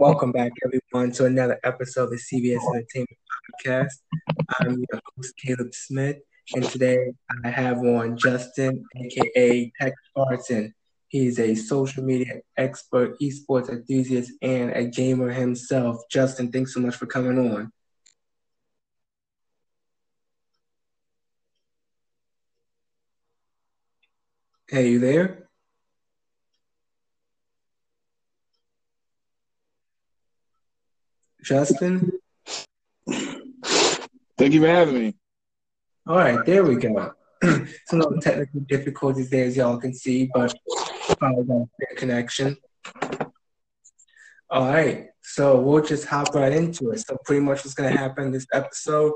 Welcome 0.00 0.30
back, 0.30 0.52
everyone, 0.64 1.10
to 1.12 1.24
another 1.24 1.58
episode 1.64 2.04
of 2.04 2.10
the 2.10 2.16
CBS 2.18 2.60
Entertainment 2.72 3.18
Podcast. 3.50 3.94
I'm 4.60 4.78
your 4.78 5.00
host, 5.16 5.34
Caleb 5.36 5.74
Smith, 5.74 6.18
and 6.54 6.62
today 6.64 7.12
I 7.44 7.48
have 7.50 7.78
on 7.78 8.16
Justin, 8.16 8.84
aka 8.96 9.72
Tech 9.80 9.92
Spartan. 10.10 10.72
He's 11.08 11.40
a 11.40 11.56
social 11.56 12.04
media 12.04 12.40
expert, 12.56 13.18
esports 13.20 13.70
enthusiast, 13.70 14.30
and 14.40 14.70
a 14.70 14.84
gamer 14.84 15.30
himself. 15.30 16.02
Justin, 16.10 16.52
thanks 16.52 16.74
so 16.74 16.80
much 16.80 16.94
for 16.94 17.06
coming 17.06 17.38
on. 17.52 17.72
Hey, 24.68 24.90
you 24.90 24.98
there? 25.00 25.47
Justin? 31.42 32.12
Thank 33.06 34.52
you 34.52 34.60
for 34.60 34.68
having 34.68 34.94
me. 34.94 35.14
All 36.06 36.16
right, 36.16 36.44
there 36.46 36.64
we 36.64 36.76
go. 36.76 37.12
Some 37.42 37.98
little 37.98 38.20
technical 38.20 38.60
difficulties 38.60 39.30
there, 39.30 39.44
as 39.44 39.56
y'all 39.56 39.78
can 39.78 39.92
see, 39.92 40.30
but 40.32 40.54
probably 41.18 41.44
got 41.44 41.68
a 41.92 41.94
connection. 41.96 42.56
All 44.50 44.66
right, 44.66 45.08
so 45.22 45.60
we'll 45.60 45.84
just 45.84 46.06
hop 46.06 46.34
right 46.34 46.52
into 46.52 46.90
it. 46.90 47.00
So 47.00 47.18
pretty 47.24 47.40
much 47.40 47.64
what's 47.64 47.74
going 47.74 47.92
to 47.92 47.98
happen 47.98 48.30
this 48.30 48.46
episode, 48.52 49.12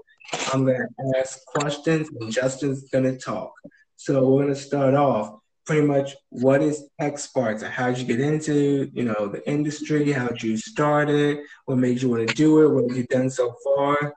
I'm 0.53 0.65
going 0.65 0.79
to 0.79 1.19
ask 1.19 1.45
questions 1.47 2.09
and 2.21 2.31
Justin's 2.31 2.89
going 2.91 3.05
to 3.05 3.17
talk. 3.17 3.53
So 3.97 4.29
we're 4.29 4.43
going 4.43 4.55
to 4.55 4.61
start 4.61 4.95
off 4.95 5.39
pretty 5.67 5.87
much 5.87 6.15
what 6.31 6.63
is 6.63 6.89
Tech 7.01 7.19
Spartan? 7.19 7.71
how 7.71 7.89
did 7.89 7.99
you 7.99 8.05
get 8.05 8.21
into, 8.21 8.91
you 8.93 9.05
know, 9.05 9.27
the 9.27 9.47
industry? 9.49 10.13
how 10.13 10.29
did 10.29 10.43
you 10.43 10.57
start 10.57 11.09
it? 11.09 11.41
What 11.67 11.79
made 11.79 12.03
you 12.03 12.09
want 12.09 12.29
to 12.29 12.35
do 12.35 12.63
it? 12.63 12.75
What 12.75 12.89
have 12.89 12.97
you 12.97 13.07
done 13.07 13.31
so 13.31 13.55
far? 13.65 14.15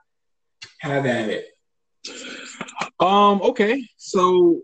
Have 0.80 1.06
at 1.06 1.30
it. 1.30 1.46
Um, 3.00 3.42
okay. 3.42 3.86
So 3.96 4.60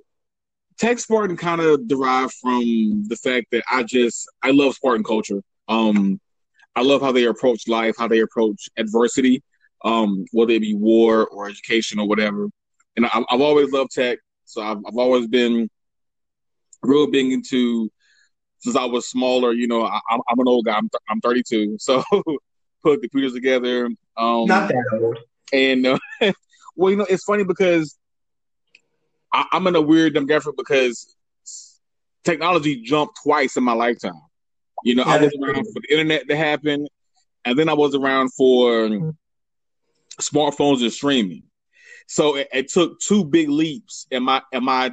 Tech 0.78 0.98
Spartan 0.98 1.36
kind 1.36 1.61
of 1.61 1.86
derived 1.86 2.34
from 2.34 3.05
the 3.08 3.17
fact 3.17 3.46
that 3.52 3.62
I 3.70 3.83
just 3.83 4.28
I 4.42 4.50
love 4.50 4.74
Spartan 4.74 5.05
culture. 5.05 5.42
Um 5.69 6.20
I 6.74 6.83
love 6.83 7.02
how 7.02 7.12
they 7.12 7.24
approach 7.24 7.69
life, 7.69 7.96
how 7.98 8.08
they 8.08 8.20
approach 8.20 8.69
adversity, 8.77 9.42
um, 9.84 10.24
whether 10.33 10.52
it 10.52 10.62
be 10.62 10.74
war 10.74 11.27
or 11.27 11.48
education 11.48 11.98
or 11.98 12.08
whatever. 12.08 12.48
And 12.96 13.06
I, 13.06 13.22
have 13.28 13.41
always 13.41 13.72
loved 13.72 13.91
tech, 13.91 14.19
so 14.44 14.62
I've, 14.62 14.78
I've 14.86 14.96
always 14.96 15.27
been 15.27 15.69
real 16.83 17.06
big 17.06 17.33
into 17.33 17.91
since 18.58 18.77
I 18.77 18.84
was 18.84 19.08
smaller. 19.08 19.52
You 19.52 19.66
know, 19.66 19.84
I, 19.84 20.00
am 20.11 20.38
an 20.38 20.48
old 20.48 20.66
guy. 20.66 20.77
I'm, 20.77 20.89
I'm 21.08 21.20
32, 21.20 21.77
so 21.80 22.02
put 22.83 23.00
computers 23.00 23.33
together. 23.33 23.86
Um, 24.16 24.47
Not 24.47 24.69
that 24.69 24.84
old. 24.92 25.19
And 25.52 25.86
uh, 25.86 25.98
well, 26.77 26.91
you 26.91 26.97
know, 26.97 27.06
it's 27.08 27.24
funny 27.24 27.44
because 27.44 27.97
I, 29.33 29.47
I'm 29.52 29.66
in 29.66 29.77
a 29.77 29.80
weird 29.80 30.14
demographic 30.14 30.56
because 30.56 31.14
technology 32.24 32.83
jumped 32.83 33.19
twice 33.22 33.56
in 33.56 33.64
my 33.64 33.72
lifetime. 33.72 34.20
You 34.84 34.96
know, 34.96 35.05
yeah, 35.06 35.12
I 35.12 35.19
was 35.19 35.33
around 35.41 35.64
for 35.64 35.80
the 35.80 35.92
internet 35.92 36.28
to 36.28 36.36
happen, 36.36 36.89
and 37.44 37.58
then 37.58 37.69
I 37.69 37.74
was 37.74 37.94
around 37.94 38.33
for 38.34 39.14
smartphones 40.20 40.83
and 40.83 40.92
streaming. 40.92 41.44
So 42.08 42.36
it, 42.36 42.48
it, 42.52 42.69
took 42.69 42.98
two 42.98 43.24
big 43.24 43.48
leaps 43.48 44.06
in 44.11 44.24
my 44.24 44.42
in 44.52 44.64
my 44.64 44.92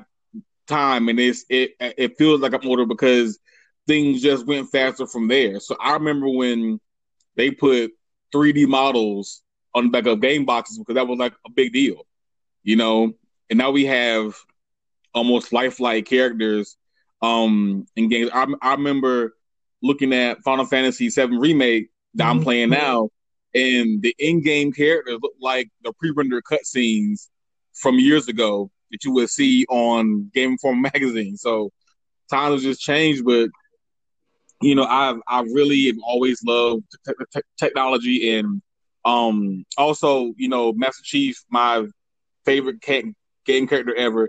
time, 0.69 1.09
and 1.09 1.19
it's 1.19 1.45
it 1.49 1.71
it 1.79 2.17
feels 2.17 2.41
like 2.41 2.53
I'm 2.53 2.67
older 2.67 2.85
because 2.85 3.39
things 3.87 4.21
just 4.21 4.45
went 4.45 4.69
faster 4.69 5.07
from 5.07 5.27
there. 5.27 5.59
So 5.59 5.75
I 5.79 5.93
remember 5.93 6.29
when 6.29 6.79
they 7.35 7.51
put 7.51 7.91
3D 8.33 8.67
models 8.67 9.41
on 9.73 9.85
the 9.85 9.89
back 9.89 10.05
of 10.05 10.21
game 10.21 10.45
boxes 10.45 10.77
because 10.77 10.95
that 10.95 11.07
was 11.07 11.19
like 11.19 11.33
a 11.45 11.51
big 11.51 11.73
deal, 11.73 12.05
you 12.63 12.75
know. 12.75 13.13
And 13.49 13.57
now 13.57 13.71
we 13.71 13.85
have 13.85 14.35
almost 15.13 15.51
lifelike 15.51 16.05
characters 16.05 16.77
um 17.21 17.85
in 17.95 18.07
games. 18.09 18.29
I, 18.33 18.45
I 18.61 18.71
remember 18.73 19.35
looking 19.81 20.13
at 20.13 20.41
Final 20.43 20.65
Fantasy 20.65 21.09
VII 21.09 21.37
remake 21.37 21.89
that 22.15 22.23
mm-hmm. 22.23 22.37
I'm 22.39 22.43
playing 22.43 22.69
now, 22.69 23.09
and 23.53 24.01
the 24.01 24.15
in-game 24.19 24.71
characters 24.71 25.19
look 25.21 25.33
like 25.41 25.69
the 25.83 25.93
pre-rendered 25.93 26.43
cutscenes 26.43 27.27
from 27.73 27.97
years 27.99 28.27
ago 28.27 28.71
that 28.91 29.03
you 29.03 29.11
would 29.13 29.29
see 29.29 29.65
on 29.69 30.29
Game 30.33 30.51
Informer 30.51 30.89
magazine. 30.93 31.37
So 31.37 31.71
times 32.29 32.63
just 32.63 32.81
changed, 32.81 33.25
but 33.25 33.49
you 34.61 34.75
know, 34.75 34.85
I've 34.85 35.17
I 35.27 35.41
really 35.41 35.87
have 35.87 35.95
always 36.03 36.43
loved 36.43 36.83
te- 37.05 37.13
te- 37.33 37.41
technology 37.57 38.37
and 38.37 38.61
um 39.05 39.65
also 39.77 40.33
you 40.37 40.49
know 40.49 40.73
Master 40.73 41.03
Chief, 41.03 41.41
my 41.49 41.85
favorite 42.45 42.81
game 42.81 43.15
character 43.67 43.95
ever, 43.95 44.27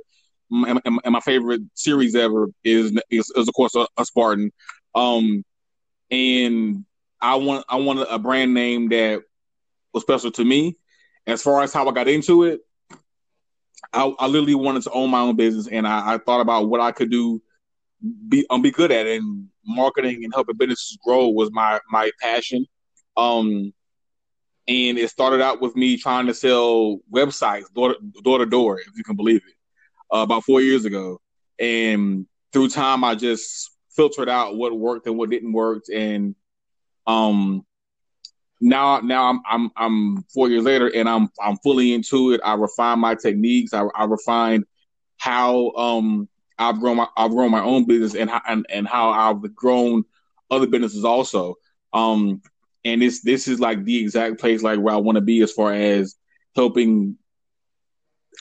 and, 0.50 0.80
and, 0.84 1.12
my 1.12 1.20
favorite 1.20 1.62
series 1.74 2.14
ever 2.14 2.48
is 2.64 2.92
is, 3.10 3.30
is 3.36 3.48
of 3.48 3.54
course 3.54 3.74
a, 3.74 3.86
a, 3.96 4.04
Spartan. 4.04 4.52
Um, 4.94 5.44
and 6.10 6.84
I 7.20 7.36
want 7.36 7.64
I 7.68 7.76
wanted 7.76 8.08
a 8.08 8.18
brand 8.18 8.54
name 8.54 8.88
that 8.90 9.22
was 9.92 10.02
special 10.02 10.30
to 10.32 10.44
me. 10.44 10.76
As 11.26 11.42
far 11.42 11.62
as 11.62 11.72
how 11.72 11.88
I 11.88 11.92
got 11.92 12.08
into 12.08 12.44
it, 12.44 12.60
I, 13.92 14.12
I 14.18 14.26
literally 14.26 14.54
wanted 14.54 14.82
to 14.84 14.90
own 14.92 15.10
my 15.10 15.20
own 15.20 15.36
business, 15.36 15.66
and 15.66 15.86
I, 15.86 16.14
I 16.14 16.18
thought 16.18 16.40
about 16.40 16.68
what 16.68 16.80
I 16.80 16.92
could 16.92 17.10
do, 17.10 17.42
be 18.28 18.46
um, 18.50 18.62
be 18.62 18.70
good 18.70 18.92
at, 18.92 19.06
and 19.06 19.48
marketing 19.66 20.24
and 20.24 20.32
helping 20.34 20.56
businesses 20.56 20.98
grow 21.04 21.28
was 21.28 21.50
my 21.52 21.80
my 21.90 22.10
passion. 22.20 22.66
Um, 23.16 23.72
and 24.68 24.98
it 24.98 25.10
started 25.10 25.40
out 25.40 25.60
with 25.60 25.74
me 25.74 25.96
trying 25.96 26.26
to 26.26 26.34
sell 26.34 26.98
websites 27.12 27.64
door 27.74 27.96
door 28.22 28.38
to 28.38 28.46
door, 28.46 28.78
if 28.78 28.96
you 28.96 29.02
can 29.02 29.16
believe 29.16 29.42
it, 29.46 29.54
uh, 30.14 30.20
about 30.20 30.44
four 30.44 30.60
years 30.60 30.84
ago. 30.84 31.20
And 31.58 32.26
through 32.52 32.68
time, 32.68 33.04
I 33.04 33.14
just 33.16 33.70
filtered 33.90 34.28
out 34.28 34.56
what 34.56 34.78
worked 34.78 35.06
and 35.06 35.18
what 35.18 35.30
didn't 35.30 35.52
work, 35.52 35.82
and 35.92 36.34
um, 37.06 37.66
now 38.60 39.00
now 39.00 39.30
I'm 39.30 39.40
I'm 39.48 39.70
I'm 39.76 40.22
four 40.34 40.48
years 40.50 40.64
later 40.64 40.90
and 40.94 41.08
I'm 41.08 41.28
I'm 41.40 41.56
fully 41.58 41.94
into 41.94 42.32
it. 42.32 42.40
I 42.44 42.54
refine 42.54 42.98
my 42.98 43.14
techniques. 43.14 43.72
I, 43.72 43.84
I 43.94 44.04
refine 44.04 44.64
how 45.18 45.70
um 45.72 46.28
I've 46.58 46.78
grown 46.80 46.98
my 46.98 47.08
I've 47.16 47.30
grown 47.30 47.50
my 47.50 47.62
own 47.62 47.86
business 47.86 48.14
and 48.14 48.28
how 48.30 48.42
and, 48.46 48.66
and 48.68 48.86
how 48.86 49.10
I've 49.10 49.54
grown 49.54 50.04
other 50.50 50.66
businesses 50.66 51.04
also. 51.04 51.54
Um 51.92 52.42
and 52.84 53.00
this 53.02 53.22
this 53.22 53.48
is 53.48 53.60
like 53.60 53.84
the 53.84 53.98
exact 53.98 54.40
place 54.40 54.62
like 54.62 54.78
where 54.78 54.94
I 54.94 54.98
want 54.98 55.16
to 55.16 55.22
be 55.22 55.40
as 55.42 55.52
far 55.52 55.72
as 55.72 56.16
helping 56.54 57.16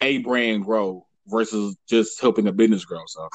a 0.02 0.18
brand 0.20 0.66
grow 0.66 1.06
versus 1.28 1.76
just 1.88 2.20
helping 2.20 2.48
a 2.48 2.52
business 2.52 2.86
grow. 2.86 3.02
So. 3.08 3.28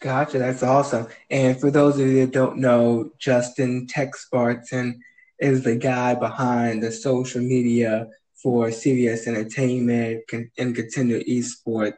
Gotcha, 0.00 0.38
that's 0.38 0.62
awesome. 0.62 1.08
And 1.28 1.60
for 1.60 1.70
those 1.70 1.98
of 1.98 2.06
you 2.06 2.24
that 2.24 2.32
don't 2.32 2.56
know, 2.56 3.10
Justin 3.18 3.86
Tech 3.86 4.16
Spartan 4.16 4.98
is 5.38 5.62
the 5.62 5.76
guy 5.76 6.14
behind 6.14 6.82
the 6.82 6.90
social 6.90 7.42
media 7.42 8.08
for 8.42 8.68
CBS 8.68 9.26
Entertainment 9.26 10.22
and 10.56 10.74
Contender 10.74 11.20
Esports. 11.20 11.94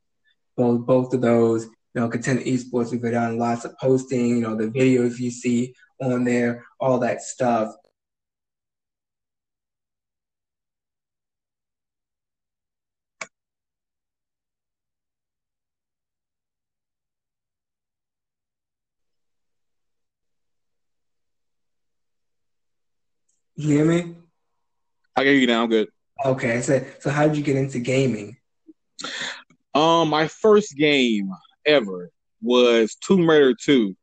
Both 0.57 0.85
both 0.85 1.15
of 1.15 1.21
those, 1.21 1.65
you 1.65 2.01
know, 2.01 2.09
Contender 2.09 2.43
Esports, 2.43 2.91
we 2.91 2.99
go 2.99 3.13
down 3.13 3.39
lots 3.39 3.65
of 3.65 3.79
posting, 3.79 4.27
you 4.27 4.41
know, 4.41 4.57
the 4.57 4.67
videos 4.67 5.21
you 5.21 5.31
see 5.31 5.73
on 6.01 6.25
there, 6.25 6.65
all 6.81 6.99
that 6.99 7.23
stuff. 7.23 7.73
You 23.57 23.77
hear 23.77 23.85
me? 23.85 24.15
I 25.15 25.25
hear 25.25 25.35
you 25.35 25.47
now. 25.47 25.65
I'm 25.65 25.69
good. 25.69 25.89
Okay. 26.25 26.63
So, 26.63 26.83
so 27.01 27.11
how 27.11 27.27
did 27.27 27.37
you 27.37 27.43
get 27.43 27.57
into 27.57 27.79
gaming? 27.79 28.39
Um, 29.75 30.09
my 30.09 30.29
first 30.29 30.75
game 30.77 31.31
ever 31.67 32.11
was 32.41 32.95
Tomb 32.97 33.29
Raider 33.29 33.55
2 33.55 33.95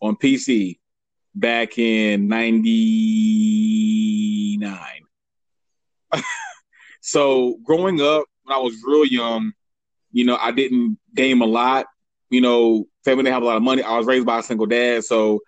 on 0.00 0.16
PC 0.16 0.78
back 1.34 1.78
in 1.78 2.28
99. 2.28 5.00
so 7.00 7.58
growing 7.64 8.00
up 8.00 8.24
when 8.42 8.56
I 8.56 8.60
was 8.60 8.74
real 8.84 9.04
young, 9.04 9.52
you 10.10 10.24
know, 10.24 10.38
I 10.40 10.52
didn't 10.52 10.98
game 11.14 11.42
a 11.42 11.46
lot. 11.46 11.86
You 12.30 12.40
know, 12.40 12.86
family 13.04 13.24
didn't 13.24 13.34
have 13.34 13.42
a 13.42 13.46
lot 13.46 13.56
of 13.56 13.62
money. 13.62 13.82
I 13.82 13.96
was 13.96 14.06
raised 14.06 14.26
by 14.26 14.40
a 14.40 14.42
single 14.42 14.66
dad, 14.66 15.04
so 15.04 15.40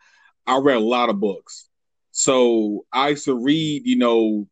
I 0.47 0.59
read 0.59 0.77
a 0.77 0.81
lot 0.81 1.09
of 1.09 1.21
books. 1.21 1.70
So 2.21 2.85
I 2.93 3.09
used 3.09 3.25
to 3.25 3.35
read, 3.35 3.87
you 3.87 3.97
know, 3.97 4.47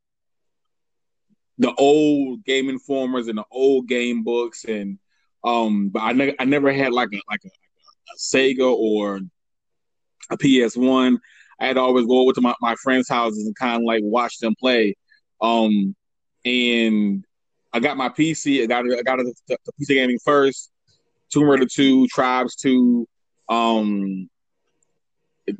the 1.58 1.70
old 1.74 2.42
game 2.46 2.70
informers 2.70 3.28
and 3.28 3.36
the 3.36 3.44
old 3.50 3.88
game 3.88 4.24
books, 4.24 4.64
and 4.64 4.98
um, 5.44 5.90
but 5.90 6.00
I 6.00 6.12
never 6.12 6.32
I 6.38 6.46
never 6.46 6.72
had 6.72 6.94
like 6.94 7.10
a 7.12 7.20
like 7.28 7.42
a, 7.44 7.48
a 7.48 8.16
Sega 8.18 8.74
or 8.74 9.20
a 10.30 10.36
PS 10.38 10.78
One. 10.78 11.18
I 11.60 11.66
had 11.66 11.74
to 11.74 11.82
always 11.82 12.06
go 12.06 12.20
over 12.20 12.32
to 12.32 12.40
my, 12.40 12.54
my 12.62 12.74
friends' 12.76 13.10
houses 13.10 13.44
and 13.44 13.54
kind 13.54 13.76
of 13.76 13.82
like 13.82 14.00
watch 14.02 14.38
them 14.38 14.54
play. 14.58 14.94
Um, 15.42 15.94
and 16.46 17.22
I 17.74 17.80
got 17.80 17.98
my 17.98 18.08
PC. 18.08 18.62
I 18.62 18.66
got 18.66 18.86
I 18.90 19.02
got 19.02 19.18
the 19.18 19.58
PC 19.78 19.88
gaming 19.88 20.18
first. 20.24 20.70
Tomb 21.30 21.44
Raider 21.44 21.66
two, 21.70 22.06
Tribes 22.06 22.56
two, 22.56 23.06
um, 23.50 24.30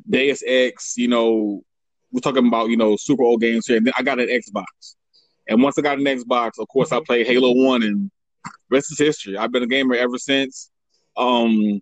Deus 0.09 0.41
Ex. 0.47 0.95
You 0.97 1.09
know, 1.09 1.63
we're 2.11 2.21
talking 2.21 2.47
about 2.47 2.69
you 2.69 2.77
know 2.77 2.95
super 2.95 3.23
old 3.23 3.41
games 3.41 3.67
here. 3.67 3.77
And 3.77 3.85
then 3.85 3.93
I 3.97 4.03
got 4.03 4.19
an 4.19 4.27
Xbox, 4.27 4.95
and 5.47 5.61
once 5.61 5.77
I 5.77 5.81
got 5.81 5.99
an 5.99 6.05
Xbox, 6.05 6.51
of 6.59 6.67
course 6.67 6.91
I 6.91 6.99
played 7.05 7.27
Halo 7.27 7.51
one, 7.51 7.83
and 7.83 8.11
rest 8.69 8.91
is 8.91 8.99
history. 8.99 9.37
I've 9.37 9.51
been 9.51 9.63
a 9.63 9.67
gamer 9.67 9.95
ever 9.95 10.17
since. 10.17 10.71
Um, 11.17 11.81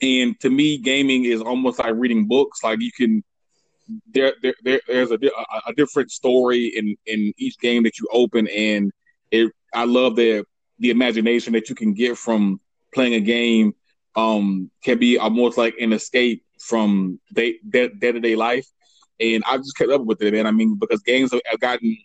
and 0.00 0.38
to 0.40 0.50
me, 0.50 0.78
gaming 0.78 1.24
is 1.24 1.40
almost 1.40 1.78
like 1.78 1.94
reading 1.94 2.26
books. 2.26 2.62
Like 2.62 2.80
you 2.80 2.92
can 2.92 3.24
there, 4.12 4.34
there, 4.42 4.54
there 4.62 4.80
there's 4.86 5.10
a, 5.10 5.14
a, 5.14 5.70
a 5.70 5.72
different 5.74 6.10
story 6.10 6.66
in 6.66 6.96
in 7.06 7.32
each 7.38 7.58
game 7.58 7.82
that 7.84 7.98
you 7.98 8.06
open, 8.12 8.48
and 8.48 8.92
it. 9.30 9.52
I 9.74 9.84
love 9.84 10.16
the 10.16 10.44
the 10.78 10.90
imagination 10.90 11.52
that 11.54 11.68
you 11.68 11.74
can 11.74 11.94
get 11.94 12.16
from 12.16 12.60
playing 12.94 13.14
a 13.14 13.20
game. 13.20 13.74
Um, 14.16 14.70
can 14.82 14.98
be 14.98 15.16
almost 15.18 15.58
like 15.58 15.74
an 15.80 15.92
escape 15.92 16.44
from 16.58 17.20
day 17.32 17.58
day 17.68 17.88
to 17.88 18.20
day 18.20 18.36
life, 18.36 18.66
and 19.20 19.42
I've 19.46 19.60
just 19.60 19.76
kept 19.76 19.90
up 19.90 20.02
with 20.02 20.22
it, 20.22 20.32
man. 20.32 20.46
I 20.46 20.50
mean, 20.50 20.76
because 20.76 21.02
games 21.02 21.32
have 21.32 21.60
gotten 21.60 21.96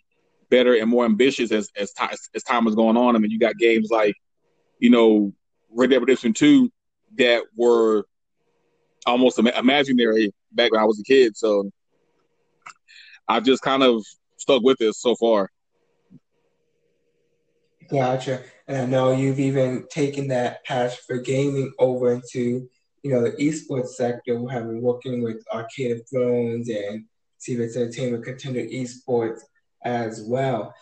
better 0.50 0.74
and 0.74 0.90
more 0.90 1.04
ambitious 1.04 1.52
as 1.52 1.70
as 1.76 1.92
time 1.92 2.14
as 2.34 2.42
time 2.42 2.66
is 2.66 2.74
going 2.74 2.96
on. 2.96 3.16
I 3.16 3.18
mean, 3.18 3.30
you 3.30 3.38
got 3.38 3.56
games 3.56 3.90
like, 3.90 4.14
you 4.78 4.90
know, 4.90 5.32
Red 5.70 5.90
Dead 5.90 6.00
Redemption 6.00 6.32
Two 6.32 6.70
that 7.16 7.44
were 7.56 8.04
almost 9.06 9.38
imaginary 9.38 10.32
back 10.52 10.72
when 10.72 10.80
I 10.80 10.84
was 10.84 11.00
a 11.00 11.04
kid. 11.04 11.36
So 11.36 11.70
I've 13.28 13.44
just 13.44 13.62
kind 13.62 13.82
of 13.82 14.04
stuck 14.36 14.62
with 14.62 14.80
it 14.80 14.94
so 14.94 15.14
far. 15.14 15.50
Gotcha. 17.90 18.42
And 18.66 18.78
I 18.78 18.86
know 18.86 19.12
you've 19.12 19.40
even 19.40 19.86
taken 19.90 20.28
that 20.28 20.64
passion 20.64 20.98
for 21.06 21.18
gaming 21.18 21.72
over 21.78 22.12
into, 22.12 22.70
you 23.04 23.10
know, 23.10 23.22
the 23.22 23.32
esports 23.32 23.90
sector, 23.90 24.40
will 24.40 24.48
have 24.48 24.66
been 24.66 24.80
working 24.80 25.22
with 25.22 25.44
Arcade 25.52 25.92
of 25.92 26.08
Thrones 26.08 26.70
and 26.70 27.04
CBS 27.38 27.76
Entertainment 27.76 28.24
Contender 28.24 28.62
Esports 28.62 29.40
as 29.84 30.22
well. 30.26 30.74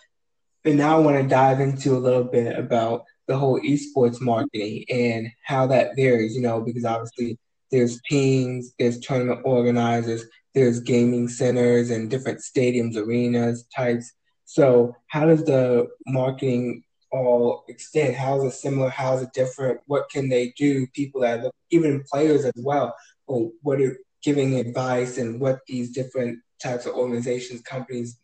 And 0.64 0.78
now 0.78 0.96
I 0.96 1.00
want 1.00 1.20
to 1.20 1.28
dive 1.28 1.58
into 1.58 1.96
a 1.96 1.98
little 1.98 2.22
bit 2.22 2.56
about 2.56 3.02
the 3.26 3.36
whole 3.36 3.60
esports 3.60 4.20
marketing 4.20 4.84
and 4.88 5.28
how 5.44 5.66
that 5.66 5.96
varies, 5.96 6.36
you 6.36 6.42
know, 6.42 6.60
because 6.60 6.84
obviously 6.84 7.38
there's 7.72 8.00
teams, 8.08 8.72
there's 8.78 9.00
tournament 9.00 9.40
organizers, 9.44 10.24
there's 10.54 10.78
gaming 10.78 11.26
centers 11.26 11.90
and 11.90 12.08
different 12.08 12.38
stadiums, 12.38 12.96
arenas 12.96 13.66
types. 13.74 14.12
So 14.44 14.94
how 15.08 15.26
does 15.26 15.44
the 15.44 15.88
marketing 16.06 16.84
all 17.12 17.64
extend? 17.68 18.16
How 18.16 18.38
is 18.38 18.54
it 18.54 18.56
similar? 18.56 18.88
How 18.88 19.16
is 19.16 19.22
it 19.22 19.32
different? 19.32 19.80
What 19.86 20.10
can 20.10 20.28
they 20.28 20.52
do? 20.56 20.86
People 20.88 21.20
that 21.20 21.42
look, 21.42 21.54
even 21.70 22.04
players 22.10 22.44
as 22.44 22.52
well, 22.56 22.94
or 23.26 23.50
what 23.62 23.80
are 23.80 23.96
giving 24.22 24.56
advice 24.56 25.18
and 25.18 25.40
what 25.40 25.60
these 25.66 25.92
different 25.92 26.38
types 26.60 26.86
of 26.86 26.94
organizations, 26.94 27.60
companies, 27.60 28.18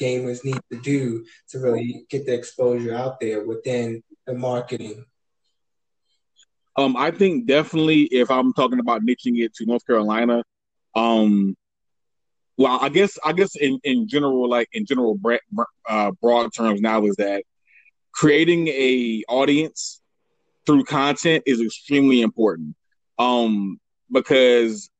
gamers 0.00 0.44
need 0.44 0.60
to 0.70 0.80
do 0.80 1.24
to 1.50 1.58
really 1.58 2.06
get 2.08 2.26
the 2.26 2.34
exposure 2.34 2.94
out 2.94 3.18
there 3.20 3.44
within 3.44 4.02
the 4.26 4.34
marketing? 4.34 5.04
Um, 6.76 6.96
I 6.96 7.10
think 7.10 7.46
definitely 7.46 8.02
if 8.04 8.30
I'm 8.30 8.52
talking 8.52 8.78
about 8.78 9.02
niching 9.02 9.42
it 9.42 9.52
to 9.54 9.66
North 9.66 9.84
Carolina, 9.84 10.44
um, 10.94 11.56
well, 12.56 12.78
I 12.80 12.88
guess 12.88 13.18
I 13.24 13.32
guess 13.32 13.56
in, 13.56 13.80
in 13.82 14.08
general, 14.08 14.48
like 14.48 14.68
in 14.72 14.86
general, 14.86 15.18
uh, 15.88 16.12
broad 16.20 16.52
terms 16.52 16.80
now 16.80 17.04
is 17.04 17.16
that 17.16 17.42
creating 18.12 18.68
a 18.68 19.22
audience 19.28 20.00
through 20.66 20.84
content 20.84 21.42
is 21.46 21.60
extremely 21.60 22.20
important. 22.20 22.74
Um, 23.18 23.80
because 24.10 24.90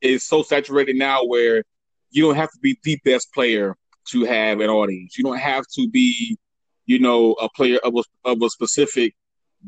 it's 0.00 0.24
so 0.24 0.42
saturated 0.42 0.96
now 0.96 1.24
where 1.24 1.64
you 2.10 2.22
don't 2.22 2.36
have 2.36 2.50
to 2.50 2.58
be 2.60 2.78
the 2.82 2.98
best 3.04 3.32
player 3.32 3.76
to 4.08 4.24
have 4.24 4.60
an 4.60 4.70
audience. 4.70 5.18
You 5.18 5.24
don't 5.24 5.38
have 5.38 5.64
to 5.74 5.88
be, 5.88 6.38
you 6.86 6.98
know, 6.98 7.32
a 7.34 7.48
player 7.50 7.78
of 7.84 7.94
a, 7.96 8.28
of 8.28 8.42
a 8.42 8.48
specific 8.48 9.14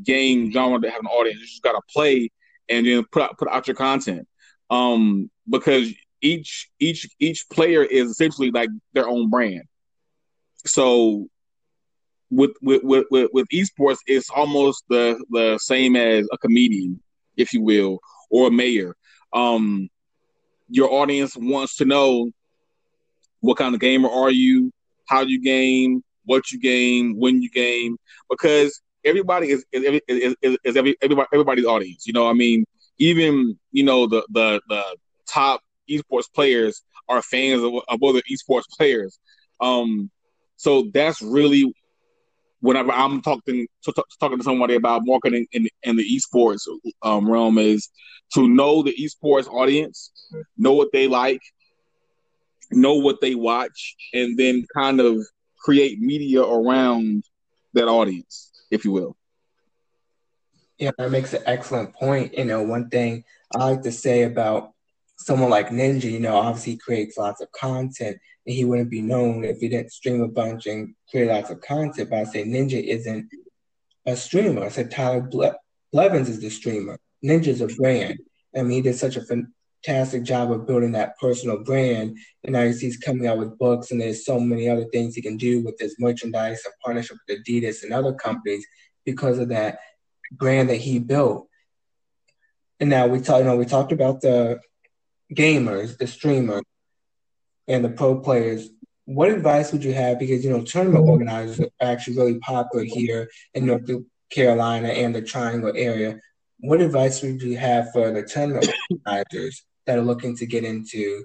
game 0.02 0.50
genre 0.52 0.80
to 0.80 0.90
have 0.90 1.00
an 1.00 1.06
audience. 1.06 1.40
You 1.40 1.46
just 1.46 1.62
got 1.62 1.72
to 1.72 1.82
play 1.92 2.30
and 2.68 2.86
then 2.86 3.04
put 3.10 3.22
out, 3.22 3.38
put 3.38 3.48
out 3.48 3.66
your 3.66 3.76
content. 3.76 4.26
Um, 4.70 5.30
because 5.48 5.92
each 6.22 6.70
each 6.78 7.08
each 7.18 7.48
player 7.48 7.82
is 7.82 8.10
essentially 8.10 8.50
like 8.50 8.68
their 8.92 9.08
own 9.08 9.30
brand. 9.30 9.64
So 10.64 11.28
with 12.30 12.52
with 12.62 12.82
with 12.84 13.28
with, 13.32 13.48
esports, 13.48 13.98
it's 14.06 14.30
almost 14.30 14.84
the 14.88 15.22
the 15.30 15.58
same 15.58 15.96
as 15.96 16.28
a 16.32 16.38
comedian, 16.38 17.00
if 17.36 17.52
you 17.52 17.62
will, 17.62 17.98
or 18.30 18.48
a 18.48 18.50
mayor. 18.50 18.94
Um, 19.32 19.88
your 20.68 20.92
audience 20.92 21.36
wants 21.36 21.76
to 21.76 21.84
know 21.84 22.30
what 23.40 23.56
kind 23.56 23.74
of 23.74 23.80
gamer 23.80 24.08
are 24.08 24.30
you, 24.30 24.72
how 25.08 25.22
you 25.22 25.40
game, 25.40 26.04
what 26.24 26.50
you 26.52 26.60
game, 26.60 27.18
when 27.18 27.42
you 27.42 27.50
game, 27.50 27.96
because 28.28 28.80
everybody 29.04 29.50
is 29.50 29.64
is, 29.72 30.00
is, 30.08 30.36
is, 30.42 30.58
is 30.64 30.76
every, 30.76 30.96
everybody, 31.02 31.28
everybody's 31.32 31.66
audience. 31.66 32.06
You 32.06 32.12
know, 32.12 32.28
I 32.28 32.32
mean, 32.32 32.64
even 32.98 33.58
you 33.72 33.84
know 33.84 34.06
the 34.06 34.24
the 34.30 34.60
the 34.68 34.84
top 35.26 35.62
esports 35.90 36.32
players 36.32 36.82
are 37.08 37.22
fans 37.22 37.62
of, 37.62 37.74
of 37.88 38.02
other 38.02 38.20
esports 38.30 38.68
players. 38.76 39.18
Um, 39.60 40.10
so 40.56 40.90
that's 40.94 41.20
really 41.22 41.72
whenever 42.60 42.92
I'm 42.92 43.20
talking 43.20 43.66
to, 43.84 44.04
talking 44.20 44.38
to 44.38 44.44
somebody 44.44 44.74
about 44.74 45.02
marketing 45.04 45.46
in 45.52 45.68
in 45.82 45.96
the 45.96 46.04
esports 46.04 46.62
um, 47.02 47.30
realm 47.30 47.58
is 47.58 47.88
to 48.34 48.48
know 48.48 48.82
the 48.82 48.94
esports 48.94 49.48
audience, 49.48 50.12
know 50.56 50.72
what 50.72 50.92
they 50.92 51.08
like, 51.08 51.40
know 52.70 52.94
what 52.94 53.20
they 53.20 53.34
watch, 53.34 53.96
and 54.12 54.38
then 54.38 54.64
kind 54.74 55.00
of 55.00 55.16
create 55.58 56.00
media 56.00 56.42
around 56.42 57.24
that 57.74 57.88
audience, 57.88 58.52
if 58.70 58.84
you 58.84 58.92
will. 58.92 59.16
Yeah, 60.78 60.92
that 60.96 61.10
makes 61.10 61.34
an 61.34 61.42
excellent 61.44 61.92
point. 61.92 62.36
You 62.36 62.46
know, 62.46 62.62
one 62.62 62.88
thing 62.88 63.24
I 63.54 63.70
like 63.70 63.82
to 63.82 63.92
say 63.92 64.22
about 64.22 64.72
someone 65.18 65.50
like 65.50 65.68
Ninja, 65.68 66.10
you 66.10 66.20
know, 66.20 66.36
obviously 66.36 66.78
creates 66.78 67.18
lots 67.18 67.42
of 67.42 67.52
content 67.52 68.16
and 68.46 68.54
he 68.54 68.64
wouldn't 68.64 68.90
be 68.90 69.02
known 69.02 69.44
if 69.44 69.58
he 69.58 69.68
didn't 69.68 69.92
stream 69.92 70.22
a 70.22 70.28
bunch 70.28 70.66
and 70.66 70.94
create 71.10 71.28
lots 71.28 71.50
of 71.50 71.60
content. 71.60 72.10
But 72.10 72.20
I 72.20 72.24
say 72.24 72.44
Ninja 72.44 72.82
isn't 72.82 73.30
a 74.06 74.16
streamer. 74.16 74.64
I 74.64 74.68
said 74.68 74.90
Tyler 74.90 75.20
Ble- 75.20 75.58
Blevins 75.92 76.28
is 76.28 76.40
the 76.40 76.50
streamer. 76.50 76.98
Ninja's 77.24 77.60
a 77.60 77.66
brand. 77.66 78.18
I 78.56 78.62
mean, 78.62 78.70
he 78.70 78.82
did 78.82 78.96
such 78.96 79.16
a 79.16 79.24
fantastic 79.24 80.22
job 80.22 80.50
of 80.50 80.66
building 80.66 80.92
that 80.92 81.18
personal 81.18 81.62
brand. 81.62 82.16
And 82.44 82.52
now 82.54 82.62
he's 82.62 82.96
coming 82.96 83.26
out 83.26 83.38
with 83.38 83.58
books, 83.58 83.90
and 83.90 84.00
there's 84.00 84.24
so 84.24 84.40
many 84.40 84.68
other 84.68 84.86
things 84.86 85.14
he 85.14 85.22
can 85.22 85.36
do 85.36 85.62
with 85.62 85.76
his 85.78 85.96
merchandise 85.98 86.62
and 86.64 86.74
partnership 86.82 87.18
with 87.28 87.44
Adidas 87.44 87.82
and 87.82 87.92
other 87.92 88.14
companies 88.14 88.64
because 89.04 89.38
of 89.38 89.50
that 89.50 89.78
brand 90.32 90.70
that 90.70 90.76
he 90.76 90.98
built. 90.98 91.48
And 92.78 92.88
now 92.88 93.06
we 93.06 93.20
talk, 93.20 93.38
you 93.38 93.44
know, 93.44 93.56
we 93.56 93.66
talked 93.66 93.92
about 93.92 94.22
the 94.22 94.60
gamers, 95.34 95.98
the 95.98 96.06
streamers, 96.06 96.62
and 97.70 97.84
the 97.84 97.88
pro 97.88 98.18
players. 98.20 98.68
What 99.04 99.30
advice 99.30 99.72
would 99.72 99.82
you 99.82 99.94
have? 99.94 100.18
Because 100.18 100.44
you 100.44 100.50
know, 100.50 100.62
tournament 100.62 101.04
mm-hmm. 101.04 101.10
organizers 101.10 101.60
are 101.60 101.70
actually 101.80 102.16
really 102.16 102.38
popular 102.40 102.84
here 102.84 103.30
in 103.54 103.66
North 103.66 103.88
Carolina 104.30 104.88
and 104.88 105.14
the 105.14 105.22
Triangle 105.22 105.72
area. 105.74 106.20
What 106.58 106.80
advice 106.80 107.22
would 107.22 107.40
you 107.42 107.56
have 107.56 107.90
for 107.92 108.12
the 108.12 108.22
tournament 108.22 108.70
organizers 108.90 109.64
that 109.86 109.98
are 109.98 110.02
looking 110.02 110.36
to 110.36 110.46
get 110.46 110.64
into 110.64 111.24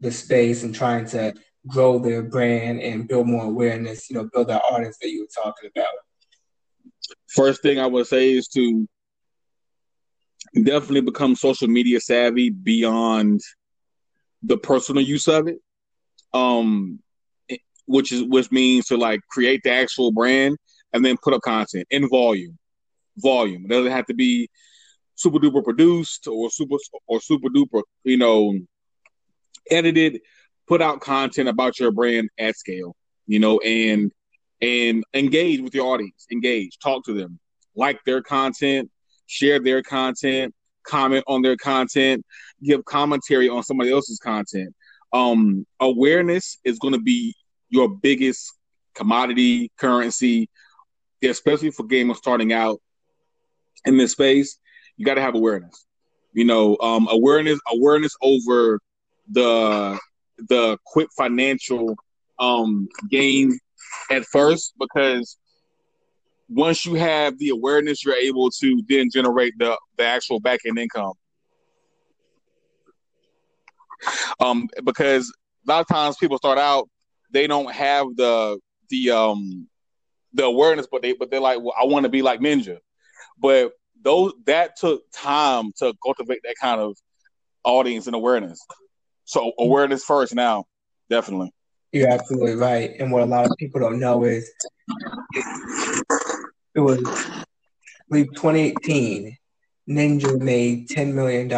the 0.00 0.10
space 0.10 0.62
and 0.62 0.74
trying 0.74 1.04
to 1.06 1.34
grow 1.66 1.98
their 1.98 2.22
brand 2.22 2.80
and 2.80 3.06
build 3.06 3.26
more 3.26 3.44
awareness, 3.44 4.10
you 4.10 4.16
know, 4.16 4.28
build 4.32 4.48
that 4.48 4.62
audience 4.62 4.98
that 5.00 5.10
you 5.10 5.22
were 5.22 5.42
talking 5.42 5.70
about? 5.74 5.94
First 7.28 7.62
thing 7.62 7.78
I 7.78 7.86
would 7.86 8.06
say 8.06 8.32
is 8.32 8.48
to 8.48 8.88
definitely 10.54 11.02
become 11.02 11.36
social 11.36 11.68
media 11.68 12.00
savvy 12.00 12.50
beyond 12.50 13.40
the 14.42 14.56
personal 14.56 15.02
use 15.02 15.28
of 15.28 15.48
it. 15.48 15.58
Um 16.32 17.00
which 17.86 18.12
is 18.12 18.22
which 18.24 18.52
means 18.52 18.86
to 18.86 18.96
like 18.96 19.20
create 19.28 19.62
the 19.64 19.72
actual 19.72 20.12
brand 20.12 20.56
and 20.92 21.04
then 21.04 21.16
put 21.22 21.34
up 21.34 21.42
content 21.42 21.86
in 21.90 22.08
volume. 22.08 22.56
Volume. 23.16 23.64
It 23.64 23.68
doesn't 23.68 23.92
have 23.92 24.06
to 24.06 24.14
be 24.14 24.48
super 25.16 25.38
duper 25.38 25.62
produced 25.62 26.26
or 26.28 26.50
super 26.50 26.76
or 27.08 27.20
super 27.20 27.48
duper, 27.48 27.82
you 28.04 28.16
know, 28.16 28.58
edited. 29.70 30.20
Put 30.68 30.80
out 30.80 31.00
content 31.00 31.48
about 31.48 31.80
your 31.80 31.90
brand 31.90 32.28
at 32.38 32.56
scale, 32.56 32.94
you 33.26 33.40
know, 33.40 33.58
and 33.58 34.12
and 34.62 35.02
engage 35.12 35.60
with 35.60 35.74
your 35.74 35.92
audience. 35.92 36.26
Engage, 36.30 36.78
talk 36.78 37.04
to 37.06 37.12
them, 37.12 37.40
like 37.74 37.98
their 38.06 38.22
content, 38.22 38.88
share 39.26 39.58
their 39.58 39.82
content, 39.82 40.54
comment 40.84 41.24
on 41.26 41.42
their 41.42 41.56
content, 41.56 42.24
give 42.62 42.84
commentary 42.84 43.48
on 43.48 43.62
somebody 43.62 43.92
else's 43.92 44.18
content. 44.18 44.74
Um, 45.12 45.66
awareness 45.80 46.58
is 46.64 46.78
going 46.78 46.94
to 46.94 47.00
be 47.00 47.34
your 47.68 47.88
biggest 47.88 48.52
commodity 48.94 49.70
currency, 49.76 50.48
especially 51.22 51.70
for 51.70 51.84
gamers 51.84 52.16
starting 52.16 52.52
out 52.52 52.80
in 53.84 53.96
this 53.96 54.12
space. 54.12 54.58
You 54.96 55.04
got 55.04 55.14
to 55.14 55.22
have 55.22 55.34
awareness. 55.34 55.86
You 56.32 56.44
know, 56.44 56.76
um, 56.80 57.08
awareness 57.10 57.58
awareness 57.72 58.14
over 58.22 58.78
the 59.30 59.98
the 60.48 60.78
quick 60.86 61.08
financial 61.16 61.96
um, 62.38 62.88
gain 63.10 63.58
at 64.10 64.24
first 64.26 64.74
because 64.78 65.36
once 66.48 66.84
you 66.84 66.94
have 66.94 67.38
the 67.38 67.50
awareness, 67.50 68.04
you're 68.04 68.14
able 68.14 68.50
to 68.50 68.82
then 68.88 69.08
generate 69.10 69.54
the, 69.58 69.76
the 69.96 70.04
actual 70.04 70.40
back 70.40 70.60
end 70.66 70.78
income. 70.78 71.12
Um, 74.38 74.68
because 74.84 75.32
a 75.66 75.70
lot 75.70 75.80
of 75.80 75.88
times 75.88 76.16
people 76.16 76.38
start 76.38 76.58
out, 76.58 76.88
they 77.30 77.46
don't 77.46 77.72
have 77.72 78.06
the 78.16 78.58
the 78.88 79.10
um 79.10 79.68
the 80.32 80.44
awareness, 80.44 80.86
but 80.90 81.02
they 81.02 81.12
but 81.12 81.30
they're 81.30 81.40
like, 81.40 81.58
well, 81.60 81.74
I 81.80 81.84
want 81.84 82.04
to 82.04 82.08
be 82.08 82.22
like 82.22 82.40
Ninja. 82.40 82.78
But 83.38 83.72
those 84.02 84.32
that 84.46 84.76
took 84.76 85.02
time 85.12 85.72
to 85.78 85.94
cultivate 86.04 86.40
that 86.44 86.56
kind 86.60 86.80
of 86.80 86.96
audience 87.64 88.06
and 88.06 88.16
awareness. 88.16 88.60
So 89.24 89.52
awareness 89.58 90.04
first 90.04 90.34
now, 90.34 90.64
definitely. 91.08 91.52
You're 91.92 92.10
absolutely 92.10 92.54
right. 92.54 92.92
And 92.98 93.10
what 93.12 93.22
a 93.22 93.26
lot 93.26 93.46
of 93.46 93.52
people 93.58 93.80
don't 93.80 93.98
know 93.98 94.24
is 94.24 94.50
it 96.74 96.80
was 96.80 97.00
I 97.04 97.44
believe 98.08 98.34
2018, 98.34 99.36
Ninja 99.88 100.38
made 100.40 100.88
$10 100.88 101.12
million. 101.12 101.48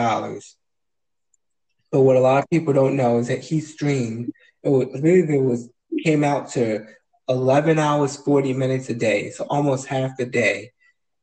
But 1.92 2.00
what 2.00 2.16
a 2.16 2.20
lot 2.20 2.42
of 2.42 2.50
people 2.50 2.72
don't 2.72 2.96
know 2.96 3.18
is 3.18 3.28
that 3.28 3.44
he 3.44 3.60
streamed, 3.60 4.32
it 4.62 4.70
was, 4.70 4.88
I 4.96 5.00
believe 5.00 5.28
it 5.28 5.42
was, 5.42 5.68
came 6.02 6.24
out 6.24 6.48
to 6.52 6.86
11 7.28 7.78
hours, 7.78 8.16
40 8.16 8.54
minutes 8.54 8.88
a 8.88 8.94
day. 8.94 9.30
So 9.30 9.44
almost 9.50 9.86
half 9.86 10.16
the 10.16 10.24
day. 10.24 10.72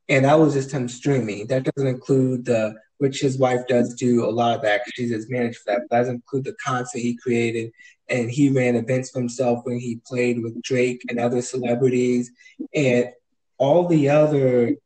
And 0.08 0.24
that 0.24 0.38
was 0.38 0.54
just 0.54 0.70
him 0.70 0.88
streaming. 0.88 1.48
That 1.48 1.64
doesn't 1.64 1.88
include 1.88 2.44
the, 2.44 2.76
which 2.98 3.20
his 3.20 3.36
wife 3.36 3.66
does 3.68 3.94
do 3.94 4.24
a 4.24 4.30
lot 4.30 4.56
of 4.56 4.62
that. 4.62 4.82
She's 4.94 5.10
his 5.10 5.28
manager 5.28 5.58
for 5.58 5.72
that. 5.72 5.80
But 5.82 5.90
that 5.90 5.98
doesn't 5.98 6.14
include 6.16 6.44
the 6.44 6.54
content 6.64 7.02
he 7.02 7.16
created. 7.16 7.72
And 8.08 8.30
he 8.30 8.50
ran 8.50 8.76
events 8.76 9.10
for 9.10 9.18
himself 9.18 9.60
when 9.64 9.78
he 9.78 10.00
played 10.06 10.42
with 10.42 10.62
Drake 10.62 11.02
and 11.08 11.18
other 11.18 11.42
celebrities. 11.42 12.30
And 12.74 13.10
all 13.58 13.88
the 13.88 14.08
other 14.08 14.76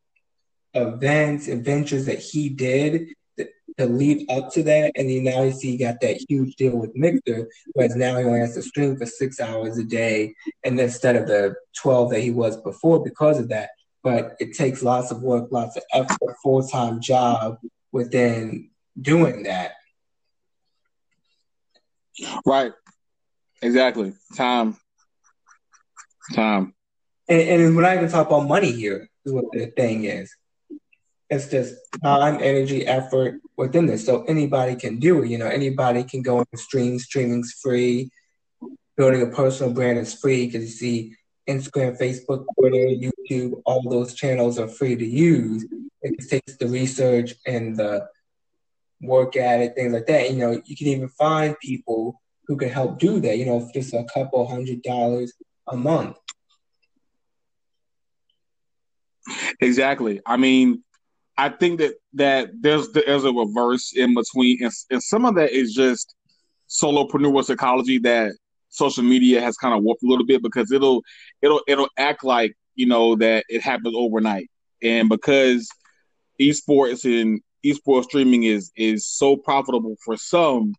events, 0.72 1.48
adventures 1.48 2.06
that 2.06 2.18
he 2.18 2.48
did 2.48 3.08
to 3.78 3.86
lead 3.86 4.30
up 4.30 4.52
to 4.52 4.62
that, 4.62 4.92
and 4.96 5.08
then 5.08 5.24
now 5.24 5.42
you 5.42 5.52
see 5.52 5.72
he 5.72 5.76
got 5.76 6.00
that 6.00 6.24
huge 6.28 6.54
deal 6.56 6.76
with 6.76 6.94
Mixer, 6.94 7.48
whereas 7.72 7.96
now 7.96 8.16
he 8.18 8.24
only 8.24 8.40
has 8.40 8.54
to 8.54 8.62
stream 8.62 8.96
for 8.96 9.06
six 9.06 9.40
hours 9.40 9.78
a 9.78 9.84
day, 9.84 10.34
and 10.64 10.78
instead 10.78 11.16
of 11.16 11.26
the 11.26 11.54
twelve 11.76 12.10
that 12.10 12.20
he 12.20 12.30
was 12.30 12.56
before 12.58 13.02
because 13.02 13.38
of 13.38 13.48
that. 13.48 13.70
But 14.02 14.36
it 14.38 14.54
takes 14.54 14.82
lots 14.82 15.10
of 15.10 15.22
work, 15.22 15.48
lots 15.50 15.76
of 15.76 15.82
effort, 15.92 16.36
full 16.42 16.66
time 16.66 17.00
job 17.00 17.58
within 17.90 18.70
doing 19.00 19.44
that. 19.44 19.72
Right. 22.44 22.72
Exactly. 23.62 24.12
Time. 24.36 24.76
Time. 26.34 26.74
And, 27.28 27.40
and 27.40 27.74
we're 27.74 27.82
not 27.82 27.96
even 27.96 28.10
talking 28.10 28.34
about 28.34 28.46
money 28.46 28.70
here, 28.70 29.08
is 29.24 29.32
what 29.32 29.46
the 29.52 29.66
thing 29.66 30.04
is. 30.04 30.34
It's 31.34 31.48
just 31.48 31.74
time, 32.02 32.38
energy, 32.40 32.86
effort 32.86 33.40
within 33.56 33.86
this. 33.86 34.06
So 34.06 34.22
anybody 34.24 34.76
can 34.76 35.00
do 35.00 35.22
it. 35.22 35.30
You 35.30 35.38
know, 35.38 35.48
anybody 35.48 36.04
can 36.04 36.22
go 36.22 36.38
and 36.38 36.60
stream. 36.60 36.98
Streaming's 36.98 37.52
free. 37.60 38.10
Building 38.96 39.22
a 39.22 39.26
personal 39.26 39.72
brand 39.72 39.98
is 39.98 40.14
free 40.14 40.46
because 40.46 40.62
you 40.62 40.68
see 40.68 41.16
Instagram, 41.48 41.98
Facebook, 41.98 42.44
Twitter, 42.56 42.76
YouTube, 42.76 43.60
all 43.66 43.82
those 43.90 44.14
channels 44.14 44.60
are 44.60 44.68
free 44.68 44.94
to 44.94 45.04
use. 45.04 45.66
It 46.02 46.18
just 46.20 46.30
takes 46.30 46.56
the 46.56 46.68
research 46.68 47.34
and 47.46 47.76
the 47.76 48.06
work 49.00 49.36
at 49.36 49.60
it, 49.60 49.74
things 49.74 49.92
like 49.92 50.06
that. 50.06 50.30
You 50.30 50.38
know, 50.38 50.62
you 50.64 50.76
can 50.76 50.86
even 50.86 51.08
find 51.08 51.58
people 51.58 52.22
who 52.46 52.56
can 52.56 52.68
help 52.68 53.00
do 53.00 53.18
that, 53.20 53.38
you 53.38 53.46
know, 53.46 53.58
for 53.58 53.72
just 53.72 53.92
a 53.92 54.06
couple 54.14 54.46
hundred 54.46 54.82
dollars 54.82 55.32
a 55.66 55.76
month. 55.76 56.16
Exactly. 59.60 60.20
I 60.24 60.36
mean, 60.36 60.84
I 61.36 61.48
think 61.48 61.80
that 61.80 61.94
that 62.14 62.50
there's 62.60 62.90
there's 62.92 63.24
a 63.24 63.32
reverse 63.32 63.92
in 63.94 64.14
between, 64.14 64.62
and, 64.62 64.72
and 64.90 65.02
some 65.02 65.24
of 65.24 65.34
that 65.34 65.50
is 65.52 65.74
just 65.74 66.14
solopreneur 66.68 67.44
psychology 67.44 67.98
that 67.98 68.32
social 68.68 69.02
media 69.04 69.40
has 69.40 69.56
kind 69.56 69.74
of 69.74 69.82
warped 69.82 70.02
a 70.02 70.06
little 70.06 70.26
bit 70.26 70.42
because 70.42 70.70
it'll 70.72 71.02
it'll 71.42 71.62
it'll 71.66 71.88
act 71.98 72.24
like 72.24 72.54
you 72.74 72.86
know 72.86 73.16
that 73.16 73.44
it 73.48 73.62
happens 73.62 73.94
overnight, 73.96 74.48
and 74.82 75.08
because 75.08 75.68
esports 76.40 77.04
and 77.04 77.40
esports 77.64 78.04
streaming 78.04 78.44
is 78.44 78.70
is 78.76 79.06
so 79.06 79.36
profitable 79.36 79.96
for 80.04 80.16
some, 80.16 80.74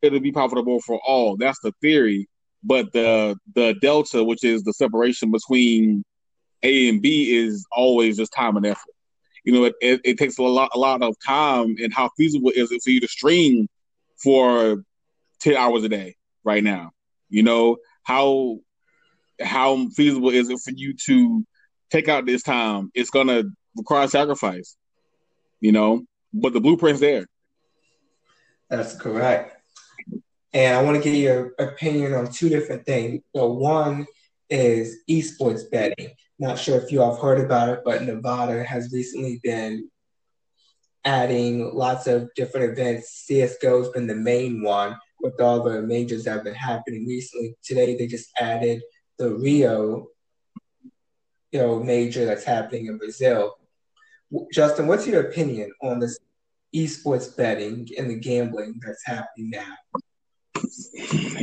it'll 0.00 0.20
be 0.20 0.32
profitable 0.32 0.80
for 0.80 1.00
all. 1.06 1.36
That's 1.36 1.58
the 1.62 1.72
theory, 1.80 2.28
but 2.62 2.92
the 2.92 3.36
the 3.54 3.74
delta, 3.80 4.22
which 4.22 4.44
is 4.44 4.62
the 4.62 4.72
separation 4.72 5.32
between 5.32 6.04
a 6.62 6.88
and 6.88 7.02
B 7.02 7.36
is 7.36 7.66
always 7.72 8.16
just 8.16 8.32
time 8.32 8.56
and 8.56 8.66
effort. 8.66 8.91
You 9.44 9.52
know, 9.52 9.64
it, 9.64 9.74
it, 9.80 10.00
it, 10.04 10.18
takes 10.18 10.38
a 10.38 10.42
lot 10.42 10.70
a 10.74 10.78
lot 10.78 11.02
of 11.02 11.16
time 11.24 11.76
and 11.82 11.92
how 11.92 12.10
feasible 12.16 12.50
is 12.54 12.70
it 12.70 12.80
for 12.82 12.90
you 12.90 13.00
to 13.00 13.08
stream 13.08 13.68
for 14.22 14.84
ten 15.40 15.56
hours 15.56 15.84
a 15.84 15.88
day 15.88 16.16
right 16.44 16.62
now? 16.62 16.92
You 17.28 17.42
know, 17.42 17.78
how 18.04 18.58
how 19.40 19.88
feasible 19.90 20.30
is 20.30 20.48
it 20.48 20.60
for 20.60 20.72
you 20.76 20.94
to 21.06 21.44
take 21.90 22.08
out 22.08 22.26
this 22.26 22.42
time? 22.42 22.90
It's 22.94 23.10
gonna 23.10 23.44
require 23.76 24.06
sacrifice, 24.06 24.76
you 25.60 25.72
know, 25.72 26.02
but 26.32 26.52
the 26.52 26.60
blueprint's 26.60 27.00
there. 27.00 27.26
That's 28.70 28.94
correct. 28.94 29.60
And 30.54 30.76
I 30.76 30.82
want 30.82 30.96
to 30.96 31.02
get 31.02 31.16
your 31.16 31.52
opinion 31.58 32.14
on 32.14 32.30
two 32.30 32.48
different 32.48 32.84
things. 32.84 33.22
So 33.34 33.52
one 33.52 34.06
is 34.50 34.98
esports 35.08 35.70
betting. 35.70 36.12
Not 36.42 36.58
sure 36.58 36.76
if 36.76 36.90
you 36.90 37.00
all 37.00 37.12
have 37.12 37.22
heard 37.22 37.38
about 37.38 37.68
it, 37.68 37.82
but 37.84 38.02
Nevada 38.02 38.64
has 38.64 38.92
recently 38.92 39.38
been 39.44 39.88
adding 41.04 41.72
lots 41.72 42.08
of 42.08 42.34
different 42.34 42.72
events. 42.72 43.24
CSGO 43.30 43.78
has 43.78 43.88
been 43.90 44.08
the 44.08 44.16
main 44.16 44.60
one 44.60 44.96
with 45.20 45.40
all 45.40 45.62
the 45.62 45.82
majors 45.82 46.24
that 46.24 46.32
have 46.32 46.42
been 46.44 46.52
happening 46.54 47.06
recently. 47.06 47.54
Today 47.62 47.96
they 47.96 48.08
just 48.08 48.28
added 48.40 48.82
the 49.18 49.30
Rio 49.30 50.08
you 51.52 51.60
know, 51.60 51.80
major 51.80 52.24
that's 52.24 52.42
happening 52.42 52.86
in 52.86 52.98
Brazil. 52.98 53.54
Justin, 54.52 54.88
what's 54.88 55.06
your 55.06 55.20
opinion 55.20 55.70
on 55.80 56.00
this 56.00 56.18
esports 56.74 57.36
betting 57.36 57.86
and 57.96 58.10
the 58.10 58.18
gambling 58.18 58.80
that's 58.84 59.06
happening 59.06 59.50
now? 59.50 59.76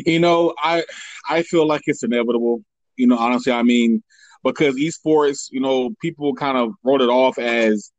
You 0.06 0.20
know, 0.20 0.54
I 0.62 0.84
I 1.30 1.44
feel 1.44 1.66
like 1.66 1.84
it's 1.86 2.04
inevitable. 2.04 2.66
You 2.98 3.08
know, 3.08 3.18
honestly, 3.18 3.54
I 3.54 3.64
mean, 3.64 4.04
because 4.44 4.76
esports, 4.76 5.48
you 5.52 5.60
know, 5.60 5.92
people 6.02 6.34
kind 6.34 6.58
of 6.58 6.72
wrote 6.84 7.02
it 7.02 7.10
off 7.10 7.38
as 7.38 7.92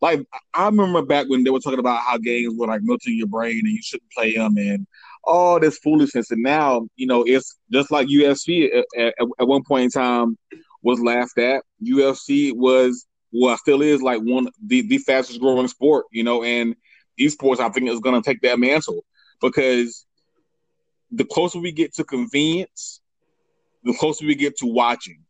like 0.00 0.26
I 0.54 0.66
remember 0.66 1.02
back 1.02 1.26
when 1.28 1.44
they 1.44 1.50
were 1.50 1.60
talking 1.60 1.78
about 1.78 2.02
how 2.02 2.18
games 2.18 2.54
were 2.56 2.66
like 2.66 2.82
melting 2.82 3.16
your 3.16 3.28
brain 3.28 3.60
and 3.64 3.72
you 3.72 3.82
shouldn't 3.82 4.10
play 4.12 4.36
them 4.36 4.56
and 4.58 4.86
all 5.24 5.58
this 5.58 5.78
foolishness. 5.78 6.30
And 6.30 6.42
now, 6.42 6.86
you 6.96 7.06
know, 7.06 7.24
it's 7.26 7.58
just 7.72 7.90
like 7.90 8.08
UFC 8.08 8.68
at, 8.76 8.84
at, 8.96 9.14
at 9.40 9.48
one 9.48 9.62
point 9.64 9.84
in 9.84 9.90
time 9.90 10.38
was 10.82 11.00
laughed 11.00 11.38
at. 11.38 11.64
UFC 11.82 12.52
was 12.54 13.06
well, 13.32 13.56
still 13.56 13.82
is 13.82 14.02
like 14.02 14.20
one 14.22 14.48
the, 14.64 14.82
the 14.82 14.98
fastest 14.98 15.40
growing 15.40 15.68
sport, 15.68 16.06
you 16.10 16.22
know, 16.22 16.42
and 16.42 16.76
esports 17.18 17.60
I 17.60 17.68
think 17.70 17.88
is 17.88 18.00
going 18.00 18.20
to 18.20 18.26
take 18.26 18.40
that 18.42 18.58
mantle 18.58 19.04
because 19.40 20.06
the 21.10 21.24
closer 21.24 21.58
we 21.58 21.72
get 21.72 21.94
to 21.94 22.04
convenience, 22.04 23.00
the 23.84 23.94
closer 23.94 24.26
we 24.26 24.34
get 24.34 24.58
to 24.58 24.66
watching 24.66 25.25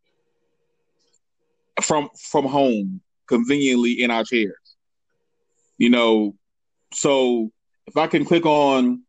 from 1.83 2.09
from 2.31 2.47
home 2.47 3.01
conveniently 3.29 4.03
in 4.03 4.11
our 4.11 4.25
chairs. 4.25 4.57
You 5.79 5.91
know, 5.91 6.35
so 6.93 7.51
if 7.87 7.97
I 7.97 8.07
can 8.07 8.25
click 8.25 8.47
on 8.47 9.03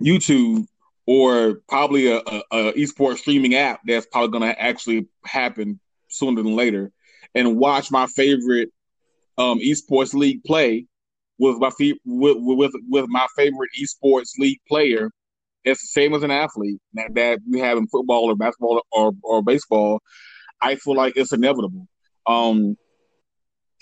YouTube 0.00 0.66
or 1.06 1.60
probably 1.68 2.08
a, 2.08 2.18
a, 2.18 2.42
a 2.52 2.72
esports 2.74 3.18
streaming 3.18 3.54
app 3.54 3.80
that's 3.86 4.06
probably 4.06 4.38
going 4.38 4.54
to 4.54 4.60
actually 4.60 5.08
happen 5.24 5.80
sooner 6.08 6.42
than 6.42 6.54
later, 6.54 6.92
and 7.34 7.56
watch 7.56 7.90
my 7.90 8.06
favorite 8.06 8.70
um, 9.38 9.58
esports 9.58 10.14
league 10.14 10.44
play 10.44 10.86
with 11.38 11.58
my 11.58 11.70
with, 12.04 12.36
with 12.38 12.72
with 12.88 13.06
my 13.08 13.26
favorite 13.36 13.70
esports 13.80 14.38
league 14.38 14.60
player 14.68 15.10
it's 15.64 15.82
the 15.82 16.00
same 16.00 16.14
as 16.14 16.22
an 16.22 16.30
athlete 16.30 16.80
that, 16.94 17.14
that 17.14 17.38
you 17.46 17.62
have 17.62 17.78
in 17.78 17.86
football 17.86 18.24
or 18.24 18.36
basketball 18.36 18.82
or, 18.90 19.12
or 19.22 19.42
baseball. 19.42 20.00
I 20.62 20.76
feel 20.76 20.94
like 20.94 21.14
it's 21.16 21.32
inevitable. 21.32 21.88
Um, 22.26 22.76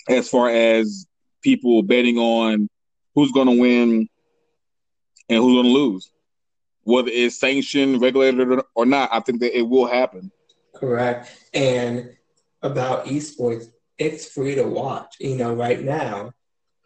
as 0.09 0.27
far 0.27 0.49
as 0.49 1.05
people 1.41 1.83
betting 1.83 2.17
on 2.17 2.67
who's 3.15 3.31
going 3.31 3.47
to 3.47 3.59
win 3.59 4.07
and 5.29 5.39
who's 5.39 5.53
going 5.53 5.65
to 5.65 5.71
lose, 5.71 6.11
whether 6.83 7.09
it's 7.11 7.39
sanctioned, 7.39 8.01
regulated, 8.01 8.61
or 8.75 8.85
not. 8.85 9.09
I 9.11 9.19
think 9.19 9.41
that 9.41 9.57
it 9.57 9.63
will 9.63 9.85
happen. 9.85 10.31
Correct. 10.75 11.31
And 11.53 12.15
about 12.61 13.05
esports, 13.05 13.65
it's 13.97 14.27
free 14.27 14.55
to 14.55 14.63
watch. 14.63 15.15
You 15.19 15.35
know, 15.35 15.53
right 15.53 15.81
now, 15.81 16.31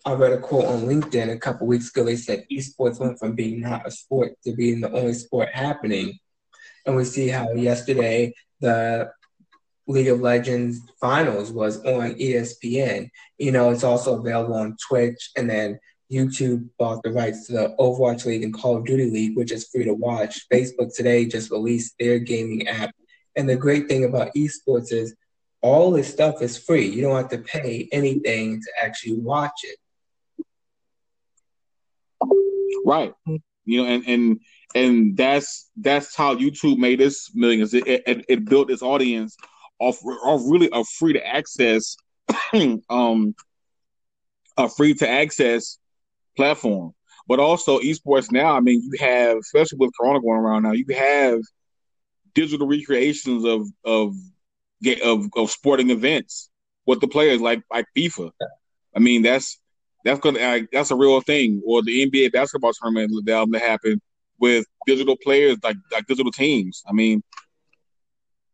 I 0.05 0.13
read 0.13 0.33
a 0.33 0.39
quote 0.39 0.65
on 0.65 0.81
LinkedIn 0.81 1.31
a 1.31 1.39
couple 1.39 1.67
weeks 1.67 1.89
ago. 1.89 2.03
They 2.03 2.15
said 2.15 2.45
esports 2.51 2.99
went 2.99 3.17
from 3.17 3.33
being 3.33 3.61
not 3.61 3.87
a 3.87 3.91
sport 3.91 4.33
to 4.43 4.53
being 4.53 4.81
the 4.81 4.91
only 4.91 5.13
sport 5.13 5.49
happening. 5.53 6.19
And 6.85 6.95
we 6.95 7.05
see 7.05 7.29
how 7.29 7.51
yesterday 7.53 8.33
the 8.59 9.11
League 9.87 10.07
of 10.07 10.21
Legends 10.21 10.81
finals 10.99 11.51
was 11.51 11.77
on 11.83 12.15
ESPN. 12.15 13.09
You 13.37 13.51
know, 13.51 13.69
it's 13.69 13.83
also 13.83 14.19
available 14.19 14.55
on 14.55 14.77
Twitch, 14.87 15.31
and 15.37 15.49
then 15.49 15.79
YouTube 16.11 16.69
bought 16.77 17.03
the 17.03 17.11
rights 17.11 17.47
to 17.47 17.53
the 17.53 17.75
Overwatch 17.79 18.25
League 18.25 18.43
and 18.43 18.53
Call 18.53 18.77
of 18.77 18.85
Duty 18.85 19.09
League, 19.09 19.35
which 19.35 19.51
is 19.51 19.67
free 19.67 19.85
to 19.85 19.93
watch. 19.93 20.47
Facebook 20.51 20.95
today 20.95 21.25
just 21.25 21.51
released 21.51 21.95
their 21.99 22.19
gaming 22.19 22.67
app. 22.67 22.91
And 23.35 23.49
the 23.49 23.55
great 23.55 23.87
thing 23.87 24.05
about 24.05 24.33
esports 24.35 24.91
is 24.91 25.15
all 25.61 25.91
this 25.91 26.11
stuff 26.11 26.41
is 26.41 26.57
free. 26.57 26.87
You 26.87 27.01
don't 27.01 27.15
have 27.15 27.29
to 27.29 27.39
pay 27.39 27.89
anything 27.91 28.61
to 28.61 28.71
actually 28.81 29.19
watch 29.19 29.63
it. 29.63 29.77
Right. 32.85 33.13
You 33.65 33.83
know, 33.83 33.87
and 33.87 34.03
and 34.07 34.39
and 34.75 35.17
that's 35.17 35.71
that's 35.75 36.15
how 36.15 36.35
YouTube 36.35 36.77
made 36.77 37.01
its 37.01 37.33
millions. 37.33 37.73
It, 37.73 37.87
it, 37.87 38.25
it 38.29 38.45
built 38.45 38.69
its 38.69 38.83
audience 38.83 39.35
off, 39.93 40.41
really 40.45 40.69
a 40.71 40.83
free 40.83 41.13
to 41.13 41.25
access, 41.25 41.95
um, 42.89 43.35
a 44.57 44.69
free 44.69 44.93
to 44.95 45.09
access 45.09 45.77
platform. 46.35 46.93
But 47.27 47.39
also 47.39 47.79
esports 47.79 48.31
now. 48.31 48.55
I 48.55 48.59
mean, 48.59 48.81
you 48.83 48.99
have, 48.99 49.37
especially 49.37 49.79
with 49.79 49.91
Corona 49.99 50.21
going 50.21 50.39
around 50.39 50.63
now, 50.63 50.73
you 50.73 50.85
have 50.95 51.39
digital 52.35 52.67
recreations 52.67 53.45
of 53.45 53.67
of 53.83 54.13
of, 55.03 55.27
of 55.35 55.49
sporting 55.49 55.89
events 55.89 56.49
with 56.85 57.01
the 57.01 57.07
players, 57.07 57.41
like 57.41 57.63
like 57.71 57.85
FIFA. 57.97 58.31
I 58.95 58.99
mean, 58.99 59.23
that's 59.23 59.59
that's 60.03 60.19
gonna 60.19 60.67
that's 60.71 60.91
a 60.91 60.95
real 60.95 61.19
thing. 61.21 61.61
Or 61.65 61.81
the 61.81 62.05
NBA 62.05 62.31
basketball 62.31 62.73
tournament 62.73 63.11
that 63.25 63.61
happened 63.61 64.01
with 64.39 64.65
digital 64.85 65.17
players, 65.17 65.57
like 65.63 65.77
like 65.91 66.05
digital 66.05 66.31
teams. 66.31 66.83
I 66.87 66.93
mean, 66.93 67.23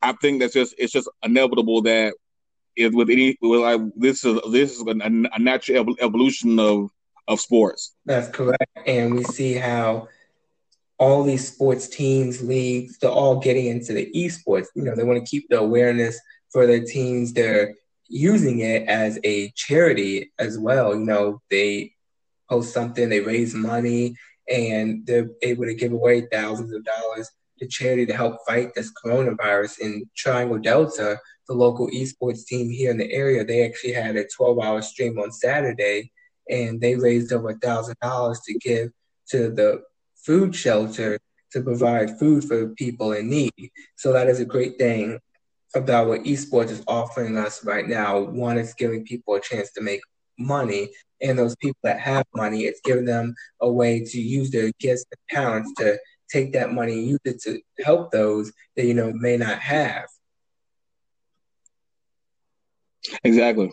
I 0.01 0.13
think 0.13 0.41
that's 0.41 0.53
just 0.53 0.75
it's 0.77 0.91
just 0.91 1.09
inevitable 1.23 1.81
that 1.83 2.13
it, 2.75 2.93
with 2.93 3.09
any 3.09 3.37
with 3.41 3.61
like 3.61 3.81
this 3.95 4.23
is 4.23 4.39
this 4.51 4.79
is 4.79 4.81
a, 4.81 4.95
a 5.33 5.39
natural 5.39 5.95
evolution 5.99 6.59
of 6.59 6.89
of 7.27 7.39
sports. 7.39 7.95
That's 8.05 8.29
correct, 8.29 8.65
and 8.85 9.15
we 9.15 9.23
see 9.23 9.53
how 9.53 10.07
all 10.97 11.23
these 11.23 11.51
sports 11.51 11.87
teams, 11.87 12.41
leagues, 12.43 12.97
they're 12.99 13.09
all 13.09 13.39
getting 13.39 13.65
into 13.65 13.93
the 13.93 14.11
esports. 14.15 14.67
You 14.75 14.83
know, 14.83 14.95
they 14.95 15.03
want 15.03 15.23
to 15.23 15.29
keep 15.29 15.49
the 15.49 15.59
awareness 15.59 16.19
for 16.51 16.67
their 16.67 16.83
teams. 16.83 17.33
They're 17.33 17.75
using 18.07 18.59
it 18.59 18.87
as 18.87 19.19
a 19.23 19.51
charity 19.51 20.31
as 20.37 20.59
well. 20.59 20.93
You 20.93 21.05
know, 21.05 21.41
they 21.49 21.93
post 22.49 22.73
something, 22.73 23.09
they 23.09 23.21
raise 23.21 23.55
money, 23.55 24.15
and 24.47 25.05
they're 25.05 25.29
able 25.41 25.65
to 25.65 25.73
give 25.73 25.93
away 25.93 26.27
thousands 26.31 26.73
of 26.73 26.83
dollars 26.83 27.31
to 27.61 27.67
charity 27.67 28.05
to 28.07 28.13
help 28.13 28.37
fight 28.47 28.73
this 28.75 28.91
coronavirus. 29.05 29.79
In 29.79 30.09
Triangle 30.17 30.57
Delta, 30.57 31.19
the 31.47 31.53
local 31.53 31.87
esports 31.89 32.45
team 32.45 32.69
here 32.69 32.91
in 32.91 32.97
the 32.97 33.11
area, 33.11 33.45
they 33.45 33.65
actually 33.65 33.93
had 33.93 34.15
a 34.15 34.27
12 34.27 34.59
hour 34.59 34.81
stream 34.81 35.19
on 35.19 35.31
Saturday 35.31 36.11
and 36.49 36.81
they 36.81 36.95
raised 36.95 37.31
over 37.31 37.49
a 37.49 37.57
thousand 37.59 37.95
dollars 38.01 38.41
to 38.41 38.57
give 38.57 38.89
to 39.29 39.51
the 39.51 39.81
food 40.15 40.55
shelter 40.55 41.19
to 41.51 41.61
provide 41.61 42.17
food 42.17 42.43
for 42.43 42.69
people 42.69 43.13
in 43.13 43.29
need. 43.29 43.71
So 43.95 44.11
that 44.13 44.27
is 44.27 44.39
a 44.39 44.45
great 44.45 44.77
thing 44.77 45.19
about 45.75 46.07
what 46.07 46.23
esports 46.23 46.69
is 46.69 46.83
offering 46.87 47.37
us 47.37 47.63
right 47.63 47.87
now. 47.87 48.19
One, 48.19 48.57
it's 48.57 48.73
giving 48.73 49.05
people 49.05 49.35
a 49.35 49.41
chance 49.41 49.71
to 49.73 49.81
make 49.81 50.01
money, 50.37 50.89
and 51.21 51.37
those 51.37 51.55
people 51.57 51.79
that 51.83 51.99
have 51.99 52.25
money, 52.35 52.63
it's 52.63 52.81
giving 52.83 53.05
them 53.05 53.35
a 53.61 53.71
way 53.71 54.03
to 54.03 54.19
use 54.19 54.49
their 54.49 54.71
gifts 54.79 55.05
and 55.11 55.19
talents 55.29 55.71
to 55.77 55.97
take 56.31 56.53
that 56.53 56.73
money 56.73 56.93
and 56.93 57.07
use 57.07 57.19
it 57.25 57.41
to 57.41 57.59
help 57.83 58.11
those 58.11 58.51
that 58.75 58.85
you 58.85 58.93
know 58.93 59.11
may 59.13 59.37
not 59.37 59.59
have. 59.59 60.05
Exactly. 63.23 63.71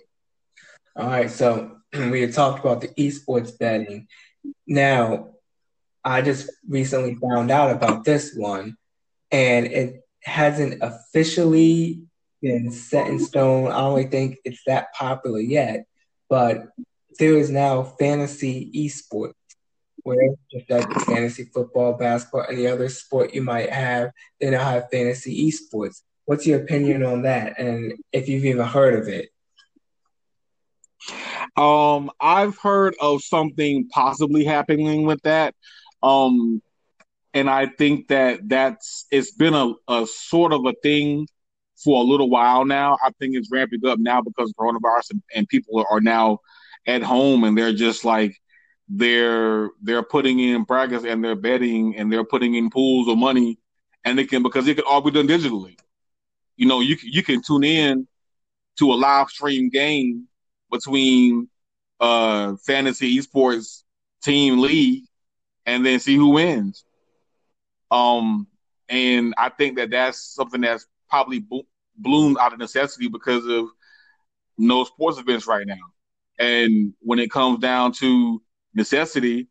All 0.97 1.07
right, 1.07 1.31
so 1.31 1.77
we 1.93 2.21
had 2.21 2.33
talked 2.33 2.61
about 2.61 2.81
the 2.81 2.89
esports 2.89 3.57
betting. 3.57 4.09
Now, 4.67 5.35
I 6.05 6.23
just 6.23 6.51
recently 6.69 7.17
found 7.17 7.51
out 7.51 7.71
about 7.71 8.05
this 8.05 8.35
one, 8.35 8.77
and 9.31 9.67
it 9.67 10.01
hasn't 10.23 10.83
officially 10.83 12.03
been 12.41 12.71
set 12.71 13.09
in 13.09 13.19
stone. 13.19 13.71
I 13.71 13.81
don't 13.81 14.11
think 14.11 14.39
it's 14.45 14.63
that 14.67 14.93
popular 14.95 15.41
yet, 15.41 15.85
but 16.29 16.69
there 17.19 17.37
is 17.37 17.51
now 17.51 17.83
fantasy 17.83 18.71
esports 18.75 19.35
like 20.69 21.05
fantasy 21.05 21.45
football, 21.45 21.95
basketball, 21.95 22.47
any 22.51 22.67
other 22.67 22.89
sport 22.89 23.35
you 23.35 23.43
might 23.43 23.71
have, 23.71 24.11
they 24.41 24.51
now 24.51 24.65
have 24.65 24.91
fantasy 24.91 25.51
esports. 25.51 26.03
What's 26.25 26.47
your 26.47 26.61
opinion 26.61 27.05
on 27.05 27.23
that? 27.23 27.59
And 27.59 27.95
if 28.13 28.29
you've 28.29 28.45
even 28.45 28.67
heard 28.67 28.95
of 28.95 29.09
it? 29.09 29.31
Um, 31.57 32.11
I've 32.21 32.59
heard 32.59 32.95
of 33.01 33.23
something 33.23 33.89
possibly 33.89 34.45
happening 34.45 35.07
with 35.07 35.23
that. 35.23 35.55
Um, 36.03 36.63
and 37.35 37.49
I 37.49 37.67
think 37.67 38.09
that 38.09 38.49
that's 38.49 39.07
it's 39.11 39.33
been 39.33 39.55
a, 39.55 39.73
a 39.89 40.07
sort 40.07 40.53
of 40.53 40.65
a 40.67 40.75
thing 40.83 41.27
for 41.83 42.03
a 42.03 42.05
little 42.05 42.29
while 42.29 42.65
now. 42.65 42.99
I 43.05 43.11
think 43.19 43.37
it's 43.37 43.51
ramping 43.51 43.87
up 43.87 43.99
now 43.99 44.21
because 44.21 44.53
coronavirus 44.59 45.13
and, 45.13 45.23
and 45.35 45.49
people 45.49 45.85
are 45.91 46.01
now 46.01 46.41
at 46.87 47.03
home 47.03 47.45
and 47.45 47.57
they're 47.57 47.73
just 47.73 48.05
like 48.05 48.37
they're 48.89 49.71
they're 49.83 50.03
putting 50.03 50.41
in 50.41 50.65
brackets 50.65 51.05
and 51.05 51.25
they're 51.25 51.37
betting 51.37 51.97
and 51.97 52.13
they're 52.13 52.25
putting 52.25 52.55
in 52.55 52.71
pools 52.71 53.09
of 53.09 53.19
money 53.19 53.59
and 54.05 54.19
they 54.19 54.25
can 54.25 54.43
because 54.43 54.67
it 54.69 54.77
can 54.77 54.85
all 54.89 55.01
be 55.01 55.11
done 55.11 55.29
digitally. 55.29 55.77
You 56.57 56.67
know, 56.67 56.81
you 56.81 56.97
you 57.03 57.23
can 57.23 57.43
tune 57.43 57.65
in 57.65 58.09
to 58.79 58.93
a 58.93 58.97
live 58.97 59.29
stream 59.31 59.69
game 59.71 60.27
between 60.71 61.49
uh 62.01 62.57
fantasy 62.67 63.19
esports 63.19 63.85
team 64.23 64.61
league 64.61 65.05
and 65.67 65.85
then 65.85 66.01
see 66.01 66.17
who 66.17 66.31
wins. 66.31 66.85
Um, 67.91 68.47
and 68.89 69.35
I 69.39 69.49
think 69.51 69.77
that 69.77 69.91
that's 69.91 70.21
something 70.21 70.61
that's 70.61 70.87
probably 71.09 71.41
bo- 71.41 71.67
bloomed 71.97 72.39
out 72.39 72.53
of 72.53 72.59
necessity 72.59 73.09
because 73.09 73.47
of 73.47 73.67
no 74.59 74.85
sports 74.85 75.19
events 75.19 75.47
right 75.47 75.67
now. 75.67 75.75
And 76.39 76.95
when 77.01 77.19
it 77.19 77.31
comes 77.31 77.59
down 77.61 77.93
to 77.95 78.43
necessity, 78.75 79.49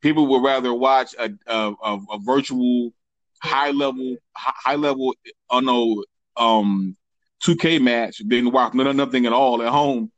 people 0.00 0.26
would 0.26 0.42
rather 0.42 0.72
watch 0.72 1.14
a 1.18 1.30
a, 1.46 1.72
a, 1.82 1.98
a 2.12 2.18
virtual 2.20 2.92
high 3.42 3.70
level 3.70 4.16
high 4.34 4.76
level 4.76 5.14
oh 5.50 5.60
no 5.60 6.04
um 6.36 6.96
2K 7.44 7.80
match 7.80 8.22
than 8.26 8.50
watch 8.50 8.74
nothing 8.74 9.26
at 9.26 9.32
all 9.32 9.62
at 9.62 9.68
home. 9.68 10.10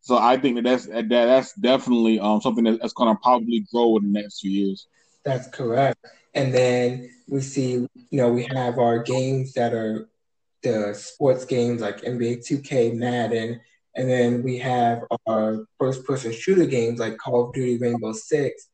So 0.00 0.18
I 0.18 0.36
think 0.36 0.56
that 0.56 0.64
that's 0.64 0.86
that 0.86 1.08
that's 1.08 1.52
definitely 1.54 2.18
um 2.18 2.40
something 2.40 2.64
that's 2.64 2.92
going 2.92 3.14
to 3.14 3.20
probably 3.22 3.64
grow 3.72 3.96
in 3.98 4.12
the 4.12 4.20
next 4.20 4.40
few 4.40 4.50
years. 4.50 4.86
That's 5.24 5.48
correct. 5.48 6.04
And 6.34 6.52
then 6.52 7.10
we 7.28 7.40
see, 7.40 7.72
you 7.72 7.88
know, 8.10 8.32
we 8.32 8.44
have 8.44 8.78
our 8.78 9.02
games 9.02 9.52
that 9.52 9.72
are 9.72 10.08
the 10.62 10.94
sports 10.94 11.44
games 11.44 11.80
like 11.80 12.02
NBA 12.02 12.38
2K, 12.38 12.94
Madden, 12.94 13.60
and 13.94 14.08
then 14.08 14.42
we 14.42 14.58
have 14.58 15.02
our 15.26 15.64
first 15.78 16.04
person 16.04 16.32
shooter 16.32 16.66
games 16.66 16.98
like 16.98 17.18
Call 17.18 17.48
of 17.48 17.54
Duty 17.54 17.78
Rainbow 17.78 18.12
Six. 18.12 18.68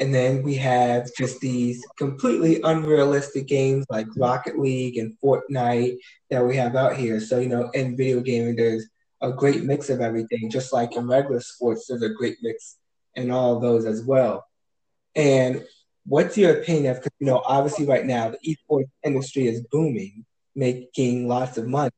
And 0.00 0.14
then 0.14 0.42
we 0.42 0.54
have 0.56 1.08
just 1.16 1.40
these 1.40 1.84
completely 1.98 2.60
unrealistic 2.62 3.46
games 3.46 3.84
like 3.90 4.06
Rocket 4.16 4.58
League 4.58 4.96
and 4.96 5.14
Fortnite 5.22 5.98
that 6.30 6.44
we 6.46 6.56
have 6.56 6.76
out 6.76 6.96
here. 6.96 7.20
So, 7.20 7.40
you 7.40 7.48
know, 7.48 7.70
in 7.70 7.96
video 7.96 8.20
gaming, 8.20 8.56
there's 8.56 8.88
a 9.20 9.32
great 9.32 9.64
mix 9.64 9.90
of 9.90 10.00
everything, 10.00 10.50
just 10.50 10.72
like 10.72 10.96
in 10.96 11.06
regular 11.06 11.40
sports, 11.40 11.86
there's 11.86 12.02
a 12.02 12.08
great 12.08 12.38
mix 12.42 12.78
in 13.14 13.30
all 13.30 13.56
of 13.56 13.62
those 13.62 13.84
as 13.84 14.02
well. 14.02 14.44
And 15.14 15.64
what's 16.06 16.36
your 16.36 16.60
opinion? 16.60 16.92
Of 16.92 16.96
because, 16.98 17.12
you 17.20 17.26
know, 17.26 17.42
obviously 17.44 17.86
right 17.86 18.04
now 18.04 18.30
the 18.30 18.56
esports 18.56 18.90
industry 19.04 19.46
is 19.46 19.62
booming, 19.70 20.24
making 20.54 21.28
lots 21.28 21.58
of 21.58 21.66
money. 21.66 21.92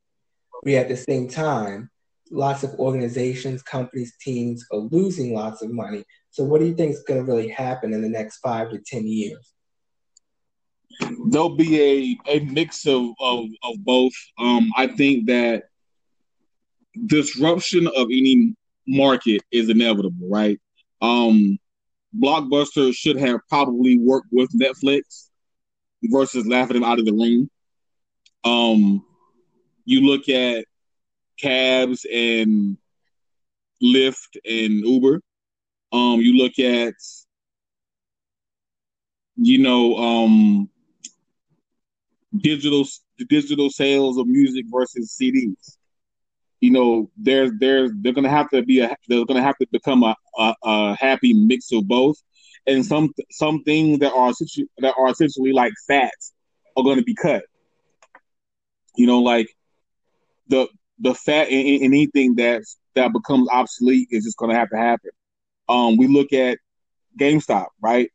We 0.64 0.76
at 0.76 0.88
the 0.88 0.96
same 0.96 1.28
time 1.28 1.90
lots 2.30 2.62
of 2.62 2.74
organizations, 2.74 3.62
companies, 3.62 4.14
teams 4.20 4.64
are 4.72 4.78
losing 4.78 5.34
lots 5.34 5.62
of 5.62 5.70
money. 5.70 6.04
So, 6.30 6.44
what 6.44 6.60
do 6.60 6.66
you 6.66 6.74
think 6.74 6.92
is 6.92 7.04
going 7.06 7.24
to 7.24 7.30
really 7.30 7.48
happen 7.48 7.92
in 7.92 8.02
the 8.02 8.08
next 8.08 8.38
five 8.38 8.70
to 8.70 8.78
10 8.78 9.06
years? 9.06 9.52
There'll 11.26 11.56
be 11.56 12.18
a, 12.26 12.36
a 12.36 12.44
mix 12.44 12.86
of, 12.86 13.10
of, 13.20 13.46
of 13.62 13.84
both. 13.84 14.12
Um, 14.38 14.70
I 14.76 14.86
think 14.86 15.26
that 15.26 15.64
disruption 17.06 17.86
of 17.88 18.06
any 18.10 18.54
market 18.86 19.42
is 19.50 19.68
inevitable, 19.68 20.28
right? 20.28 20.60
Um, 21.00 21.58
Blockbuster 22.18 22.94
should 22.94 23.16
have 23.16 23.40
probably 23.48 23.98
worked 23.98 24.28
with 24.30 24.50
Netflix 24.52 25.30
versus 26.04 26.46
laughing 26.46 26.74
them 26.74 26.84
out 26.84 26.98
of 26.98 27.06
the 27.06 27.12
room. 27.12 27.50
Um, 28.44 29.04
you 29.84 30.02
look 30.02 30.28
at 30.28 30.64
cabs 31.40 32.06
and 32.12 32.76
Lyft 33.82 34.36
and 34.44 34.84
Uber. 34.84 35.20
Um, 35.92 36.20
you 36.20 36.36
look 36.36 36.58
at, 36.58 36.94
you 39.36 39.58
know, 39.58 39.96
um, 39.96 40.68
digital 42.36 42.84
digital 43.28 43.70
sales 43.70 44.18
of 44.18 44.26
music 44.26 44.66
versus 44.68 45.16
CDs. 45.20 45.76
You 46.60 46.70
know, 46.70 47.10
there's 47.16 47.52
there's 47.58 47.92
they're 48.00 48.12
gonna 48.12 48.30
have 48.30 48.50
to 48.50 48.62
be 48.62 48.80
a 48.80 48.96
they're 49.08 49.24
gonna 49.24 49.42
have 49.42 49.58
to 49.58 49.66
become 49.70 50.02
a, 50.02 50.16
a, 50.38 50.54
a 50.64 50.96
happy 50.96 51.34
mix 51.34 51.70
of 51.72 51.86
both, 51.86 52.16
and 52.66 52.84
some 52.84 53.12
some 53.30 53.62
things 53.64 53.98
that 54.00 54.12
are 54.12 54.32
that 54.78 54.94
are 54.96 55.10
essentially 55.10 55.52
like 55.52 55.72
fats 55.86 56.32
are 56.76 56.82
to 56.96 57.02
be 57.02 57.14
cut. 57.14 57.44
You 58.96 59.06
know, 59.06 59.20
like 59.20 59.48
the 60.48 60.68
the 60.98 61.14
fat 61.14 61.48
in, 61.48 61.66
in 61.66 61.82
anything 61.84 62.36
that 62.36 62.62
that 62.94 63.12
becomes 63.12 63.48
obsolete 63.50 64.08
is 64.10 64.24
just 64.24 64.36
going 64.36 64.50
to 64.50 64.56
have 64.56 64.70
to 64.70 64.76
happen. 64.76 65.10
Um, 65.68 65.96
we 65.96 66.06
look 66.06 66.32
at 66.32 66.58
GameStop, 67.18 67.66
right? 67.80 68.10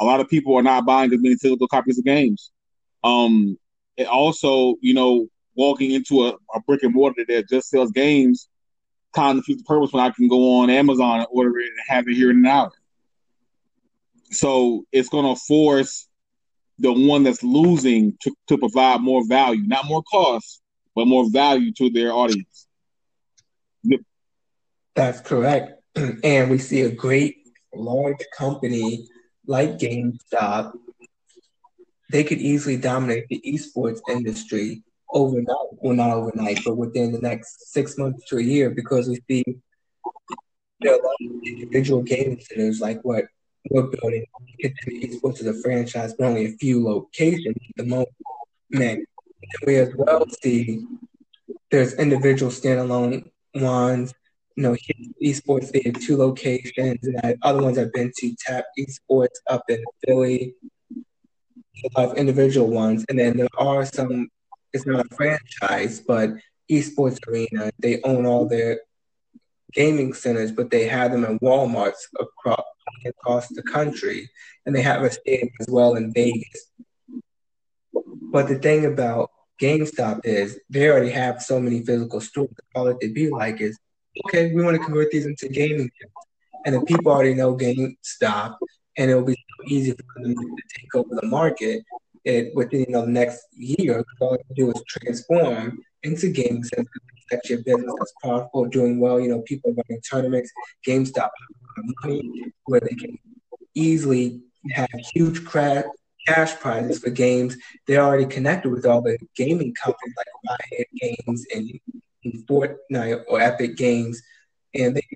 A 0.00 0.04
lot 0.04 0.20
of 0.20 0.28
people 0.28 0.56
are 0.56 0.62
not 0.62 0.86
buying 0.86 1.12
as 1.12 1.20
many 1.20 1.36
physical 1.36 1.68
copies 1.68 1.98
of 1.98 2.04
games. 2.04 2.50
Um, 3.02 3.58
and 3.98 4.06
also, 4.06 4.76
you 4.80 4.94
know, 4.94 5.26
walking 5.56 5.90
into 5.90 6.26
a, 6.26 6.34
a 6.54 6.60
brick 6.66 6.82
and 6.82 6.94
mortar 6.94 7.24
that 7.28 7.48
just 7.48 7.68
sells 7.70 7.90
games 7.90 8.48
kind 9.12 9.38
of 9.38 9.44
defeats 9.44 9.62
the 9.62 9.66
purpose 9.66 9.92
when 9.92 10.04
I 10.04 10.10
can 10.10 10.28
go 10.28 10.60
on 10.60 10.70
Amazon 10.70 11.18
and 11.18 11.28
order 11.30 11.58
it 11.58 11.66
and 11.66 11.78
have 11.88 12.06
it 12.08 12.14
here 12.14 12.30
in 12.30 12.38
an 12.38 12.46
hour. 12.46 12.70
So 14.30 14.84
it's 14.92 15.08
going 15.08 15.34
to 15.34 15.40
force 15.40 16.06
the 16.78 16.92
one 16.92 17.24
that's 17.24 17.42
losing 17.42 18.16
to, 18.22 18.34
to 18.48 18.56
provide 18.56 19.00
more 19.00 19.26
value, 19.26 19.66
not 19.66 19.86
more 19.86 20.02
cost, 20.04 20.62
but 20.94 21.06
more 21.06 21.28
value 21.30 21.72
to 21.72 21.90
their 21.90 22.12
audience. 22.12 22.66
That's 24.94 25.20
correct. 25.20 25.72
And 26.24 26.50
we 26.50 26.58
see 26.58 26.82
a 26.82 26.90
great 26.90 27.36
large 27.74 28.24
company 28.36 29.08
like 29.46 29.78
GameStop. 29.78 30.72
They 32.10 32.24
could 32.24 32.38
easily 32.38 32.76
dominate 32.76 33.28
the 33.28 33.40
esports 33.46 34.00
industry 34.08 34.82
overnight. 35.12 35.70
Well, 35.72 35.94
not 35.94 36.10
overnight, 36.10 36.60
but 36.64 36.76
within 36.76 37.12
the 37.12 37.20
next 37.20 37.72
six 37.72 37.96
months 37.98 38.26
to 38.28 38.38
a 38.38 38.42
year 38.42 38.70
because 38.70 39.08
we 39.08 39.20
see 39.28 39.44
there 40.80 40.92
are 40.92 41.00
a 41.00 41.02
lot 41.02 41.14
of 41.20 41.42
individual 41.44 42.02
gaming 42.02 42.40
centers 42.40 42.80
like 42.80 43.00
what 43.02 43.24
we're 43.70 43.82
building. 43.82 44.24
Esports 44.88 45.40
is 45.40 45.46
a 45.46 45.54
franchise, 45.62 46.14
but 46.14 46.26
only 46.26 46.46
a 46.46 46.52
few 46.52 46.84
locations 46.84 47.56
at 47.56 47.76
the 47.76 47.84
moment. 47.84 48.08
And 48.72 49.06
we 49.66 49.76
as 49.76 49.94
well 49.94 50.26
see 50.42 50.84
there's 51.70 51.94
individual 51.94 52.50
standalone 52.50 53.30
ones 53.54 54.14
you 54.56 54.62
know, 54.64 54.76
esports, 55.22 55.70
they 55.70 55.82
have 55.86 56.00
two 56.00 56.18
locations, 56.18 56.98
and 57.22 57.38
other 57.42 57.62
ones 57.62 57.78
I've 57.78 57.92
been 57.94 58.12
to, 58.18 58.34
Tap 58.38 58.66
Esports 58.78 59.38
up 59.48 59.62
in 59.70 59.82
Philly, 60.04 60.54
a 60.94 62.00
lot 62.00 62.10
of 62.10 62.18
individual 62.18 62.68
ones. 62.68 63.04
And 63.08 63.18
then 63.18 63.38
there 63.38 63.48
are 63.56 63.86
some, 63.86 64.28
it's 64.74 64.84
not 64.84 65.06
a 65.06 65.14
franchise, 65.14 66.00
but 66.00 66.30
Esports 66.70 67.26
Arena, 67.26 67.70
they 67.78 68.02
own 68.02 68.26
all 68.26 68.46
their 68.46 68.80
gaming 69.72 70.12
centers, 70.12 70.52
but 70.52 70.70
they 70.70 70.86
have 70.86 71.12
them 71.12 71.24
in 71.24 71.38
Walmarts 71.38 72.02
across, 72.18 72.64
across 73.06 73.48
the 73.48 73.62
country, 73.62 74.28
and 74.66 74.76
they 74.76 74.82
have 74.82 75.02
a 75.02 75.10
stadium 75.10 75.50
as 75.60 75.68
well 75.70 75.94
in 75.94 76.12
Vegas. 76.12 76.70
But 77.92 78.48
the 78.48 78.58
thing 78.58 78.86
about 78.86 79.30
GameStop 79.60 80.20
is 80.24 80.58
they 80.70 80.88
already 80.88 81.10
have 81.10 81.42
so 81.42 81.60
many 81.60 81.82
physical 81.82 82.20
stores. 82.20 82.54
All 82.74 82.86
that 82.86 83.00
they 83.00 83.08
be 83.08 83.30
like 83.30 83.60
is 83.60 83.78
okay, 84.26 84.52
we 84.52 84.62
want 84.62 84.76
to 84.76 84.82
convert 84.82 85.10
these 85.10 85.26
into 85.26 85.48
gaming 85.48 85.90
And 86.64 86.74
the 86.74 86.80
people 86.82 87.12
already 87.12 87.34
know 87.34 87.56
GameStop, 87.56 88.56
and 88.96 89.10
it'll 89.10 89.24
be 89.24 89.34
so 89.34 89.64
easy 89.66 89.92
for 89.92 90.22
them 90.22 90.34
to 90.34 90.56
take 90.76 90.94
over 90.94 91.14
the 91.14 91.26
market 91.26 91.82
it, 92.24 92.54
within 92.54 92.80
you 92.80 92.86
know, 92.90 93.02
the 93.02 93.12
next 93.12 93.40
year. 93.52 94.04
All 94.20 94.36
they 94.36 94.54
do 94.54 94.70
is 94.70 94.82
transform 94.88 95.78
into 96.02 96.28
gaming. 96.28 96.62
It's 96.72 97.32
actually 97.32 97.56
a 97.56 97.62
business 97.62 97.94
that's 97.98 98.12
powerful, 98.22 98.66
doing 98.66 99.00
well. 99.00 99.20
You 99.20 99.28
know, 99.28 99.42
people 99.42 99.70
running 99.72 100.02
tournaments. 100.02 100.50
GameStop 100.86 101.30
money 102.02 102.52
where 102.64 102.80
they 102.80 102.94
can 102.94 103.18
easily 103.74 104.42
have 104.72 104.88
huge 105.14 105.44
crash, 105.44 105.84
cash 106.34 106.58
prizes 106.58 106.98
for 106.98 107.10
games. 107.10 107.56
They're 107.86 108.02
already 108.02 108.26
connected 108.26 108.70
with 108.70 108.86
all 108.86 109.02
the 109.02 109.18
gaming 109.36 109.74
companies 109.74 110.14
like 110.16 110.58
Riot 110.72 110.88
Games 111.00 111.46
and 111.54 112.46
Fortnite 112.46 113.24
or 113.28 113.40
Epic 113.40 113.76
Games, 113.76 114.22
and 114.74 114.96
they 114.96 115.06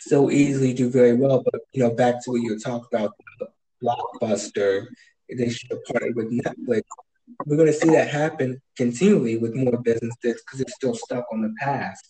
so 0.00 0.30
easily 0.30 0.72
do 0.72 0.88
very 0.88 1.14
well. 1.14 1.42
But 1.42 1.62
you 1.72 1.82
know, 1.82 1.90
back 1.90 2.24
to 2.24 2.30
what 2.30 2.42
you 2.42 2.52
were 2.52 2.58
talking 2.58 2.86
about, 2.92 3.12
Blockbuster, 3.82 4.86
they 5.28 5.50
should 5.50 5.70
have 5.70 5.84
partnered 5.84 6.16
with 6.16 6.32
Netflix. 6.32 6.82
We're 7.44 7.56
going 7.56 7.66
to 7.66 7.72
see 7.72 7.90
that 7.90 8.08
happen 8.08 8.62
continually 8.76 9.36
with 9.36 9.54
more 9.54 9.80
businesses 9.82 10.42
because 10.42 10.60
it's 10.60 10.74
still 10.74 10.94
stuck 10.94 11.26
on 11.32 11.42
the 11.42 11.52
past. 11.60 12.08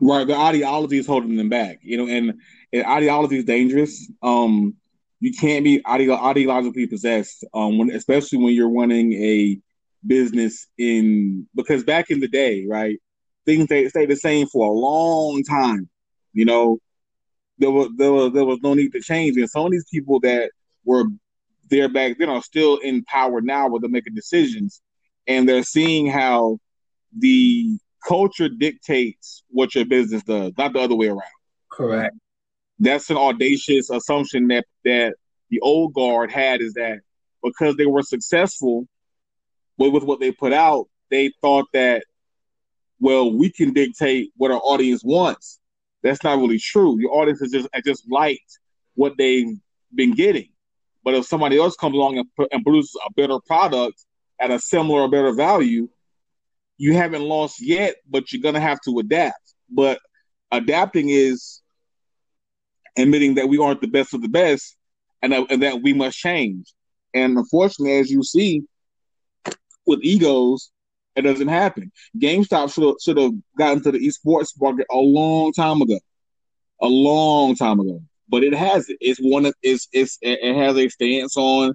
Right, 0.00 0.26
the 0.26 0.34
ideology 0.34 0.98
is 0.98 1.06
holding 1.06 1.36
them 1.36 1.48
back, 1.48 1.78
you 1.82 1.96
know, 1.96 2.08
and, 2.08 2.40
and 2.72 2.86
ideology 2.86 3.38
is 3.38 3.44
dangerous. 3.44 4.10
Um, 4.22 4.76
you 5.20 5.32
can't 5.32 5.64
be 5.64 5.80
ideologically 5.82 6.88
possessed, 6.88 7.44
um, 7.54 7.78
when, 7.78 7.90
especially 7.90 8.38
when 8.38 8.54
you're 8.54 8.72
running 8.72 9.12
a 9.12 9.58
business 10.06 10.66
in 10.78 11.46
because 11.54 11.84
back 11.84 12.10
in 12.10 12.20
the 12.20 12.28
day, 12.28 12.66
right, 12.66 12.98
things 13.44 13.66
they 13.66 13.88
stayed 13.88 14.08
the 14.08 14.16
same 14.16 14.46
for 14.46 14.66
a 14.66 14.72
long 14.72 15.42
time. 15.44 15.88
You 16.32 16.46
know, 16.46 16.78
there 17.58 17.70
was 17.70 17.90
there 17.96 18.12
was 18.12 18.32
there 18.32 18.46
was 18.46 18.60
no 18.62 18.74
need 18.74 18.92
to 18.92 19.00
change, 19.00 19.36
and 19.36 19.48
some 19.48 19.66
of 19.66 19.72
these 19.72 19.86
people 19.92 20.20
that 20.20 20.50
were 20.84 21.04
there 21.68 21.88
back 21.88 22.18
then 22.18 22.30
are 22.30 22.42
still 22.42 22.78
in 22.78 23.04
power 23.04 23.40
now, 23.40 23.68
where 23.68 23.80
they're 23.80 23.90
making 23.90 24.14
decisions, 24.14 24.80
and 25.26 25.48
they're 25.48 25.62
seeing 25.62 26.06
how 26.06 26.58
the 27.16 27.78
culture 28.06 28.48
dictates 28.48 29.42
what 29.50 29.74
your 29.74 29.84
business 29.84 30.22
does, 30.22 30.52
not 30.56 30.72
the 30.72 30.80
other 30.80 30.94
way 30.94 31.08
around. 31.08 31.22
Correct. 31.70 32.16
That's 32.80 33.10
an 33.10 33.18
audacious 33.18 33.90
assumption 33.90 34.48
that 34.48 34.64
that 34.84 35.14
the 35.50 35.60
old 35.60 35.92
guard 35.92 36.30
had 36.32 36.62
is 36.62 36.74
that 36.74 37.00
because 37.42 37.76
they 37.76 37.86
were 37.86 38.02
successful 38.02 38.88
with, 39.76 39.92
with 39.92 40.04
what 40.04 40.20
they 40.20 40.32
put 40.32 40.52
out, 40.52 40.88
they 41.10 41.32
thought 41.40 41.66
that, 41.72 42.04
well, 42.98 43.32
we 43.32 43.50
can 43.50 43.72
dictate 43.72 44.30
what 44.36 44.50
our 44.50 44.60
audience 44.60 45.02
wants. 45.04 45.58
That's 46.02 46.24
not 46.24 46.38
really 46.38 46.58
true. 46.58 46.98
Your 46.98 47.12
audience 47.12 47.42
is 47.42 47.52
just 47.52 47.68
just 47.84 48.10
liked 48.10 48.58
what 48.94 49.14
they've 49.18 49.58
been 49.94 50.12
getting. 50.12 50.48
But 51.04 51.14
if 51.14 51.26
somebody 51.26 51.58
else 51.58 51.76
comes 51.76 51.94
along 51.94 52.18
and, 52.18 52.48
and 52.50 52.62
produces 52.62 52.94
a 53.06 53.12
better 53.12 53.38
product 53.46 54.04
at 54.40 54.50
a 54.50 54.58
similar 54.58 55.02
or 55.02 55.10
better 55.10 55.32
value, 55.32 55.88
you 56.78 56.94
haven't 56.94 57.22
lost 57.22 57.60
yet, 57.60 57.96
but 58.08 58.32
you're 58.32 58.42
gonna 58.42 58.60
have 58.60 58.80
to 58.86 58.98
adapt. 58.98 59.54
But 59.68 60.00
adapting 60.50 61.10
is 61.10 61.60
admitting 62.96 63.34
that 63.34 63.48
we 63.48 63.58
aren't 63.58 63.80
the 63.80 63.88
best 63.88 64.14
of 64.14 64.22
the 64.22 64.28
best, 64.28 64.76
and 65.22 65.32
that, 65.32 65.50
and 65.50 65.62
that 65.62 65.82
we 65.82 65.92
must 65.92 66.18
change. 66.18 66.72
And 67.14 67.36
unfortunately, 67.36 67.98
as 67.98 68.10
you 68.10 68.22
see, 68.22 68.62
with 69.86 70.00
egos, 70.02 70.70
it 71.16 71.22
doesn't 71.22 71.48
happen. 71.48 71.90
GameStop 72.18 72.72
should 72.72 72.84
have 72.84 72.94
should 73.02 73.16
have 73.16 73.32
gotten 73.58 73.82
to 73.82 73.92
the 73.92 73.98
esports 73.98 74.52
market 74.60 74.86
a 74.90 74.96
long 74.96 75.52
time 75.52 75.82
ago, 75.82 75.98
a 76.80 76.86
long 76.86 77.56
time 77.56 77.80
ago. 77.80 78.00
But 78.28 78.44
it 78.44 78.54
hasn't. 78.54 78.98
It's 79.00 79.18
one 79.20 79.46
of 79.46 79.54
it's 79.62 79.88
it's 79.92 80.18
it 80.22 80.54
has 80.54 80.76
a 80.76 80.88
stance 80.88 81.36
on 81.36 81.74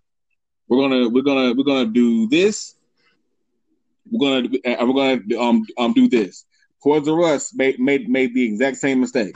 we're 0.68 0.80
gonna 0.80 1.10
we're 1.10 1.24
gonna 1.24 1.54
we're 1.54 1.64
gonna 1.64 1.90
do 1.92 2.28
this. 2.28 2.76
We're 4.10 4.42
gonna 4.42 4.86
we're 4.86 4.94
gonna 4.94 5.42
um 5.42 5.66
um 5.78 5.94
do 5.94 6.08
this. 6.08 6.46
Toys 6.84 7.08
R 7.08 7.40
made 7.56 7.80
made 7.80 8.10
made 8.10 8.34
the 8.34 8.44
exact 8.44 8.78
same 8.78 9.00
mistake. 9.00 9.36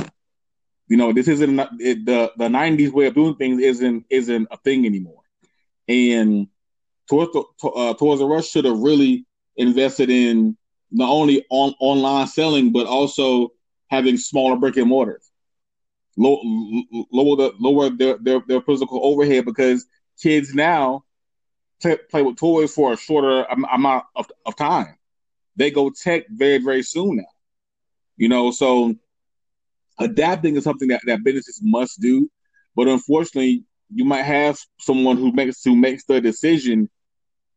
You 0.90 0.98
know, 0.98 1.14
this 1.14 1.30
isn't 1.30 1.60
it, 1.80 2.06
the 2.06 2.34
the 2.38 2.50
'90s 2.50 2.92
way 2.92 3.08
of 3.08 3.16
doing 3.16 3.36
things 3.36 3.62
isn't 3.62 4.06
isn't 4.10 4.48
a 4.52 4.58
thing 4.58 4.86
anymore, 4.86 5.24
and 5.90 6.48
Toys, 7.10 7.28
uh, 7.64 7.94
Toys 7.96 8.22
R 8.22 8.38
Us 8.38 8.50
should 8.50 8.66
have 8.66 8.80
really 8.80 9.26
invested 9.58 10.10
in 10.10 10.58
not 10.92 11.10
only 11.10 11.46
on 11.50 11.74
online 11.80 12.28
selling 12.28 12.72
but 12.72 12.88
also 12.88 13.50
having 13.90 14.18
smaller 14.18 14.58
brick 14.58 14.78
and 14.78 14.88
mortars, 14.88 15.32
low, 16.18 16.40
lower 17.12 17.36
the 17.38 17.54
lower 17.60 17.90
their, 17.90 18.18
their, 18.18 18.42
their 18.48 18.62
physical 18.62 19.00
overhead 19.04 19.46
because 19.46 19.86
kids 20.22 20.54
now 20.56 21.04
t- 21.82 21.98
play 22.10 22.22
with 22.24 22.38
toys 22.38 22.74
for 22.74 22.94
a 22.94 22.98
shorter 22.98 23.44
amount 23.44 24.06
of, 24.16 24.30
of 24.46 24.56
time. 24.56 24.96
They 25.56 25.72
go 25.72 25.90
tech 25.92 26.26
very 26.30 26.60
very 26.60 26.84
soon 26.84 27.18
now. 27.18 27.32
You 28.18 28.30
know, 28.30 28.52
so 28.52 28.96
adapting 30.00 30.56
is 30.56 30.64
something 30.64 30.88
that, 30.90 31.02
that 31.06 31.24
businesses 31.24 31.60
must 31.64 32.00
do. 32.00 32.30
But 32.76 32.88
unfortunately, 32.88 33.64
you 33.94 34.06
might 34.06 34.24
have 34.24 34.58
someone 34.80 35.18
who 35.18 35.32
makes 35.32 35.64
who 35.64 35.76
makes 35.76 36.06
the 36.06 36.22
decision 36.22 36.90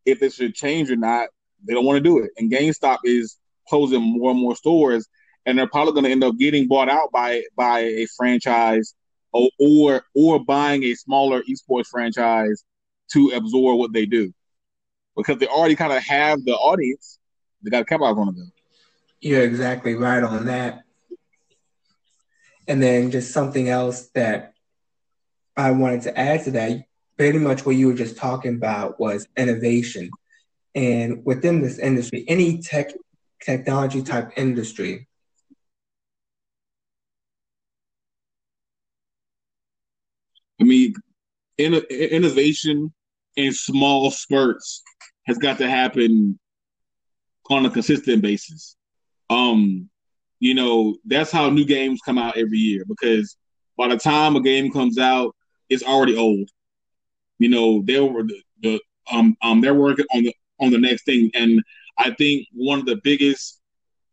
if 0.05 0.21
it 0.21 0.33
should 0.33 0.55
change 0.55 0.91
or 0.91 0.95
not. 0.95 1.29
They 1.65 1.73
don't 1.73 1.85
want 1.85 1.97
to 1.97 2.03
do 2.03 2.19
it. 2.19 2.31
And 2.37 2.51
GameStop 2.51 2.97
is 3.05 3.37
closing 3.69 4.01
more 4.01 4.31
and 4.31 4.39
more 4.39 4.55
stores, 4.55 5.07
and 5.45 5.57
they're 5.57 5.67
probably 5.69 5.93
going 5.93 6.05
to 6.05 6.11
end 6.11 6.23
up 6.23 6.37
getting 6.37 6.67
bought 6.67 6.89
out 6.89 7.11
by 7.11 7.43
by 7.55 7.79
a 7.79 8.07
franchise 8.17 8.95
or 9.31 9.49
or, 9.59 10.03
or 10.15 10.43
buying 10.43 10.83
a 10.83 10.95
smaller 10.95 11.43
esports 11.43 11.87
franchise 11.87 12.63
to 13.11 13.31
absorb 13.35 13.77
what 13.77 13.93
they 13.93 14.05
do 14.05 14.33
because 15.15 15.37
they 15.37 15.47
already 15.47 15.75
kind 15.75 15.93
of 15.93 16.03
have 16.03 16.43
the 16.45 16.53
audience. 16.53 17.19
They 17.61 17.69
got 17.69 17.79
to 17.79 17.85
capitalize 17.85 18.17
on 18.17 18.35
them. 18.35 18.51
You're 19.21 19.43
exactly 19.43 19.95
right 19.95 20.23
on 20.23 20.45
that. 20.47 20.83
And 22.67 22.81
then 22.81 23.11
just 23.11 23.31
something 23.31 23.69
else 23.69 24.09
that 24.15 24.53
I 25.55 25.71
wanted 25.71 26.03
to 26.03 26.17
add 26.17 26.43
to 26.45 26.51
that, 26.51 26.85
pretty 27.17 27.39
much 27.39 27.65
what 27.65 27.75
you 27.75 27.87
were 27.87 27.93
just 27.93 28.17
talking 28.17 28.55
about 28.55 28.99
was 28.99 29.27
innovation. 29.37 30.09
And 30.75 31.23
within 31.25 31.61
this 31.61 31.77
industry, 31.77 32.25
any 32.27 32.61
tech 32.61 32.93
technology 33.41 34.01
type 34.01 34.31
industry, 34.37 35.07
I 40.59 40.63
mean, 40.63 40.93
in, 41.57 41.73
innovation 41.73 42.93
in 43.35 43.53
small 43.53 44.09
spurts 44.11 44.81
has 45.27 45.37
got 45.37 45.57
to 45.57 45.69
happen 45.69 46.39
on 47.49 47.65
a 47.65 47.69
consistent 47.69 48.21
basis. 48.21 48.75
Um, 49.29 49.89
you 50.43 50.53
know, 50.53 50.97
that's 51.05 51.31
how 51.31 51.49
new 51.49 51.63
games 51.63 52.01
come 52.05 52.17
out 52.17 52.35
every 52.37 52.57
year 52.57 52.83
because 52.85 53.37
by 53.77 53.87
the 53.87 53.95
time 53.95 54.35
a 54.35 54.41
game 54.41 54.69
comes 54.73 54.97
out, 54.97 55.33
it's 55.69 55.83
already 55.83 56.17
old. 56.17 56.49
You 57.39 57.47
know, 57.47 57.81
they 57.81 57.97
were 58.01 58.23
the, 58.23 58.41
the 58.61 58.81
um 59.09 59.37
um 59.41 59.61
they're 59.61 59.73
working 59.73 60.05
on 60.13 60.23
the 60.23 60.35
on 60.59 60.71
the 60.71 60.77
next 60.77 61.05
thing, 61.05 61.31
and 61.33 61.63
I 61.97 62.13
think 62.15 62.45
one 62.51 62.77
of 62.77 62.85
the 62.85 62.99
biggest 63.05 63.61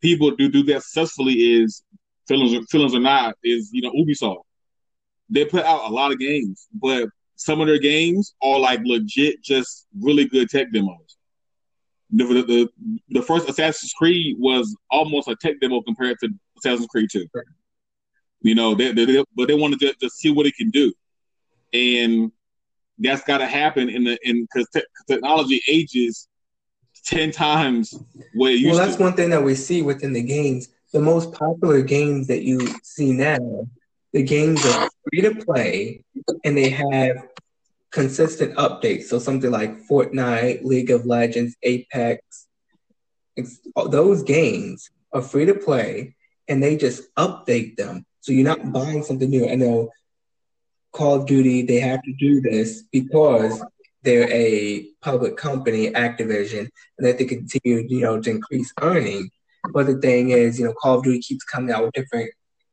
people 0.01 0.37
to 0.37 0.49
do 0.49 0.62
that 0.62 0.85
successfully 0.85 1.33
is 1.33 1.83
feelings 2.29 2.64
feelings 2.71 2.95
or 2.95 3.01
not 3.01 3.35
is 3.43 3.71
you 3.73 3.83
know 3.83 3.90
Ubisoft. 3.90 4.45
They 5.31 5.45
put 5.45 5.64
out 5.64 5.90
a 5.90 5.93
lot 5.93 6.12
of 6.12 6.21
games, 6.21 6.69
but 6.73 7.09
some 7.35 7.61
of 7.61 7.66
their 7.66 7.81
games 7.81 8.37
are 8.40 8.61
like 8.61 8.83
legit, 8.85 9.43
just 9.43 9.88
really 10.01 10.27
good 10.27 10.49
tech 10.49 10.71
demos. 10.73 11.16
The, 12.12 12.25
the, 12.25 12.68
the 13.09 13.23
first 13.23 13.49
Assassin's 13.49 13.92
Creed 13.92 14.37
was 14.38 14.77
almost 14.90 15.29
a 15.29 15.37
tech 15.40 15.61
demo 15.61 15.81
compared 15.83 16.18
to 16.20 16.29
Assassin's 16.59 16.88
Creed 16.88 17.09
2. 17.12 17.27
You 18.42 18.55
know, 18.55 18.75
they, 18.75 18.92
they, 18.92 19.05
they, 19.05 19.25
but 19.37 19.49
they 19.49 19.55
wanted 19.55 19.81
to, 19.81 19.92
to 19.92 20.11
see 20.11 20.31
what 20.31 20.46
it 20.46 20.55
can 20.57 20.70
do 20.70 20.92
and 21.73 22.33
that's 22.99 23.23
got 23.23 23.38
to 23.38 23.46
happen 23.46 23.88
in 23.88 24.05
the 24.05 24.18
in 24.29 24.42
because 24.42 24.68
te- 24.70 24.85
technology 25.09 25.62
ages 25.68 26.29
ten 27.07 27.31
times 27.31 27.94
what 28.35 28.59
Well, 28.62 28.77
that's 28.77 28.96
to. 28.96 29.03
one 29.03 29.14
thing 29.14 29.31
that 29.31 29.42
we 29.42 29.55
see 29.55 29.83
within 29.83 30.12
the 30.12 30.23
games. 30.23 30.68
The 30.92 31.01
most 31.01 31.33
popular 31.33 31.83
games 31.83 32.27
that 32.27 32.42
you 32.42 32.59
see 32.83 33.12
now, 33.12 33.68
the 34.12 34.23
games 34.23 34.64
are 34.66 34.88
free 35.09 35.20
to 35.23 35.35
play, 35.37 36.05
and 36.44 36.57
they 36.57 36.70
have 36.70 37.29
consistent 37.90 38.57
updates. 38.57 39.05
So 39.05 39.18
something 39.18 39.50
like 39.50 39.87
Fortnite, 39.87 40.64
League 40.64 40.90
of 40.90 41.07
Legends, 41.07 41.57
Apex, 41.62 42.46
those 43.88 44.22
games 44.22 44.90
are 45.12 45.22
free 45.22 45.46
to 45.46 45.55
play, 45.55 46.14
and 46.48 46.62
they 46.62 46.76
just 46.76 47.12
update 47.14 47.76
them. 47.76 48.05
So 48.20 48.33
you're 48.33 48.44
not 48.44 48.72
buying 48.72 49.03
something 49.03 49.29
new. 49.29 49.48
I 49.48 49.55
know 49.55 49.90
Call 50.92 51.20
of 51.20 51.26
Duty, 51.26 51.62
they 51.62 51.81
have 51.81 52.03
to 52.03 52.12
do 52.12 52.40
this 52.40 52.83
because 52.92 53.62
they're 54.03 54.31
a 54.31 54.88
public 55.03 55.37
company, 55.37 55.90
Activision, 55.90 56.68
and 56.98 57.07
that 57.07 57.18
they 57.18 57.24
continue, 57.24 57.87
you 57.88 58.00
know, 58.00 58.20
to 58.20 58.31
increase 58.31 58.72
earning. 58.81 59.31
But 59.72 59.87
the 59.87 59.98
thing 59.98 60.31
is, 60.31 60.59
you 60.59 60.66
know, 60.66 60.72
Call 60.74 60.98
of 60.98 61.05
Duty 61.05 61.20
keeps 61.20 61.44
coming 61.44 61.72
out 61.72 61.85
with 61.85 61.92
different 61.92 62.31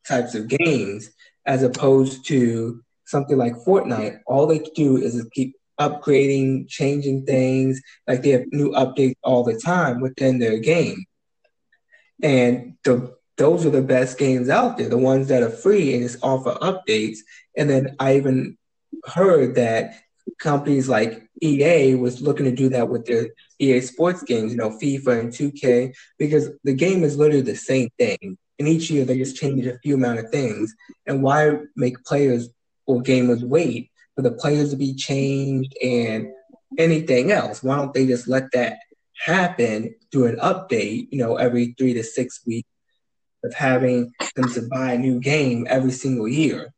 types 0.08 0.36
of 0.36 0.47
games 0.47 1.12
as 1.45 1.63
opposed 1.63 2.25
to 2.27 2.84
something 3.08 3.38
like 3.38 3.54
Fortnite. 3.56 4.20
All 4.28 4.46
they 4.46 4.60
do 4.60 4.98
is 4.98 5.28
keep 5.34 5.56
upgrading, 5.80 6.67
changing 6.67 7.26
things. 7.26 7.82
Like 8.08 8.22
they 8.22 8.30
have 8.30 8.52
new 8.52 8.72
updates 8.72 9.15
all 9.24 9.43
the 9.43 9.60
time 9.60 10.02
within 10.02 10.39
their 10.39 10.60
game. 10.60 11.06
And 12.22 12.76
the 12.84 13.15
those 13.38 13.65
are 13.67 13.70
the 13.70 13.84
best 13.84 14.17
games 14.17 14.50
out 14.50 14.78
there, 14.78 14.89
the 14.89 14.98
ones 14.98 15.28
that 15.28 15.43
are 15.43 15.50
free 15.50 15.93
and 15.93 16.02
just 16.02 16.17
offer 16.24 16.58
updates. 16.60 17.20
And 17.56 17.70
then 17.70 17.96
I 18.00 18.15
even 18.15 18.58
heard 19.06 19.56
that 19.56 19.93
companies 20.39 20.89
like 20.89 21.24
EA 21.41 21.93
was 21.96 22.20
looking 22.20 22.46
to 22.46 22.52
do 22.52 22.70
that 22.70 22.89
with 22.89 23.06
their 23.06 23.28
EA 23.60 23.82
sports 23.82 24.24
games, 24.24 24.52
you 24.52 24.58
know, 24.58 24.72
FIFA 24.72 25.20
and 25.20 25.30
2K, 25.32 25.93
because 26.17 26.50
the 26.63 26.74
game 26.74 27.04
is 27.04 27.17
literally 27.17 27.41
the 27.41 27.56
same 27.56 27.89
thing. 28.00 28.38
And 28.60 28.67
each 28.67 28.89
year 28.89 29.06
they 29.06 29.20
just 29.20 29.38
change 29.38 29.65
a 29.67 29.78
few 29.80 29.96
amount 29.96 30.20
of 30.20 30.32
things. 30.32 30.74
And 31.06 31.22
why 31.22 31.60
make 31.76 32.04
players 32.06 32.50
or 32.88 33.04
gamers 33.04 33.43
wait 33.43 33.91
for 34.15 34.23
the 34.23 34.32
players 34.32 34.71
to 34.71 34.78
be 34.78 34.95
changed 34.95 35.76
and 35.84 36.28
anything 36.78 37.32
else? 37.32 37.62
Why 37.62 37.76
don't 37.76 37.93
they 37.93 38.08
just 38.08 38.28
let 38.28 38.52
that 38.54 38.80
happen 39.19 39.95
through 40.12 40.28
an 40.28 40.38
update, 40.38 41.08
you 41.12 41.19
know, 41.19 41.36
every 41.38 41.76
three 41.78 41.93
to 41.93 42.04
six 42.04 42.41
weeks 42.45 42.69
of 43.43 43.54
having 43.54 44.13
them 44.36 44.50
to 44.54 44.67
buy 44.69 44.93
a 44.93 44.97
new 44.97 45.19
game 45.19 45.67
every 45.69 45.91
single 45.91 46.28
year. 46.28 46.73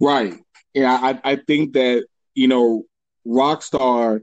Right. 0.00 0.34
Yeah, 0.74 0.92
I, 0.92 1.32
I 1.32 1.36
think 1.36 1.72
that, 1.72 2.06
you 2.34 2.48
know, 2.48 2.84
Rockstar 3.26 4.20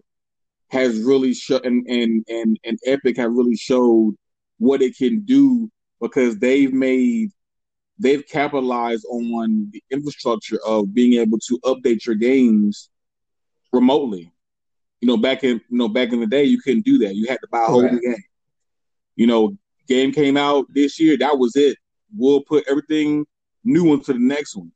has 0.70 1.00
really 1.02 1.34
shown 1.34 1.62
and, 1.64 1.86
and 1.88 2.26
and 2.28 2.60
and 2.64 2.80
Epic 2.86 3.18
have 3.18 3.32
really 3.32 3.56
showed 3.56 4.16
what 4.58 4.82
it 4.82 4.98
can 4.98 5.20
do 5.22 5.70
because 6.02 6.40
they've 6.40 6.74
made 6.74 7.30
they've 8.00 8.26
capitalized 8.28 9.06
on 9.10 9.70
the 9.72 9.84
infrastructure 9.92 10.60
of 10.66 10.94
being 10.94 11.20
able 11.20 11.40
to 11.40 11.60
update 11.60 12.06
your 12.06 12.16
games 12.16 12.90
remotely. 13.72 14.32
You 15.02 15.08
know, 15.08 15.18
back 15.18 15.44
in 15.44 15.62
you 15.70 15.78
know 15.78 15.90
back 15.90 16.14
in 16.14 16.20
the 16.20 16.28
day, 16.28 16.44
you 16.44 16.62
couldn't 16.62 16.86
do 16.86 17.00
that. 17.00 17.16
You 17.16 17.28
had 17.28 17.40
to 17.42 17.48
buy 17.52 17.64
a 17.64 17.68
whole 17.68 17.84
new 17.84 18.02
game. 18.02 18.24
You 19.16 19.28
know, 19.28 19.58
game 19.88 20.12
came 20.12 20.38
out 20.38 20.66
this 20.70 21.00
year. 21.00 21.18
That 21.18 21.38
was 21.38 21.56
it. 21.56 21.78
We'll 22.16 22.42
put 22.42 22.66
everything 22.70 23.26
new 23.64 23.94
into 23.94 24.14
the 24.14 24.20
next 24.20 24.56
one, 24.56 24.72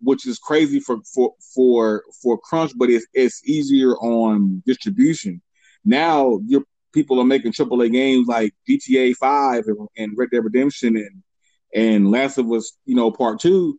which 0.00 0.26
is 0.26 0.38
crazy 0.38 0.80
for 0.80 0.98
for 1.12 1.34
for 1.54 2.04
for 2.22 2.38
crunch, 2.38 2.72
but 2.76 2.90
it's 2.90 3.06
it's 3.12 3.46
easier 3.46 3.96
on 3.96 4.62
distribution. 4.66 5.42
Now 5.84 6.40
your 6.46 6.62
people 6.92 7.20
are 7.20 7.24
making 7.24 7.52
AAA 7.52 7.92
games 7.92 8.26
like 8.26 8.54
GTA 8.68 9.14
Five 9.16 9.64
and, 9.66 9.88
and 9.98 10.16
Red 10.16 10.30
Dead 10.30 10.42
Redemption 10.42 10.96
and 10.96 11.22
and 11.74 12.10
Last 12.10 12.38
of 12.38 12.50
Us, 12.52 12.72
you 12.84 12.94
know, 12.94 13.10
Part 13.10 13.40
Two. 13.40 13.78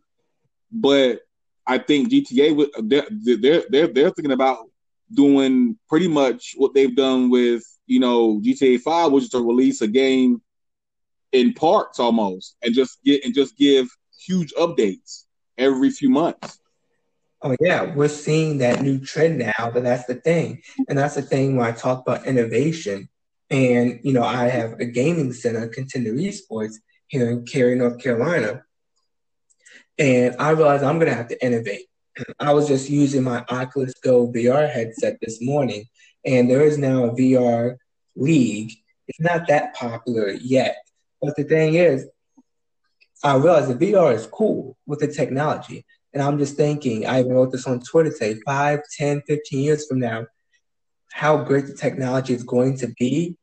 But 0.71 1.21
I 1.65 1.77
think 1.77 2.11
GTA 2.11 2.67
they're 2.83 3.07
they're 3.09 3.63
they're, 3.69 3.87
they're 3.87 4.09
thinking 4.11 4.31
about 4.31 4.69
doing 5.13 5.77
pretty 5.87 6.07
much 6.07 6.53
what 6.57 6.73
they've 6.73 6.95
done 6.95 7.29
with 7.29 7.63
you 7.85 7.99
know 7.99 8.39
GTA 8.39 8.79
Five, 8.81 9.11
which 9.11 9.25
is 9.25 9.29
to 9.31 9.39
release 9.39 9.81
a 9.81 9.87
game 9.87 10.41
in 11.31 11.53
parts 11.53 11.99
almost, 11.99 12.55
and 12.63 12.73
just 12.73 13.03
get 13.03 13.23
and 13.25 13.33
just 13.33 13.57
give 13.57 13.87
huge 14.19 14.53
updates 14.53 15.25
every 15.57 15.89
few 15.89 16.09
months. 16.09 16.59
Oh 17.41 17.55
yeah, 17.61 17.93
we're 17.93 18.07
seeing 18.07 18.57
that 18.59 18.81
new 18.81 18.99
trend 18.99 19.37
now, 19.37 19.71
but 19.71 19.83
that's 19.83 20.05
the 20.05 20.15
thing, 20.15 20.61
and 20.89 20.97
that's 20.97 21.15
the 21.15 21.21
thing 21.21 21.55
when 21.55 21.67
I 21.67 21.71
talk 21.71 22.01
about 22.01 22.25
innovation. 22.25 23.09
And 23.49 23.99
you 24.03 24.11
know, 24.13 24.23
I 24.23 24.47
have 24.47 24.79
a 24.79 24.85
gaming 24.85 25.31
center, 25.33 25.67
Contender 25.67 26.13
Esports, 26.13 26.75
here 27.07 27.29
in 27.29 27.45
Cary, 27.45 27.75
North 27.75 27.99
Carolina, 27.99 28.63
and 29.97 30.35
I 30.39 30.51
realized 30.51 30.83
I'm 30.83 30.99
going 30.99 31.11
to 31.11 31.17
have 31.17 31.29
to 31.29 31.45
innovate. 31.45 31.85
I 32.39 32.53
was 32.53 32.67
just 32.67 32.89
using 32.89 33.23
my 33.23 33.45
Oculus 33.49 33.93
Go 34.03 34.31
VR 34.31 34.69
headset 34.69 35.17
this 35.21 35.41
morning, 35.41 35.85
and 36.25 36.49
there 36.49 36.61
is 36.61 36.77
now 36.77 37.05
a 37.05 37.11
VR 37.11 37.77
league. 38.15 38.71
It's 39.07 39.19
not 39.19 39.47
that 39.47 39.75
popular 39.75 40.29
yet, 40.29 40.77
but 41.21 41.35
the 41.35 41.43
thing 41.43 41.75
is, 41.75 42.07
I 43.23 43.35
realize 43.35 43.67
the 43.67 43.75
VR 43.75 44.13
is 44.13 44.27
cool 44.27 44.77
with 44.85 44.99
the 44.99 45.07
technology. 45.07 45.85
And 46.13 46.21
I'm 46.21 46.37
just 46.37 46.55
thinking, 46.55 47.05
I 47.05 47.19
even 47.19 47.33
wrote 47.33 47.51
this 47.51 47.67
on 47.67 47.79
Twitter 47.79 48.11
today, 48.11 48.39
5, 48.45 48.79
10, 48.97 49.21
15 49.27 49.59
years 49.59 49.87
from 49.87 49.99
now, 49.99 50.25
how 51.11 51.43
great 51.43 51.67
the 51.67 51.73
technology 51.73 52.33
is 52.33 52.43
going 52.43 52.77
to 52.77 52.87
be. 52.99 53.37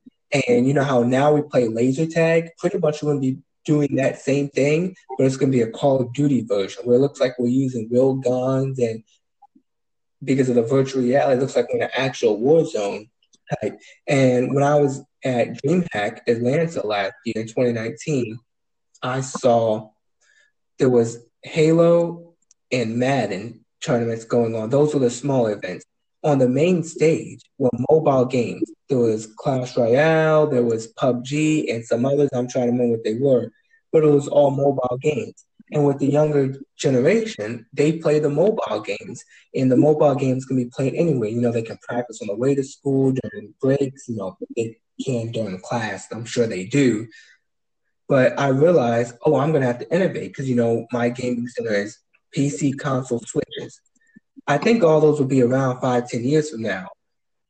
And 0.49 0.67
you 0.67 0.75
know 0.75 0.83
how 0.85 1.03
now 1.03 1.33
we 1.33 1.43
play 1.43 1.69
laser 1.69 2.07
tag? 2.07 2.51
Pretty 2.59 2.79
much 2.79 3.01
going 3.01 3.17
to 3.17 3.21
be 3.21 3.39
doing 3.65 3.97
that 3.97 4.21
same 4.21 4.49
thing, 4.49 4.95
but 5.17 5.25
it's 5.25 5.37
going 5.37 5.51
to 5.51 5.57
be 5.57 5.63
a 5.63 5.71
Call 5.71 6.01
of 6.01 6.13
Duty 6.13 6.43
version 6.43 6.85
where 6.85 6.97
it 6.97 7.01
looks 7.01 7.21
like 7.21 7.39
we're 7.39 7.49
using 7.49 7.89
real 7.91 8.15
guns 8.15 8.79
and 8.79 9.03
because 10.23 10.49
of 10.49 10.55
the 10.55 10.63
virtual 10.63 11.03
reality, 11.03 11.37
it 11.37 11.41
looks 11.41 11.57
like 11.57 11.69
we're 11.69 11.77
in 11.77 11.83
an 11.83 11.91
actual 11.95 12.39
war 12.39 12.65
zone. 12.65 13.09
Right. 13.63 13.75
And 14.09 14.55
when 14.55 14.65
I 14.65 14.77
was 14.77 15.03
at 15.25 15.63
DreamHack 15.63 16.21
Atlanta 16.27 16.87
last 16.87 17.15
year 17.25 17.35
in 17.37 17.47
2019, 17.47 18.39
I 19.03 19.21
saw 19.21 19.91
there 20.79 20.89
was 20.89 21.19
Halo 21.43 22.35
and 22.73 22.97
Madden 22.97 23.65
tournaments 23.83 24.25
going 24.25 24.55
on. 24.55 24.71
Those 24.71 24.95
were 24.95 25.01
the 25.01 25.11
small 25.11 25.47
events. 25.47 25.85
On 26.23 26.39
the 26.39 26.49
main 26.49 26.83
stage 26.83 27.43
were 27.59 27.71
mobile 27.91 28.25
games. 28.25 28.71
There 28.95 29.03
was 29.03 29.27
Clash 29.27 29.77
Royale, 29.77 30.47
there 30.47 30.63
was 30.63 30.93
PUBG, 30.95 31.69
and 31.75 31.85
some 31.85 32.05
others. 32.07 32.29
I'm 32.33 32.47
trying 32.47 32.67
to 32.67 32.71
remember 32.71 32.93
what 32.93 33.03
they 33.03 33.15
were, 33.15 33.51
but 33.93 34.05
it 34.05 34.09
was 34.09 34.29
all 34.29 34.53
mobile 34.53 34.99
games. 35.03 35.45
And 35.73 35.85
with 35.85 35.99
the 35.99 36.07
younger 36.07 36.55
generation, 36.77 37.67
they 37.73 37.99
play 37.99 38.21
the 38.21 38.31
mobile 38.31 38.81
games, 38.83 39.25
and 39.53 39.73
the 39.73 39.77
mobile 39.77 40.15
games 40.15 40.45
can 40.45 40.57
be 40.57 40.67
played 40.67 40.95
anywhere. 40.95 41.29
You 41.29 41.41
know, 41.41 41.51
they 41.51 41.63
can 41.63 41.79
practice 41.79 42.21
on 42.23 42.29
the 42.29 42.37
way 42.37 42.55
to 42.55 42.63
school 42.63 43.11
during 43.11 43.53
breaks. 43.61 44.09
You 44.09 44.15
know, 44.15 44.39
they 44.55 44.77
can 45.05 45.33
during 45.33 45.59
class. 45.59 46.07
I'm 46.13 46.25
sure 46.25 46.47
they 46.47 46.65
do. 46.65 47.09
But 48.09 48.39
I 48.39 48.47
realized, 48.47 49.17
oh, 49.27 49.35
I'm 49.41 49.51
going 49.51 49.63
to 49.63 49.67
have 49.67 49.81
to 49.81 49.93
innovate 49.93 50.31
because 50.31 50.49
you 50.49 50.55
know 50.55 50.87
my 50.93 51.09
gaming 51.09 51.49
center 51.49 51.75
is 51.75 51.99
PC, 52.37 52.79
console, 52.79 53.19
switches. 53.27 53.81
I 54.47 54.59
think 54.59 54.85
all 54.85 55.01
those 55.01 55.19
will 55.19 55.27
be 55.27 55.43
around 55.43 55.81
five, 55.81 56.09
ten 56.09 56.23
years 56.23 56.51
from 56.51 56.63
now. 56.63 56.91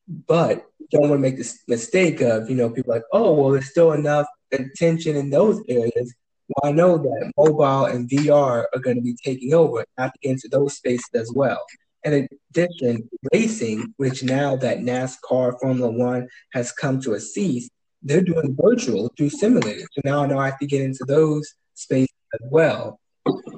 But 0.09 0.67
don't 0.95 1.11
want 1.11 1.13
to 1.15 1.19
make 1.19 1.37
this 1.37 1.63
mistake 1.69 2.21
of 2.21 2.49
you 2.49 2.57
know 2.57 2.71
people 2.71 2.95
like, 2.95 3.05
oh, 3.13 3.35
well, 3.35 3.51
there's 3.51 3.71
still 3.71 3.93
enough 3.93 4.27
attention 4.53 5.17
in 5.17 5.31
those 5.31 5.61
areas 5.69 6.15
well, 6.49 6.71
I 6.71 6.75
know 6.75 6.99
that 6.99 7.33
mobile 7.37 7.87
and 7.87 8.09
VR 8.09 8.67
are 8.75 8.81
going 8.81 8.97
to 8.97 9.03
be 9.03 9.17
taking 9.25 9.55
over, 9.55 9.85
not 9.97 10.13
to 10.13 10.19
get 10.21 10.33
into 10.33 10.49
those 10.49 10.77
spaces 10.77 11.09
as 11.15 11.33
well. 11.35 11.65
In 12.05 12.29
addition, 12.53 13.09
racing, 13.33 13.95
which 13.97 14.23
now 14.23 14.57
that 14.57 14.79
NASCAR, 14.79 15.59
Formula 15.59 15.91
One 15.91 16.29
has 16.53 16.71
come 16.71 17.01
to 17.01 17.15
a 17.15 17.21
cease, 17.21 17.71
they're 18.03 18.21
doing 18.21 18.55
virtual 18.61 19.11
through 19.17 19.31
simulators. 19.31 19.87
So 19.93 20.03
now 20.05 20.23
I 20.23 20.27
know 20.27 20.39
I 20.39 20.47
have 20.47 20.59
to 20.59 20.67
get 20.67 20.83
into 20.83 21.05
those 21.07 21.55
spaces 21.73 22.15
as 22.35 22.41
well. 22.51 23.01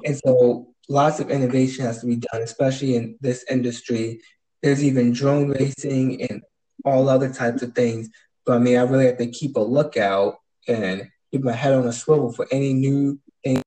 And 0.05 0.17
so 0.25 0.73
lots 0.87 1.19
of 1.19 1.29
innovation 1.29 1.83
has 1.83 1.99
to 1.99 2.07
be 2.07 2.15
done, 2.15 2.41
especially 2.41 2.95
in 2.95 3.17
this 3.19 3.43
industry. 3.49 4.21
There's 4.63 4.81
even 4.81 5.11
drone 5.11 5.49
racing 5.49 6.21
and 6.21 6.41
all 6.87 7.09
other 7.09 7.31
types 7.31 7.61
of 7.61 7.73
things. 7.75 8.09
But 8.45 8.55
I 8.55 8.59
mean, 8.59 8.77
I 8.77 8.83
really 8.83 9.07
have 9.07 9.17
to 9.17 9.27
keep 9.27 9.57
a 9.57 9.61
lookout 9.61 10.39
and 10.67 11.09
keep 11.31 11.43
my 11.43 11.51
head 11.51 11.73
on 11.73 11.85
a 11.85 11.93
swivel 11.93 12.31
for 12.31 12.47
any 12.51 12.73
new 12.73 13.19
thing. 13.43 13.61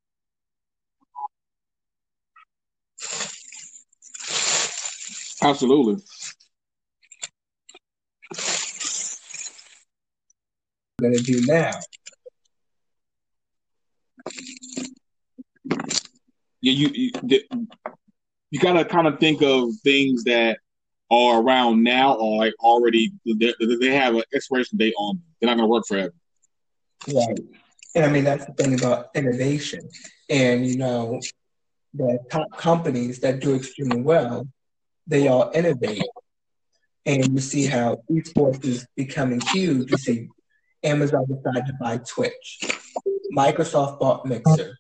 Absolutely. 5.43 6.03
I'm 10.99 11.13
gonna 11.13 11.19
do 11.19 11.41
now. 11.47 11.73
Yeah, 16.63 16.73
you 16.73 16.91
you, 16.93 17.41
you 18.51 18.61
gotta 18.61 18.85
kind 18.85 19.07
of 19.07 19.19
think 19.19 19.43
of 19.43 19.71
things 19.83 20.25
that 20.25 20.59
are 21.11 21.43
around 21.43 21.83
now 21.83 22.15
or 22.15 22.39
like 22.39 22.55
already 22.61 23.13
they, 23.25 23.53
they 23.59 23.95
have 23.95 24.15
an 24.15 24.23
expiration 24.35 24.79
date 24.79 24.95
on 24.99 25.17
them. 25.17 25.25
They're 25.41 25.49
not 25.49 25.57
gonna 25.57 25.69
work 25.69 25.87
forever. 25.87 26.15
Right. 27.09 27.39
And 27.95 28.05
I 28.05 28.09
mean, 28.09 28.25
that's 28.25 28.47
the 28.47 28.53
thing 28.53 28.75
about 28.75 29.09
innovation. 29.15 29.89
And, 30.29 30.67
you 30.67 30.77
know, 30.77 31.21
the 31.95 32.19
top 32.31 32.57
companies 32.57 33.21
that 33.21 33.41
do 33.41 33.55
extremely 33.55 34.01
well, 34.01 34.47
they 35.07 35.29
all 35.29 35.51
innovate. 35.55 36.05
And 37.07 37.33
you 37.33 37.41
see 37.41 37.67
how 37.67 37.99
esports 38.11 38.65
is 38.65 38.87
becoming 38.95 39.41
huge. 39.41 39.91
You 39.91 39.97
see 39.97 40.29
Amazon 40.85 41.27
decided 41.27 41.67
to 41.67 41.73
buy 41.81 41.99
Twitch. 41.99 42.61
Microsoft 43.37 43.99
bought 43.99 44.27
Mixer. 44.27 44.79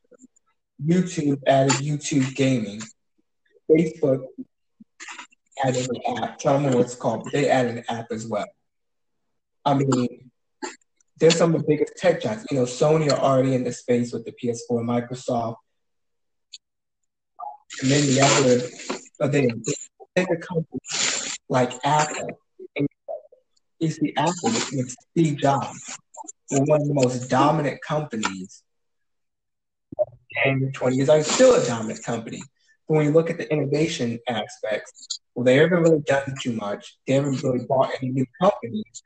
YouTube 0.84 1.40
added 1.46 1.72
YouTube 1.72 2.34
gaming. 2.36 2.80
Facebook 3.68 4.24
added 5.64 5.88
an 5.88 6.22
app. 6.22 6.38
Don't 6.38 6.62
know 6.62 6.76
what 6.76 6.86
it's 6.86 6.94
called, 6.94 7.24
but 7.24 7.32
they 7.32 7.48
added 7.48 7.78
an 7.78 7.84
app 7.88 8.06
as 8.10 8.26
well. 8.26 8.46
I 9.64 9.74
mean, 9.74 10.30
they're 11.18 11.30
some 11.30 11.54
of 11.54 11.62
the 11.62 11.68
biggest 11.68 11.96
tech 11.96 12.22
giants. 12.22 12.46
You 12.50 12.58
know, 12.58 12.64
Sony 12.64 13.12
are 13.12 13.18
already 13.18 13.54
in 13.54 13.64
the 13.64 13.72
space 13.72 14.12
with 14.12 14.24
the 14.24 14.32
PS4, 14.32 14.82
Microsoft, 14.82 15.56
and 17.82 17.90
then 17.90 18.06
the 18.06 18.20
other, 18.20 18.94
uh, 18.94 18.98
but 19.18 19.32
then 19.32 19.62
take 20.16 20.30
a 20.30 20.36
company 20.36 20.80
like 21.48 21.72
Apple, 21.84 22.30
you 23.78 23.90
see 23.90 24.12
Apple 24.16 24.32
with 24.44 24.94
Steve 25.10 25.38
Jobs, 25.38 25.98
one 26.50 26.80
of 26.80 26.88
the 26.88 26.94
most 26.94 27.28
dominant 27.28 27.80
companies 27.82 28.62
in 30.44 30.60
the 30.60 30.70
20 30.72 30.96
years. 30.96 31.08
I'm 31.08 31.22
still 31.22 31.54
a 31.54 31.66
dominant 31.66 32.02
company. 32.04 32.42
But 32.90 32.96
when 32.96 33.06
you 33.06 33.12
look 33.12 33.30
at 33.30 33.38
the 33.38 33.48
innovation 33.52 34.18
aspects, 34.28 35.20
well, 35.36 35.44
they 35.44 35.54
haven't 35.54 35.80
really 35.80 36.00
done 36.00 36.34
too 36.42 36.54
much. 36.54 36.98
They 37.06 37.12
haven't 37.12 37.40
really 37.40 37.64
bought 37.64 37.92
any 38.02 38.10
new 38.10 38.26
companies. 38.42 39.02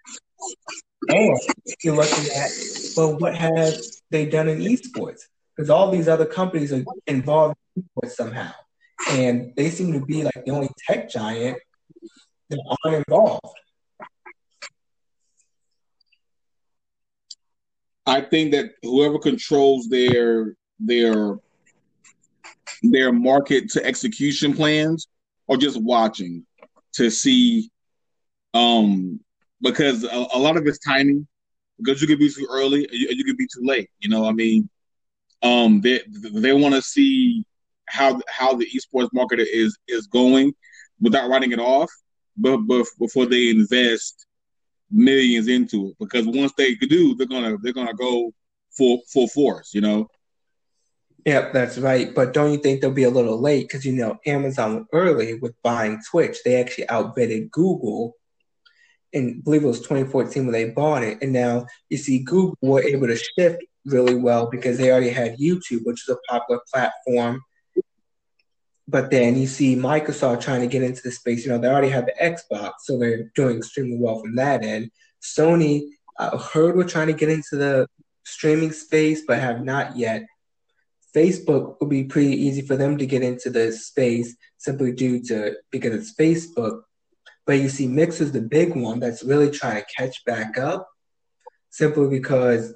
And 1.08 1.38
you're 1.82 1.94
looking 1.94 2.24
at, 2.34 2.50
well, 2.96 3.18
what 3.18 3.34
have 3.36 3.74
they 4.10 4.24
done 4.24 4.48
in 4.48 4.60
esports? 4.60 5.20
Because 5.54 5.68
all 5.68 5.90
these 5.90 6.08
other 6.08 6.24
companies 6.24 6.72
are 6.72 6.82
involved 7.06 7.56
in 7.76 7.82
esports 7.82 8.12
somehow. 8.12 8.52
And 9.10 9.52
they 9.54 9.68
seem 9.68 9.92
to 9.92 10.00
be 10.00 10.24
like 10.24 10.42
the 10.46 10.52
only 10.52 10.70
tech 10.88 11.10
giant 11.10 11.58
that 12.48 12.76
aren't 12.86 13.04
involved. 13.06 13.58
I 18.06 18.22
think 18.22 18.52
that 18.52 18.70
whoever 18.82 19.18
controls 19.18 19.88
their 19.90 20.56
their 20.78 21.38
their 22.90 23.12
market 23.12 23.70
to 23.70 23.84
execution 23.84 24.54
plans 24.54 25.08
or 25.46 25.56
just 25.56 25.80
watching 25.80 26.44
to 26.92 27.10
see 27.10 27.70
um 28.54 29.20
because 29.64 30.04
a, 30.04 30.26
a, 30.34 30.38
lot 30.38 30.56
of 30.56 30.66
it's 30.66 30.78
timing. 30.78 31.26
Because 31.78 32.00
you 32.00 32.06
could 32.06 32.20
be 32.20 32.30
too 32.30 32.46
early, 32.48 32.86
you, 32.92 33.08
you 33.10 33.24
could 33.24 33.36
be 33.36 33.48
too 33.52 33.62
late. 33.62 33.90
You 33.98 34.08
know, 34.08 34.26
I 34.26 34.32
mean, 34.32 34.68
um, 35.42 35.80
they 35.80 36.02
they 36.32 36.52
want 36.52 36.74
to 36.74 36.82
see 36.82 37.44
how 37.86 38.20
how 38.28 38.54
the 38.54 38.66
esports 38.66 39.08
market 39.12 39.40
is 39.40 39.76
is 39.88 40.06
going 40.06 40.54
without 41.00 41.28
writing 41.28 41.50
it 41.50 41.58
off, 41.58 41.90
but, 42.36 42.58
but 42.58 42.86
before 43.00 43.26
they 43.26 43.50
invest 43.50 44.26
millions 44.90 45.48
into 45.48 45.88
it, 45.88 45.96
because 45.98 46.26
once 46.26 46.52
they 46.56 46.76
do, 46.76 47.16
they're 47.16 47.26
gonna 47.26 47.56
they're 47.62 47.72
gonna 47.72 47.94
go 47.94 48.32
full 48.70 49.00
full 49.12 49.28
force. 49.28 49.74
You 49.74 49.80
know. 49.80 50.08
Yep, 51.24 51.52
that's 51.54 51.78
right. 51.78 52.14
But 52.14 52.34
don't 52.34 52.52
you 52.52 52.58
think 52.58 52.80
they'll 52.80 52.90
be 52.90 53.04
a 53.04 53.10
little 53.10 53.40
late? 53.40 53.66
Because 53.68 53.84
you 53.84 53.92
know, 53.92 54.18
Amazon 54.26 54.86
early 54.92 55.34
with 55.34 55.54
buying 55.62 56.00
Twitch, 56.10 56.38
they 56.44 56.60
actually 56.60 56.88
outbidded 56.88 57.50
Google 57.50 58.14
and 59.14 59.42
believe 59.42 59.64
it 59.64 59.68
was 59.68 59.80
2014 59.80 60.44
when 60.44 60.52
they 60.52 60.70
bought 60.70 61.04
it. 61.04 61.18
And 61.22 61.32
now 61.32 61.66
you 61.88 61.96
see 61.96 62.18
Google 62.18 62.58
were 62.60 62.82
able 62.82 63.06
to 63.06 63.16
shift 63.16 63.62
really 63.86 64.16
well 64.16 64.50
because 64.50 64.76
they 64.76 64.90
already 64.90 65.10
had 65.10 65.38
YouTube, 65.38 65.84
which 65.84 66.02
is 66.06 66.08
a 66.08 66.18
popular 66.28 66.60
platform. 66.72 67.40
But 68.86 69.10
then 69.10 69.36
you 69.36 69.46
see 69.46 69.76
Microsoft 69.76 70.42
trying 70.42 70.60
to 70.60 70.66
get 70.66 70.82
into 70.82 71.00
the 71.02 71.10
space. 71.10 71.46
You 71.46 71.52
know, 71.52 71.58
they 71.58 71.68
already 71.68 71.88
have 71.88 72.06
the 72.06 72.14
Xbox, 72.20 72.72
so 72.80 72.98
they're 72.98 73.30
doing 73.34 73.58
extremely 73.58 73.96
well 73.98 74.20
from 74.20 74.34
that 74.36 74.62
end. 74.62 74.90
Sony, 75.22 75.88
I 76.18 76.36
heard 76.36 76.76
we're 76.76 76.84
trying 76.84 77.06
to 77.06 77.14
get 77.14 77.30
into 77.30 77.56
the 77.56 77.88
streaming 78.24 78.72
space, 78.72 79.22
but 79.26 79.38
have 79.38 79.64
not 79.64 79.96
yet. 79.96 80.24
Facebook 81.14 81.76
would 81.80 81.90
be 81.90 82.04
pretty 82.04 82.34
easy 82.34 82.62
for 82.62 82.76
them 82.76 82.98
to 82.98 83.06
get 83.06 83.22
into 83.22 83.50
the 83.50 83.72
space 83.72 84.36
simply 84.56 84.92
due 84.92 85.22
to 85.24 85.54
because 85.70 85.94
it's 85.94 86.14
Facebook 86.14 86.82
but 87.46 87.58
you 87.58 87.68
see, 87.68 87.86
Mix 87.86 88.20
is 88.20 88.32
the 88.32 88.40
big 88.40 88.74
one 88.74 89.00
that's 89.00 89.22
really 89.22 89.50
trying 89.50 89.82
to 89.82 89.86
catch 89.96 90.24
back 90.24 90.56
up 90.58 90.88
simply 91.70 92.08
because 92.08 92.74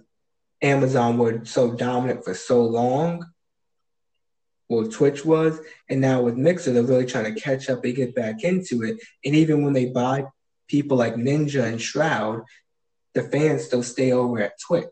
Amazon 0.63 1.19
were 1.19 1.45
so 1.45 1.73
dominant 1.73 2.25
for 2.25 2.35
so 2.35 2.65
long. 2.65 3.25
Well, 4.69 4.87
Twitch 4.89 5.25
was, 5.25 5.59
and 5.89 6.01
now 6.01 6.21
with 6.21 6.37
Mixer, 6.37 6.73
they're 6.73 6.83
really 6.83 7.07
trying 7.07 7.33
to 7.33 7.41
catch 7.41 7.71
up 7.71 7.85
and 7.85 7.97
get 7.97 8.15
back 8.15 8.45
into 8.45 8.83
it. 8.83 8.99
And 9.25 9.35
even 9.35 9.65
when 9.65 9.73
they 9.73 9.87
buy 9.87 10.27
people 10.69 10.99
like 10.99 11.15
Ninja 11.15 11.65
and 11.65 11.81
Shroud, 11.81 12.43
the 13.15 13.23
fans 13.23 13.65
still 13.65 13.83
stay 13.83 14.13
over 14.13 14.43
at 14.43 14.61
Twitch. 14.67 14.85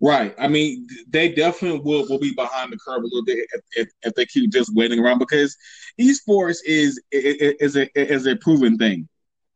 Right. 0.00 0.32
I 0.38 0.46
mean, 0.46 0.86
they 1.08 1.30
definitely 1.30 1.80
will, 1.80 2.06
will 2.08 2.20
be 2.20 2.32
behind 2.32 2.72
the 2.72 2.78
curve 2.78 3.02
a 3.02 3.06
little 3.06 3.24
bit 3.24 3.48
if, 3.52 3.60
if, 3.72 3.88
if 4.02 4.14
they 4.14 4.26
keep 4.26 4.52
just 4.52 4.72
waiting 4.74 5.00
around 5.00 5.18
because 5.18 5.56
esports 6.00 6.58
is 6.64 7.00
is 7.10 7.76
a 7.76 7.88
is 7.98 8.26
a 8.26 8.36
proven 8.36 8.78
thing. 8.78 9.08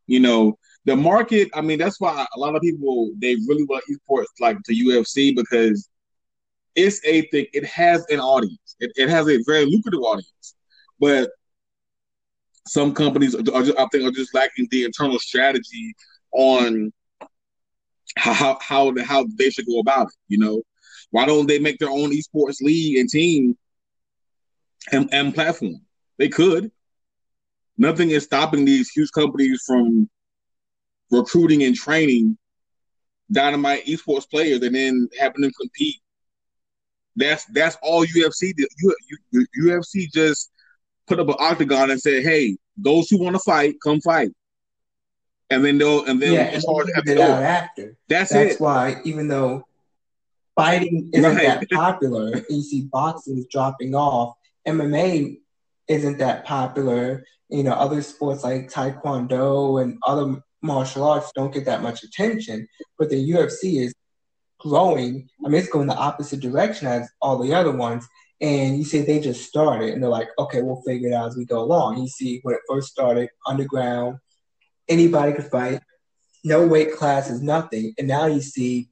You 0.09 0.19
know, 0.19 0.59
the 0.85 0.97
market. 0.97 1.49
I 1.55 1.61
mean, 1.61 1.79
that's 1.79 2.01
why 2.01 2.27
a 2.35 2.39
lot 2.41 2.57
of 2.57 2.63
people 2.63 3.13
they 3.21 3.37
really 3.47 3.65
want 3.65 3.85
esports 3.89 4.27
like 4.41 4.57
the 4.67 4.75
UFC 4.75 5.35
because 5.37 5.89
it's 6.75 7.01
a 7.05 7.23
thing. 7.29 7.47
It 7.53 7.65
has 7.67 8.05
an 8.11 8.19
audience. 8.19 8.77
It, 8.81 8.91
it 8.97 9.09
has 9.09 9.29
a 9.29 9.39
very 9.47 9.67
lucrative 9.67 10.01
audience, 10.01 10.57
but 10.99 11.31
some 12.67 12.95
companies 12.95 13.35
are, 13.37 13.41
I 13.79 13.87
think 13.93 14.05
are 14.05 14.11
just 14.11 14.35
lacking 14.35 14.67
the 14.71 14.85
internal 14.85 15.19
strategy 15.21 15.95
on 16.33 16.93
how 18.17 18.59
how 18.61 18.93
how 19.05 19.27
they 19.37 19.51
should 19.51 19.67
go 19.67 19.81
about 19.81 20.09
it. 20.09 20.15
You 20.29 20.39
know, 20.39 20.63
why 21.11 21.27
don't 21.27 21.47
they 21.47 21.59
make 21.59 21.79
their 21.79 21.91
own 21.91 22.11
esports 22.11 22.61
league 22.61 22.99
and 22.99 23.09
team 23.09 23.57
and, 24.91 25.09
and 25.13 25.35
platform? 25.35 25.81
They 26.19 26.29
could. 26.29 26.71
Nothing 27.79 28.11
is 28.11 28.25
stopping 28.25 28.65
these 28.65 28.91
huge 28.91 29.11
companies 29.13 29.63
from 29.67 30.09
recruiting 31.11 31.63
and 31.63 31.75
training 31.75 32.37
dynamite 33.31 33.87
esports 33.87 34.29
players 34.29 34.63
and 34.63 34.75
then 34.75 35.09
having 35.19 35.43
them 35.43 35.53
compete. 35.59 36.01
That's 37.17 37.45
that's 37.47 37.77
all 37.83 38.05
UFC 38.07 38.55
did. 38.55 38.69
UFC 39.59 40.11
just 40.13 40.51
put 41.07 41.21
up 41.21 41.29
an 41.29 41.35
octagon 41.39 41.91
and 41.91 42.01
said, 42.01 42.23
"Hey, 42.23 42.57
those 42.77 43.09
who 43.11 43.23
want 43.23 43.37
to 43.37 43.41
fight, 43.41 43.75
come 43.83 44.01
fight." 44.01 44.31
And 45.53 45.65
then 45.65 45.79
they'll 45.79 46.05
and 46.05 46.21
then 46.21 46.33
yeah, 46.33 46.61
hard 46.67 46.89
it 46.89 47.21
out 47.21 47.43
after. 47.43 47.97
That's, 48.09 48.33
that's 48.33 48.55
it. 48.55 48.61
why 48.61 49.01
even 49.05 49.29
though 49.29 49.67
fighting 50.57 51.11
isn't 51.13 51.37
right. 51.37 51.61
that 51.61 51.71
popular, 51.71 52.43
you 52.51 52.63
see 52.63 52.89
boxing 52.93 53.39
is 53.39 53.47
dropping 53.51 53.95
off. 53.95 54.37
MMA 54.67 55.39
isn't 55.89 56.19
that 56.19 56.45
popular. 56.45 57.25
You 57.49 57.65
know, 57.65 57.73
other 57.73 58.01
sports 58.03 58.45
like 58.45 58.71
Taekwondo 58.71 59.83
and 59.83 59.99
other 60.07 60.43
martial 60.63 61.05
arts 61.05 61.33
don't 61.35 61.53
get 61.53 61.67
that 61.67 61.83
much 61.83 62.03
attention, 62.03 62.67
but 62.99 63.11
the 63.11 63.31
UFC 63.31 63.85
is 63.85 63.95
growing. 64.59 65.29
I 65.45 65.49
mean, 65.49 65.61
it's 65.61 65.69
going 65.69 65.89
the 65.89 65.95
opposite 65.95 66.41
direction 66.41 66.87
as 66.87 67.11
all 67.21 67.39
the 67.39 67.53
other 67.53 67.73
ones. 67.73 68.07
And 68.41 68.77
you 68.77 68.85
see, 68.85 69.03
they 69.03 69.21
just 69.21 69.45
started, 69.45 69.91
and 69.91 70.03
they're 70.03 70.11
like, 70.11 70.29
okay, 70.39 70.63
we'll 70.63 70.83
figure 70.83 71.09
it 71.09 71.15
out 71.15 71.29
as 71.29 71.37
we 71.37 71.45
go 71.45 71.61
along. 71.61 71.99
You 71.99 72.09
see, 72.09 72.41
when 72.43 72.55
it 72.55 72.61
first 72.69 72.89
started, 72.89 73.29
underground, 73.47 74.19
anybody 74.93 75.33
could 75.33 75.51
fight, 75.51 75.81
no 76.45 76.67
weight 76.67 76.95
classes, 76.97 77.41
nothing. 77.41 77.95
And 77.99 78.09
now 78.09 78.27
you 78.27 78.41
see, 78.41 78.89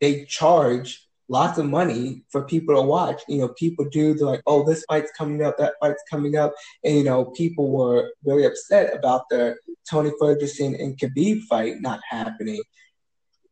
they 0.00 0.24
charge 0.24 1.06
lots 1.28 1.58
of 1.58 1.66
money 1.66 2.24
for 2.30 2.42
people 2.42 2.74
to 2.74 2.82
watch. 2.82 3.22
You 3.28 3.38
know, 3.38 3.48
people 3.48 3.84
do, 3.86 4.14
they're 4.14 4.26
like, 4.26 4.42
oh, 4.46 4.64
this 4.64 4.84
fight's 4.88 5.12
coming 5.16 5.42
up, 5.42 5.56
that 5.58 5.74
fight's 5.80 6.02
coming 6.10 6.36
up. 6.36 6.52
And, 6.84 6.96
you 6.96 7.04
know, 7.04 7.26
people 7.26 7.70
were 7.70 8.10
really 8.24 8.44
upset 8.44 8.94
about 8.94 9.22
the 9.30 9.56
Tony 9.88 10.10
Ferguson 10.18 10.74
and 10.74 10.98
Khabib 10.98 11.42
fight 11.44 11.80
not 11.80 12.00
happening. 12.08 12.62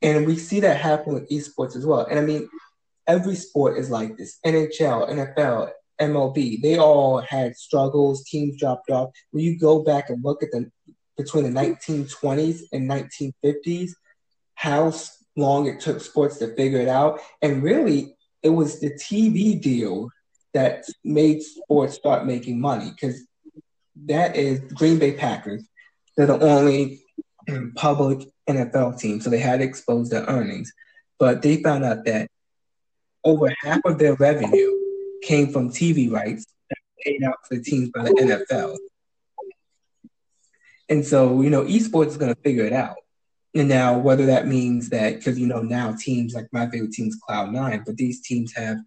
And 0.03 0.26
we 0.26 0.36
see 0.36 0.61
that 0.61 0.80
happen 0.80 1.14
with 1.14 1.28
esports 1.30 1.76
as 1.76 1.86
well. 1.86 2.07
And 2.07 2.18
I 2.18 2.22
mean, 2.22 2.49
every 3.07 3.36
sport 3.36 3.78
is 3.78 3.91
like 3.91 4.16
this 4.16 4.39
NHL, 4.45 5.09
NFL, 5.11 5.70
MLB, 6.01 6.61
they 6.62 6.78
all 6.78 7.18
had 7.18 7.57
struggles, 7.57 8.24
teams 8.24 8.59
dropped 8.59 8.91
off. 8.91 9.11
When 9.30 9.45
you 9.45 9.59
go 9.59 9.82
back 9.82 10.11
and 10.11 10.24
look 10.24 10.43
at 10.43 10.51
the 10.53 10.70
between 11.19 11.45
the 11.45 11.61
1920s 11.61 12.62
and 12.73 12.89
1950s, 12.89 13.91
how 14.55 14.93
long 15.37 15.66
it 15.66 15.81
took 15.81 16.01
sports 16.01 16.39
to 16.39 16.55
figure 16.55 16.81
it 16.81 16.89
out. 16.89 17.21
And 17.43 17.62
really, 17.62 18.14
it 18.43 18.51
was 18.51 18.81
the 18.81 18.91
TV 18.91 19.61
deal 19.61 20.09
that 20.55 20.85
made 21.05 21.43
sports 21.43 21.95
start 21.95 22.25
making 22.25 22.61
money 22.61 22.91
because 22.91 23.23
that 24.07 24.37
is 24.37 24.61
Green 24.73 24.99
Bay 24.99 25.12
Packers. 25.12 25.66
They're 26.16 26.27
the 26.27 26.41
only 26.41 27.03
public 27.77 28.29
NFL 28.49 28.99
team, 28.99 29.21
so 29.21 29.31
they 29.31 29.39
had 29.39 29.59
to 29.59 29.64
expose 29.64 30.09
their 30.11 30.25
earnings. 30.25 30.73
But 31.19 31.43
they 31.43 31.62
found 31.62 31.85
out 31.85 32.05
that 32.05 32.29
over 33.25 33.53
half 33.62 33.81
of 33.85 33.99
their 33.99 34.14
revenue 34.14 34.73
came 35.23 35.53
from 35.53 35.71
TV 35.71 36.11
rights 36.11 36.47
that 36.71 36.79
paid 37.05 37.23
out 37.25 37.35
for 37.47 37.57
the 37.57 37.62
teams 37.62 37.91
by 37.91 38.05
the 38.05 38.11
NFL. 38.51 38.77
And 40.89 41.05
so, 41.05 41.43
you 41.43 41.51
know, 41.51 41.64
esports 41.64 42.09
is 42.09 42.16
going 42.16 42.34
to 42.34 42.41
figure 42.41 42.64
it 42.64 42.72
out. 42.72 42.97
And 43.55 43.68
now, 43.68 43.99
whether 43.99 44.26
that 44.26 44.47
means 44.47 44.91
that, 44.91 45.16
because, 45.16 45.39
you 45.39 45.47
know, 45.47 45.62
now 45.62 45.95
teams 45.99 46.34
like 46.34 46.49
my 46.53 46.68
favorite 46.68 46.93
team 46.93 47.09
is 47.09 47.20
Cloud9, 47.28 47.84
but 47.84 47.97
these 47.97 48.20
teams 48.20 48.55
have 48.55 48.78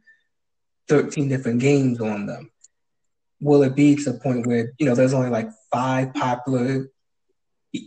13 0.87 1.27
different 1.29 1.59
games 1.59 1.99
on 1.99 2.25
them. 2.25 2.51
Will 3.39 3.63
it 3.63 3.75
be 3.75 3.95
to 3.95 4.11
the 4.11 4.19
point 4.19 4.45
where, 4.45 4.71
you 4.77 4.85
know, 4.85 4.95
there's 4.95 5.13
only 5.13 5.29
like 5.29 5.49
five 5.71 6.13
popular 6.13 6.87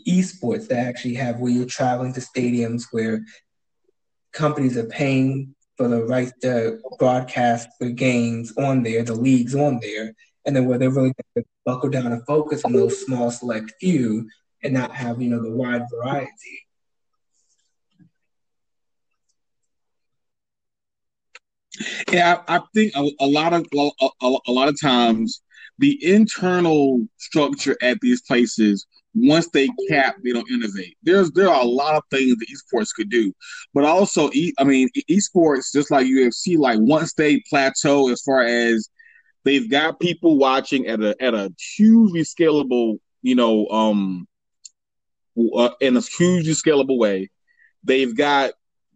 esports 0.08 0.68
that 0.68 0.78
actually 0.78 1.14
have 1.14 1.38
where 1.38 1.52
you're 1.52 1.66
traveling 1.66 2.12
to 2.14 2.20
stadiums 2.20 2.84
where 2.90 3.24
companies 4.32 4.76
are 4.76 4.86
paying 4.86 5.54
for 5.76 5.88
the 5.88 6.04
right 6.04 6.32
to 6.42 6.80
broadcast 6.98 7.68
the 7.80 7.90
games 7.90 8.52
on 8.56 8.82
there, 8.82 9.02
the 9.02 9.14
leagues 9.14 9.54
on 9.54 9.80
there, 9.80 10.14
and 10.46 10.54
then 10.54 10.66
where 10.66 10.78
they're 10.78 10.90
really 10.90 11.12
going 11.34 11.44
to 11.44 11.44
buckle 11.64 11.90
down 11.90 12.12
and 12.12 12.24
focus 12.26 12.64
on 12.64 12.72
those 12.72 13.04
small 13.04 13.30
select 13.30 13.72
few 13.80 14.28
and 14.62 14.74
not 14.74 14.92
have 14.92 15.20
you 15.20 15.28
know 15.28 15.42
the 15.42 15.50
wide 15.50 15.82
variety. 15.92 16.64
Yeah, 22.12 22.42
I, 22.46 22.56
I 22.56 22.60
think 22.72 22.92
a, 22.94 23.10
a, 23.20 23.26
lot 23.26 23.52
of 23.52 23.66
a, 23.74 24.36
a, 24.46 24.52
lot 24.52 24.68
of 24.68 24.80
times 24.80 25.42
the 25.78 25.98
internal 26.04 27.04
structure 27.18 27.76
at 27.82 27.98
these 28.00 28.22
places 28.22 28.86
once 29.14 29.48
they 29.48 29.68
cap, 29.88 30.16
they 30.24 30.32
don't 30.32 30.50
innovate. 30.50 30.96
There's 31.02 31.30
there 31.32 31.48
are 31.48 31.62
a 31.62 31.66
lot 31.66 31.94
of 31.94 32.02
things 32.10 32.36
that 32.36 32.48
esports 32.48 32.94
could 32.94 33.10
do, 33.10 33.32
but 33.72 33.84
also, 33.84 34.30
I 34.58 34.64
mean, 34.64 34.88
esports 35.10 35.72
just 35.72 35.90
like 35.90 36.06
UFC, 36.06 36.58
like 36.58 36.78
once 36.80 37.14
they 37.14 37.42
plateau 37.48 38.10
as 38.10 38.22
far 38.22 38.42
as 38.42 38.88
they've 39.44 39.70
got 39.70 40.00
people 40.00 40.38
watching 40.38 40.86
at 40.86 41.00
a 41.00 41.14
at 41.22 41.34
a 41.34 41.52
hugely 41.76 42.22
scalable, 42.22 42.98
you 43.22 43.34
know, 43.34 43.66
um, 43.68 44.26
uh, 45.56 45.70
in 45.80 45.96
a 45.96 46.00
hugely 46.00 46.54
scalable 46.54 46.98
way. 46.98 47.30
They've 47.82 48.16
got 48.16 48.52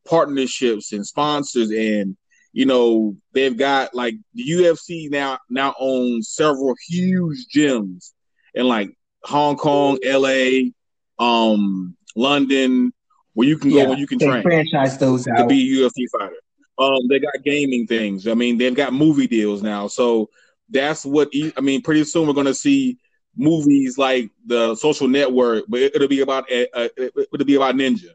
partnerships 0.07 0.92
and 0.92 1.07
sponsors, 1.07 1.70
and 1.70 2.16
you 2.53 2.66
know, 2.66 3.16
they've 3.32 3.57
got 3.57 3.94
like 3.94 4.14
the 4.34 4.44
UFC 4.44 5.11
now 5.11 5.38
now 5.49 5.74
owns 5.78 6.30
several 6.30 6.74
huge 6.88 7.46
gyms 7.55 8.12
in 8.55 8.66
like 8.66 8.90
Hong 9.24 9.57
Kong, 9.57 9.99
LA, 10.05 10.70
um, 11.18 11.96
London, 12.16 12.92
where 13.34 13.46
you 13.46 13.59
can 13.59 13.70
go 13.70 13.76
yeah, 13.76 13.90
and 13.90 13.99
you 13.99 14.07
can 14.07 14.18
train. 14.18 14.42
Franchise 14.42 14.99
those 14.99 15.28
out 15.28 15.36
to 15.36 15.46
be 15.46 15.82
a 15.82 15.88
UFC 15.88 16.05
fighter. 16.11 16.34
Um, 16.79 17.09
they 17.09 17.18
got 17.18 17.43
gaming 17.45 17.87
things. 17.87 18.29
I 18.29 18.35
mean, 18.35 18.57
they've 18.57 18.74
got 18.74 18.93
movie 18.93 19.26
deals 19.26 19.62
now. 19.62 19.89
So 19.89 20.31
that's 20.70 21.05
what 21.05 21.29
I 21.57 21.61
mean. 21.61 21.83
Pretty 21.83 22.05
soon 22.05 22.26
we're 22.26 22.35
going 22.35 22.47
to 22.47 22.55
see 22.55 22.99
movies 23.37 23.99
like 23.99 24.31
the 24.47 24.74
Social 24.76 25.09
Network, 25.09 25.64
but 25.68 25.81
it, 25.81 25.99
will 25.99 26.09
be 26.09 26.20
about 26.20 26.45
uh, 26.53 26.89
it'll 26.97 27.45
be 27.45 27.57
about 27.57 27.74
Ninja. 27.74 28.11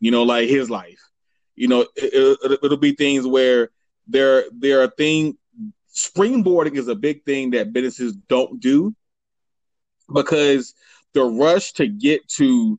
You 0.00 0.12
know, 0.12 0.22
like 0.22 0.48
his 0.48 0.70
life. 0.70 1.00
You 1.56 1.66
know, 1.66 1.86
it, 1.96 2.60
will 2.62 2.76
be 2.76 2.92
things 2.92 3.26
where 3.26 3.70
there 4.06 4.44
there 4.52 4.82
are 4.82 4.88
things. 4.88 5.34
Springboarding 5.92 6.76
is 6.76 6.86
a 6.86 6.94
big 6.94 7.24
thing 7.24 7.50
that 7.50 7.72
businesses 7.72 8.14
don't 8.28 8.60
do 8.60 8.94
because 10.12 10.74
the 11.14 11.24
rush 11.24 11.72
to 11.72 11.88
get 11.88 12.28
to 12.28 12.78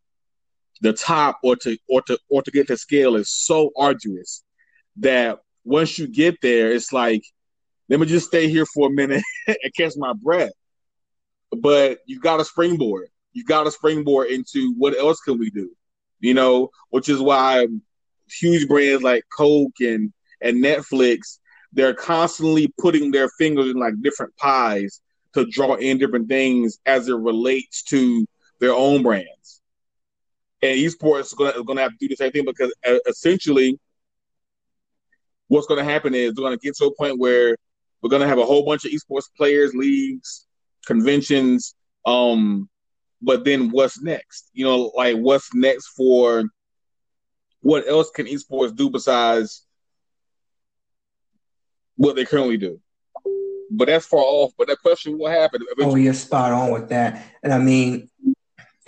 the 0.79 0.93
top 0.93 1.39
or 1.43 1.57
to 1.57 1.77
or 1.89 2.01
to 2.03 2.17
or 2.29 2.41
to 2.41 2.51
get 2.51 2.67
to 2.67 2.77
scale 2.77 3.17
is 3.17 3.29
so 3.29 3.71
arduous 3.75 4.43
that 4.99 5.39
once 5.63 5.97
you 5.97 6.07
get 6.07 6.35
there, 6.41 6.71
it's 6.71 6.93
like, 6.93 7.23
let 7.89 7.99
me 7.99 8.05
just 8.05 8.27
stay 8.27 8.49
here 8.49 8.65
for 8.65 8.87
a 8.87 8.91
minute 8.91 9.23
and 9.47 9.75
catch 9.75 9.93
my 9.97 10.13
breath. 10.13 10.51
But 11.51 11.99
you 12.05 12.19
got 12.19 12.39
a 12.39 12.45
springboard. 12.45 13.07
You 13.33 13.43
got 13.43 13.67
a 13.67 13.71
springboard 13.71 14.27
into 14.27 14.73
what 14.77 14.97
else 14.97 15.19
can 15.21 15.37
we 15.39 15.49
do? 15.49 15.71
You 16.19 16.33
know, 16.33 16.69
which 16.89 17.09
is 17.09 17.19
why 17.19 17.67
huge 18.29 18.67
brands 18.67 19.03
like 19.03 19.23
Coke 19.35 19.79
and 19.79 20.13
and 20.41 20.63
Netflix, 20.63 21.39
they're 21.73 21.93
constantly 21.93 22.71
putting 22.79 23.11
their 23.11 23.29
fingers 23.37 23.67
in 23.67 23.77
like 23.77 23.93
different 24.01 24.35
pies 24.37 25.01
to 25.33 25.45
draw 25.45 25.75
in 25.75 25.97
different 25.97 26.27
things 26.27 26.79
as 26.85 27.07
it 27.07 27.15
relates 27.15 27.83
to 27.83 28.25
their 28.59 28.73
own 28.73 29.03
brands. 29.03 29.61
And 30.61 30.77
esports 30.77 31.27
is 31.27 31.33
going 31.33 31.53
to 31.53 31.81
have 31.81 31.91
to 31.91 31.97
do 31.99 32.07
the 32.07 32.15
same 32.15 32.31
thing 32.31 32.45
because 32.45 32.73
uh, 32.85 32.97
essentially, 33.07 33.79
what's 35.49 35.67
going 35.67 35.83
to 35.85 35.91
happen 35.91 36.15
is 36.15 36.33
we're 36.35 36.43
going 36.43 36.57
to 36.57 36.65
get 36.65 36.75
to 36.77 36.85
a 36.85 36.95
point 36.95 37.19
where 37.19 37.57
we're 38.01 38.09
going 38.09 38.21
to 38.21 38.27
have 38.27 38.39
a 38.39 38.45
whole 38.45 38.65
bunch 38.65 38.85
of 38.85 38.91
esports 38.91 39.25
players, 39.35 39.73
leagues, 39.75 40.47
conventions. 40.85 41.75
Um, 42.05 42.69
but 43.21 43.43
then 43.43 43.69
what's 43.69 44.01
next? 44.01 44.49
You 44.53 44.65
know, 44.65 44.91
like 44.95 45.17
what's 45.17 45.53
next 45.53 45.87
for 45.89 46.45
what 47.59 47.85
else 47.87 48.09
can 48.09 48.25
esports 48.25 48.73
do 48.73 48.89
besides 48.89 49.65
what 51.97 52.15
they 52.15 52.23
currently 52.23 52.55
do? 52.55 52.79
but 53.69 53.87
that's 53.87 54.05
far 54.05 54.19
off. 54.19 54.53
But 54.57 54.67
that 54.67 54.79
question 54.81 55.17
will 55.17 55.29
happen. 55.29 55.61
Eventually. 55.71 56.01
Oh, 56.01 56.03
you're 56.03 56.13
spot 56.13 56.51
on 56.51 56.71
with 56.71 56.89
that. 56.89 57.23
And 57.43 57.53
I 57.53 57.59
mean, 57.59 58.09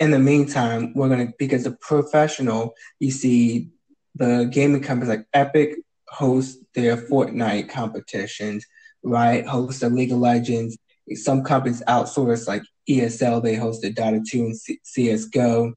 in 0.00 0.10
the 0.10 0.18
meantime, 0.18 0.92
we're 0.94 1.08
gonna 1.08 1.32
because 1.38 1.64
the 1.64 1.72
professional, 1.72 2.74
you 2.98 3.10
see, 3.10 3.70
the 4.14 4.48
gaming 4.52 4.82
companies 4.82 5.08
like 5.08 5.26
Epic 5.32 5.76
host 6.12 6.58
their 6.74 6.96
Fortnite 6.96 7.68
competitions, 7.68 8.64
right? 9.02 9.46
Host 9.46 9.80
the 9.80 9.90
League 9.90 10.12
of 10.12 10.18
Legends. 10.18 10.76
Some 11.14 11.42
companies 11.42 11.82
outsource 11.88 12.46
like 12.46 12.62
ESL, 12.88 13.42
they 13.42 13.56
hosted 13.56 13.94
Dota 13.94 14.22
2 14.24 14.40
and 14.40 14.56
C- 14.56 14.80
CSGO. 14.84 15.72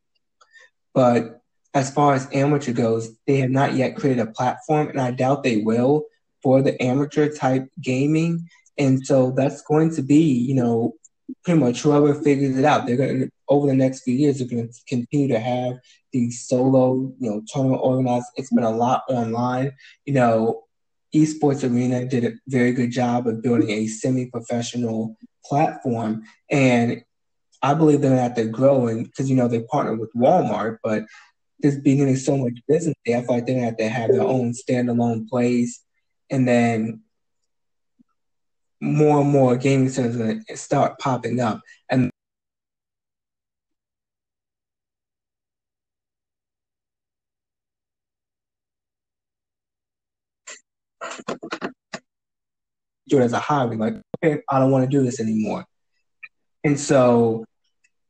But 0.94 1.42
as 1.74 1.92
far 1.92 2.14
as 2.14 2.28
amateur 2.32 2.74
goes, 2.74 3.10
they 3.28 3.38
have 3.38 3.50
not 3.50 3.74
yet 3.74 3.96
created 3.96 4.28
a 4.28 4.32
platform, 4.32 4.90
and 4.90 5.02
I 5.02 5.12
doubt 5.12 5.44
they 5.44 5.58
will 5.58 6.06
for 6.42 6.62
the 6.62 6.82
amateur 6.82 7.34
type 7.34 7.68
gaming. 7.82 8.48
And 8.78 9.06
so 9.06 9.32
that's 9.32 9.62
going 9.62 9.94
to 9.96 10.02
be, 10.02 10.22
you 10.22 10.56
know, 10.56 10.94
pretty 11.44 11.60
much 11.60 11.82
whoever 11.82 12.14
figures 12.14 12.58
it 12.58 12.66
out. 12.66 12.86
They're 12.86 12.98
going 12.98 13.20
to 13.22 13.30
over 13.48 13.68
the 13.68 13.76
next 13.76 14.02
few 14.02 14.14
years, 14.14 14.40
they're 14.40 14.48
going 14.48 14.68
to 14.68 14.80
continue 14.88 15.28
to 15.30 15.40
have 15.40 15.78
solo, 16.32 17.14
you 17.20 17.30
know, 17.30 17.42
tournament 17.48 17.82
organized. 17.84 18.28
It's 18.36 18.52
been 18.52 18.64
a 18.64 18.70
lot 18.70 19.04
online. 19.10 19.74
You 20.06 20.14
know, 20.14 20.64
Esports 21.14 21.70
Arena 21.70 22.06
did 22.06 22.26
a 22.26 22.34
very 22.48 22.72
good 22.72 22.92
job 22.92 23.28
of 23.28 23.42
building 23.42 23.70
a 23.70 23.88
semi-professional 23.88 25.18
platform, 25.46 26.24
and 26.50 27.04
I 27.62 27.74
believe 27.74 28.02
they're 28.02 28.12
going 28.12 28.20
to 28.20 28.24
have 28.24 28.36
to 28.36 28.46
grow. 28.46 28.88
And 28.88 29.06
because 29.06 29.30
you 29.30 29.36
know 29.36 29.48
they 29.48 29.64
partner 29.64 29.96
with 29.96 30.14
Walmart, 30.14 30.78
but 30.84 31.06
there's 31.60 31.80
beginning 31.80 32.18
so 32.18 32.38
much 32.38 32.60
business 32.68 32.96
there, 33.06 33.18
I 33.18 33.22
feel 33.22 33.36
like 33.36 33.46
they're 33.46 33.56
going 33.56 33.64
to 33.64 33.70
have 33.70 33.78
to 33.78 33.90
have 33.90 34.12
their 34.12 34.22
own 34.22 34.54
standalone 34.54 35.30
place, 35.30 35.82
and 36.30 36.48
then 36.48 37.02
more 38.82 39.22
and 39.22 39.30
more 39.30 39.56
gaming 39.56 39.90
centers 39.90 40.16
are 40.16 40.20
going 40.20 40.44
to 40.48 40.58
start 40.58 41.00
popping 41.00 41.40
up, 41.40 41.62
and 41.90 42.12
do 53.08 53.20
it 53.20 53.24
as 53.24 53.34
a 53.34 53.40
hobby. 53.40 53.76
Like, 53.76 53.96
okay, 54.24 54.42
I 54.50 54.60
don't 54.60 54.72
want 54.72 54.90
to 54.90 54.98
do 54.98 55.04
this 55.04 55.20
anymore. 55.20 55.66
And 56.64 56.80
so, 56.80 57.46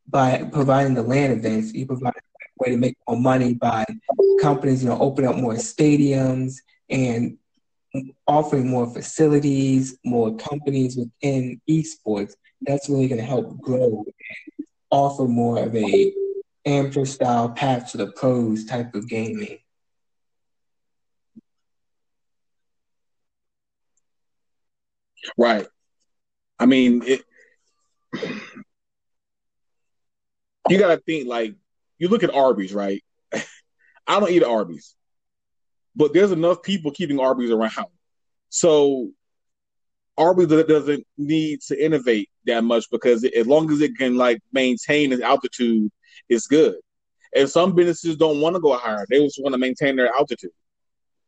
by 0.08 0.44
providing 0.52 0.94
the 0.94 1.02
LAN 1.02 1.32
events, 1.32 1.74
you 1.74 1.86
provide 1.86 2.14
a 2.16 2.64
way 2.64 2.70
to 2.72 2.78
make 2.78 2.96
more 3.08 3.20
money 3.20 3.54
by 3.54 3.86
companies, 4.42 4.84
you 4.84 4.90
know, 4.90 5.00
opening 5.00 5.30
up 5.30 5.36
more 5.36 5.56
stadiums 5.56 6.56
and 6.90 7.38
offering 8.28 8.68
more 8.70 8.92
facilities, 8.94 9.98
more 10.06 10.36
companies 10.38 10.98
within 10.98 11.60
esports. 11.70 12.34
That's 12.62 12.90
really 12.90 13.08
going 13.08 13.20
to 13.20 13.28
help 13.28 13.60
grow 13.60 14.06
and 14.06 14.68
offer 14.90 15.28
more 15.28 15.60
of 15.60 15.76
a 15.76 16.14
amateur 16.66 17.06
style 17.06 17.50
path 17.50 17.92
to 17.92 17.98
the 17.98 18.08
pros 18.14 18.66
type 18.66 18.96
of 18.96 19.08
gaming. 19.08 19.60
Right. 25.38 25.68
I 26.60 26.66
mean, 26.66 27.04
it, 27.06 27.22
you 30.70 30.80
got 30.80 30.96
to 30.96 31.02
think 31.06 31.28
like 31.28 31.56
you 31.98 32.08
look 32.08 32.24
at 32.24 32.34
Arby's, 32.34 32.74
right? 32.74 33.04
I 34.08 34.20
don't 34.20 34.32
eat 34.32 34.44
Arby's, 34.44 34.96
but 35.96 36.14
there's 36.14 36.32
enough 36.32 36.64
people 36.64 36.92
keeping 36.92 37.20
Arby's 37.20 37.52
around. 37.52 37.88
So 38.50 39.10
Arby's 40.18 40.48
doesn't 40.48 41.06
need 41.18 41.62
to 41.68 41.84
innovate 41.84 42.30
that 42.46 42.64
much 42.64 42.90
because 42.90 43.24
as 43.26 43.48
long 43.48 43.72
as 43.72 43.82
it 43.82 43.98
can 43.98 44.16
like 44.18 44.40
maintain 44.54 45.12
its 45.12 45.22
altitude, 45.22 45.92
it's 46.30 46.48
good. 46.48 46.76
And 47.36 47.50
some 47.50 47.76
businesses 47.76 48.16
don't 48.16 48.40
want 48.40 48.56
to 48.56 48.62
go 48.62 48.78
higher; 48.78 49.06
they 49.10 49.20
just 49.20 49.42
want 49.42 49.54
to 49.54 49.60
maintain 49.60 49.98
their 49.98 50.14
altitude. 50.14 50.52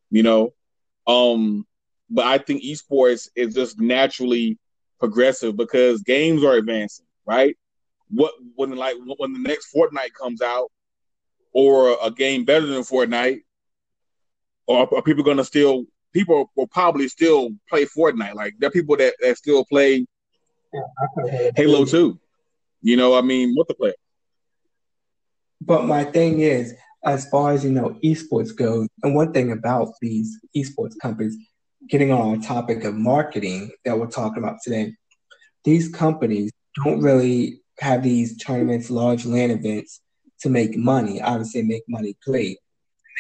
You 0.09 0.23
know, 0.23 0.53
um, 1.05 1.66
but 2.09 2.25
I 2.25 2.37
think 2.37 2.63
esports 2.63 3.29
is 3.35 3.53
just 3.53 3.79
naturally 3.79 4.57
progressive 4.99 5.55
because 5.55 6.01
games 6.03 6.43
are 6.43 6.53
advancing, 6.53 7.05
right? 7.25 7.55
What 8.09 8.33
when 8.55 8.75
like 8.75 8.95
when 9.17 9.33
the 9.33 9.39
next 9.39 9.73
Fortnite 9.75 10.13
comes 10.13 10.41
out, 10.41 10.71
or 11.51 11.97
a 12.01 12.11
game 12.11 12.45
better 12.45 12.65
than 12.65 12.81
Fortnite, 12.83 13.41
or 14.67 14.93
are 14.95 15.01
people 15.01 15.23
to 15.23 15.43
still? 15.43 15.85
People 16.13 16.49
will 16.55 16.67
probably 16.67 17.07
still 17.09 17.49
play 17.69 17.85
Fortnite. 17.85 18.33
Like 18.33 18.55
there 18.59 18.69
are 18.69 18.71
people 18.71 18.95
that, 18.97 19.13
that 19.19 19.37
still 19.37 19.65
play 19.65 20.05
Halo 21.55 21.85
Two. 21.85 22.19
You 22.81 22.95
know, 22.95 23.17
I 23.17 23.21
mean, 23.21 23.55
multiplayer. 23.55 23.93
But 25.59 25.85
my 25.85 26.05
thing 26.05 26.39
is, 26.39 26.73
as 27.03 27.27
far 27.29 27.51
as 27.51 27.63
you 27.63 27.71
know, 27.71 27.97
esports 28.03 28.55
goes, 28.55 28.87
and 29.03 29.15
one 29.15 29.33
thing 29.33 29.51
about 29.51 29.93
these 30.01 30.39
esports 30.55 30.93
companies, 31.01 31.35
getting 31.89 32.11
on 32.11 32.37
our 32.37 32.37
topic 32.37 32.83
of 32.83 32.95
marketing 32.95 33.71
that 33.85 33.97
we're 33.97 34.07
talking 34.07 34.43
about 34.43 34.57
today, 34.63 34.93
these 35.63 35.89
companies 35.89 36.51
don't 36.83 37.01
really 37.01 37.61
have 37.79 38.03
these 38.03 38.37
tournaments, 38.37 38.89
large 38.89 39.25
LAN 39.25 39.51
events 39.51 40.01
to 40.41 40.49
make 40.49 40.77
money. 40.77 41.21
Obviously, 41.21 41.63
make 41.63 41.83
money 41.87 42.15
great. 42.25 42.57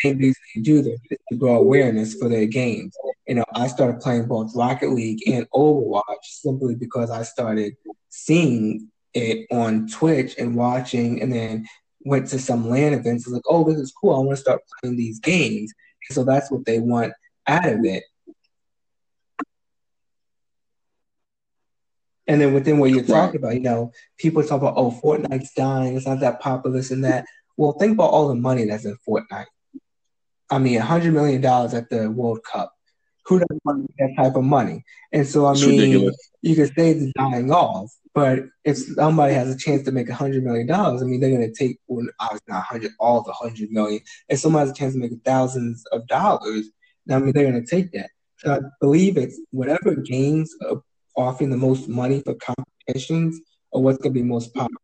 The 0.03 0.09
main 0.09 0.19
reason 0.19 0.41
they 0.55 0.61
do 0.61 0.81
this 0.81 0.99
is 1.09 1.17
to 1.31 1.37
grow 1.37 1.57
awareness 1.57 2.15
for 2.15 2.29
their 2.29 2.45
games. 2.45 2.95
You 3.27 3.35
know, 3.35 3.45
I 3.53 3.67
started 3.67 3.99
playing 3.99 4.27
both 4.27 4.55
Rocket 4.55 4.91
League 4.91 5.27
and 5.27 5.49
Overwatch 5.51 6.03
simply 6.23 6.75
because 6.75 7.09
I 7.09 7.23
started 7.23 7.75
seeing 8.09 8.89
it 9.13 9.47
on 9.51 9.87
Twitch 9.87 10.35
and 10.37 10.55
watching, 10.55 11.21
and 11.21 11.33
then 11.33 11.65
went 12.01 12.27
to 12.27 12.39
some 12.39 12.69
LAN 12.69 12.93
events. 12.93 13.27
I 13.27 13.31
was 13.31 13.35
like, 13.35 13.43
oh, 13.49 13.69
this 13.69 13.79
is 13.79 13.93
cool. 13.99 14.15
I 14.15 14.19
want 14.19 14.37
to 14.37 14.41
start 14.41 14.61
playing 14.81 14.97
these 14.97 15.19
games. 15.19 15.73
so 16.11 16.23
that's 16.23 16.51
what 16.51 16.65
they 16.65 16.79
want 16.79 17.13
out 17.47 17.65
of 17.65 17.83
it. 17.83 18.03
And 22.27 22.41
then 22.41 22.53
within 22.53 22.77
what 22.77 22.89
you're 22.91 23.03
talking 23.03 23.39
about, 23.39 23.53
you 23.53 23.61
know, 23.61 23.91
people 24.17 24.43
talk 24.43 24.61
about, 24.61 24.73
oh, 24.75 24.91
Fortnite's 24.91 25.53
dying, 25.53 25.95
it's 25.95 26.05
not 26.05 26.19
that 26.19 26.41
popular, 26.41 26.75
this 26.75 26.91
and 26.91 27.05
that. 27.05 27.25
Well, 27.55 27.73
think 27.73 27.93
about 27.93 28.11
all 28.11 28.27
the 28.27 28.35
money 28.35 28.65
that's 28.65 28.85
in 28.85 28.97
Fortnite. 29.07 29.45
I 30.49 30.59
mean, 30.59 30.79
$100 30.79 31.13
million 31.13 31.43
at 31.43 31.89
the 31.89 32.11
World 32.11 32.39
Cup. 32.43 32.73
Who 33.25 33.39
doesn't 33.39 33.61
want 33.65 33.91
that 33.97 34.13
type 34.17 34.35
of 34.35 34.43
money? 34.43 34.83
And 35.11 35.27
so, 35.27 35.45
I 35.45 35.51
it's 35.51 35.65
mean, 35.65 35.79
ridiculous. 35.79 36.31
you 36.41 36.55
could 36.55 36.73
say 36.75 36.91
it's 36.91 37.11
dying 37.17 37.51
off, 37.51 37.91
but 38.13 38.45
if 38.63 38.77
somebody 38.77 39.33
has 39.33 39.53
a 39.53 39.57
chance 39.57 39.83
to 39.83 39.91
make 39.91 40.07
$100 40.07 40.43
million, 40.43 40.69
I 40.71 40.91
mean, 41.03 41.19
they're 41.19 41.35
going 41.35 41.41
to 41.41 41.53
take, 41.53 41.79
well, 41.87 42.05
obviously 42.19 42.45
not 42.47 42.65
100, 42.71 42.91
all 42.99 43.21
the 43.21 43.33
100 43.39 43.69
million. 43.71 44.01
If 44.29 44.39
somebody 44.39 44.67
has 44.67 44.71
a 44.71 44.79
chance 44.79 44.93
to 44.93 44.99
make 44.99 45.11
thousands 45.25 45.85
of 45.91 46.07
dollars, 46.07 46.69
I 47.09 47.19
mean, 47.19 47.33
they're 47.33 47.49
going 47.51 47.63
to 47.63 47.69
take 47.69 47.91
that. 47.93 48.09
So 48.37 48.53
I 48.53 48.59
believe 48.79 49.17
it's 49.17 49.39
whatever 49.51 49.95
gains 49.95 50.55
offering 51.17 51.49
the 51.49 51.57
most 51.57 51.89
money 51.89 52.21
for 52.21 52.35
competitions 52.35 53.39
or 53.71 53.83
what's 53.83 53.97
going 53.97 54.13
to 54.13 54.19
be 54.19 54.23
most 54.23 54.53
popular. 54.53 54.79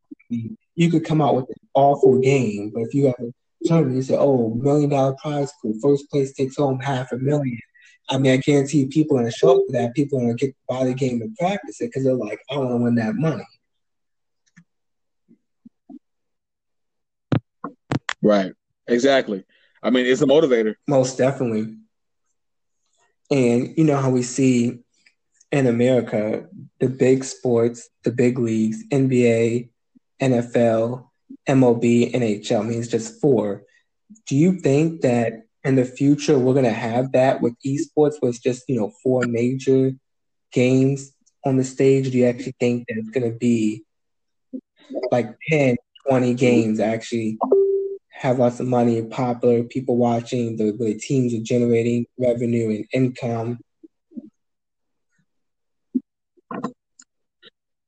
You 0.76 0.90
could 0.90 1.06
come 1.06 1.22
out 1.22 1.36
with 1.36 1.50
an 1.50 1.68
awful 1.76 2.20
game, 2.20 2.72
but 2.74 2.82
if 2.82 2.94
you 2.94 3.06
have 3.06 3.16
a 3.20 3.32
tournament, 3.68 3.96
you 3.98 4.02
say, 4.02 4.18
"Oh, 4.18 4.54
million 4.56 4.90
dollar 4.90 5.16
prize 5.22 5.52
pool, 5.62 5.76
first 5.82 6.10
place 6.10 6.34
takes 6.34 6.58
home 6.58 6.80
half 6.80 7.12
a 7.12 7.18
million. 7.18 7.60
I 8.10 8.18
mean, 8.18 8.34
I 8.34 8.38
guarantee 8.38 8.88
people 8.88 9.18
are 9.18 9.22
going 9.22 9.32
to 9.32 9.38
show 9.38 9.58
up 9.58 9.64
for 9.68 9.74
that. 9.74 9.94
People 9.94 10.20
are 10.20 10.24
going 10.24 10.38
to 10.38 10.46
get 10.48 10.56
buy 10.68 10.86
the 10.86 10.94
game 10.94 11.22
and 11.22 11.36
practice 11.38 11.80
it 11.80 11.86
because 11.86 12.04
they're 12.04 12.16
like, 12.16 12.40
"I 12.50 12.58
want 12.58 12.72
to 12.72 12.78
win 12.78 12.96
that 12.96 13.16
money." 13.16 13.46
Right. 18.22 18.54
Exactly. 18.88 19.44
I 19.82 19.90
mean, 19.90 20.06
it's 20.06 20.22
a 20.22 20.26
motivator. 20.26 20.76
Most 20.88 21.18
definitely. 21.18 21.76
And 23.30 23.78
you 23.78 23.84
know 23.84 23.98
how 23.98 24.10
we 24.10 24.24
see 24.24 24.83
in 25.54 25.68
America, 25.68 26.48
the 26.80 26.90
big 26.90 27.24
sports, 27.24 27.88
the 28.04 28.12
big 28.12 28.40
leagues, 28.40 28.84
NBA, 28.88 29.70
NFL, 30.20 31.08
MLB, 31.48 32.12
NHL, 32.12 32.62
I 32.66 32.88
just 32.88 33.22
four. 33.22 33.62
Do 34.26 34.36
you 34.36 34.60
think 34.60 35.02
that 35.02 35.44
in 35.64 35.76
the 35.76 35.86
future 35.86 36.40
we're 36.40 36.54
going 36.54 36.66
to 36.66 36.72
have 36.72 37.12
that 37.12 37.40
with 37.40 37.54
esports 37.64 38.16
where 38.20 38.30
it's 38.30 38.40
just, 38.40 38.64
you 38.68 38.80
know, 38.80 38.92
four 39.04 39.28
major 39.28 39.92
games 40.52 41.12
on 41.46 41.58
the 41.58 41.64
stage? 41.64 42.10
Do 42.10 42.18
you 42.18 42.26
actually 42.26 42.56
think 42.60 42.88
that 42.88 42.98
it's 42.98 43.12
going 43.12 43.32
to 43.32 43.38
be 43.38 43.84
like 45.12 45.36
10, 45.50 45.76
20 46.10 46.34
games 46.34 46.80
actually 46.80 47.38
have 48.10 48.40
lots 48.40 48.60
of 48.60 48.66
money, 48.66 49.04
popular, 49.04 49.62
people 49.62 49.98
watching, 49.98 50.58
the, 50.58 50.72
the 50.72 50.96
teams 50.96 51.32
are 51.36 51.44
generating 51.44 52.08
revenue 52.18 52.70
and 52.72 52.88
income? 52.92 53.60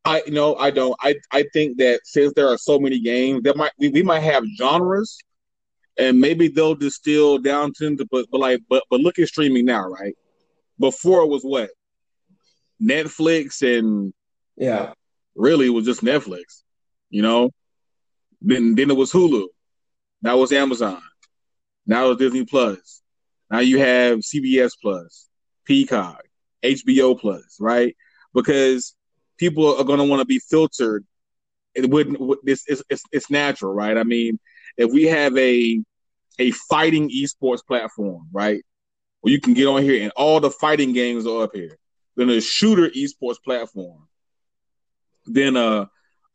I 0.06 0.22
no, 0.28 0.56
I 0.56 0.70
don't. 0.70 0.96
I 1.02 1.16
I 1.32 1.46
think 1.52 1.78
that 1.78 2.02
since 2.04 2.32
there 2.34 2.48
are 2.48 2.58
so 2.58 2.80
many 2.80 3.00
games, 3.00 3.42
there 3.44 3.56
might 3.56 3.72
we, 3.80 3.90
we 3.90 4.04
might 4.04 4.20
have 4.20 4.44
genres, 4.58 5.18
and 5.98 6.20
maybe 6.20 6.48
they'll 6.48 6.76
distill 6.76 7.40
down 7.40 7.74
to 7.80 7.96
the 7.96 8.06
but 8.12 8.28
but 8.32 8.40
like 8.40 8.62
but 8.70 8.84
but 8.90 9.00
look 9.00 9.18
at 9.18 9.28
streaming 9.28 9.66
now, 9.66 9.88
right? 9.88 10.16
Before 10.80 11.24
it 11.24 11.30
was 11.30 11.44
what 11.44 11.72
Netflix 12.82 13.62
and 13.64 14.14
yeah, 14.56 14.94
really 15.36 15.68
it 15.68 15.72
was 15.72 15.86
just 15.86 16.04
Netflix, 16.04 16.62
you 17.10 17.24
know. 17.24 17.50
Then 18.42 18.76
then 18.76 18.92
it 18.92 18.98
was 18.98 19.12
Hulu, 19.12 19.48
now 20.22 20.44
it's 20.44 20.52
Amazon, 20.52 21.02
now 21.88 22.12
it's 22.12 22.20
Disney 22.20 22.46
Plus, 22.46 23.02
now 23.50 23.60
you 23.60 23.80
have 23.80 24.20
CBS 24.20 24.74
Plus, 24.80 25.28
Peacock, 25.66 26.22
HBO 26.62 27.20
Plus, 27.20 27.58
right? 27.60 27.96
Because 28.36 28.94
people 29.38 29.78
are 29.78 29.84
going 29.84 30.00
to 30.00 30.06
want 30.06 30.22
to 30.22 30.26
be 30.26 30.40
filtered 30.40 31.06
it 31.76 31.90
wouldn't. 31.90 32.20
This 32.44 32.64
it's, 32.68 32.82
it's 32.90 33.04
it's 33.12 33.30
natural, 33.30 33.74
right? 33.74 33.98
I 33.98 34.04
mean, 34.04 34.40
if 34.78 34.92
we 34.92 35.04
have 35.04 35.38
a 35.38 35.84
a 36.40 36.52
fighting 36.52 37.10
esports 37.10 37.66
platform, 37.66 38.28
right, 38.32 38.64
where 39.22 39.32
you 39.34 39.42
can 39.42 39.54
get 39.54 39.68
on 39.68 39.84
here 39.84 40.02
and 40.04 40.12
all 40.16 40.40
the 40.40 40.50
fighting 40.50 40.94
games 40.94 41.28
are 41.28 41.44
up 41.44 41.52
here, 41.54 41.78
then 42.16 42.30
a 42.30 42.40
shooter 42.40 42.90
esports 42.90 43.42
platform, 43.44 44.08
then 45.26 45.58
uh 45.58 45.86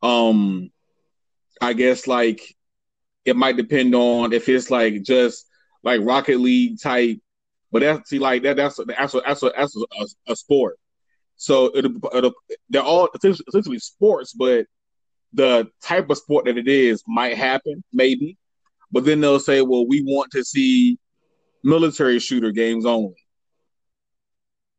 um 0.03 0.71
I 1.59 1.73
guess 1.73 2.07
like 2.07 2.55
it 3.25 3.35
might 3.35 3.57
depend 3.57 3.93
on 3.95 4.33
if 4.33 4.47
it's 4.47 4.69
like 4.69 5.01
just 5.01 5.47
like 5.83 6.01
Rocket 6.03 6.39
League 6.39 6.79
type, 6.79 7.19
but 7.71 7.81
that's 7.81 8.09
see 8.09 8.19
like 8.19 8.43
that 8.43 8.57
that's 8.57 8.79
that's 8.85 9.15
a, 9.15 9.21
that's 9.25 9.43
a, 9.43 9.51
that's 9.57 9.75
a, 9.75 10.31
a 10.31 10.35
sport. 10.35 10.77
So 11.41 11.75
it'll, 11.75 11.93
it'll, 12.13 12.33
they're 12.69 12.83
all 12.83 13.09
essentially 13.15 13.79
sports, 13.79 14.31
but 14.31 14.67
the 15.33 15.71
type 15.81 16.07
of 16.11 16.17
sport 16.19 16.45
that 16.45 16.55
it 16.55 16.67
is 16.67 17.03
might 17.07 17.35
happen, 17.35 17.83
maybe. 17.91 18.37
But 18.91 19.05
then 19.05 19.21
they'll 19.21 19.39
say, 19.39 19.63
well, 19.63 19.87
we 19.87 20.03
want 20.03 20.31
to 20.33 20.43
see 20.43 20.99
military 21.63 22.19
shooter 22.19 22.51
games 22.51 22.85
only. 22.85 23.15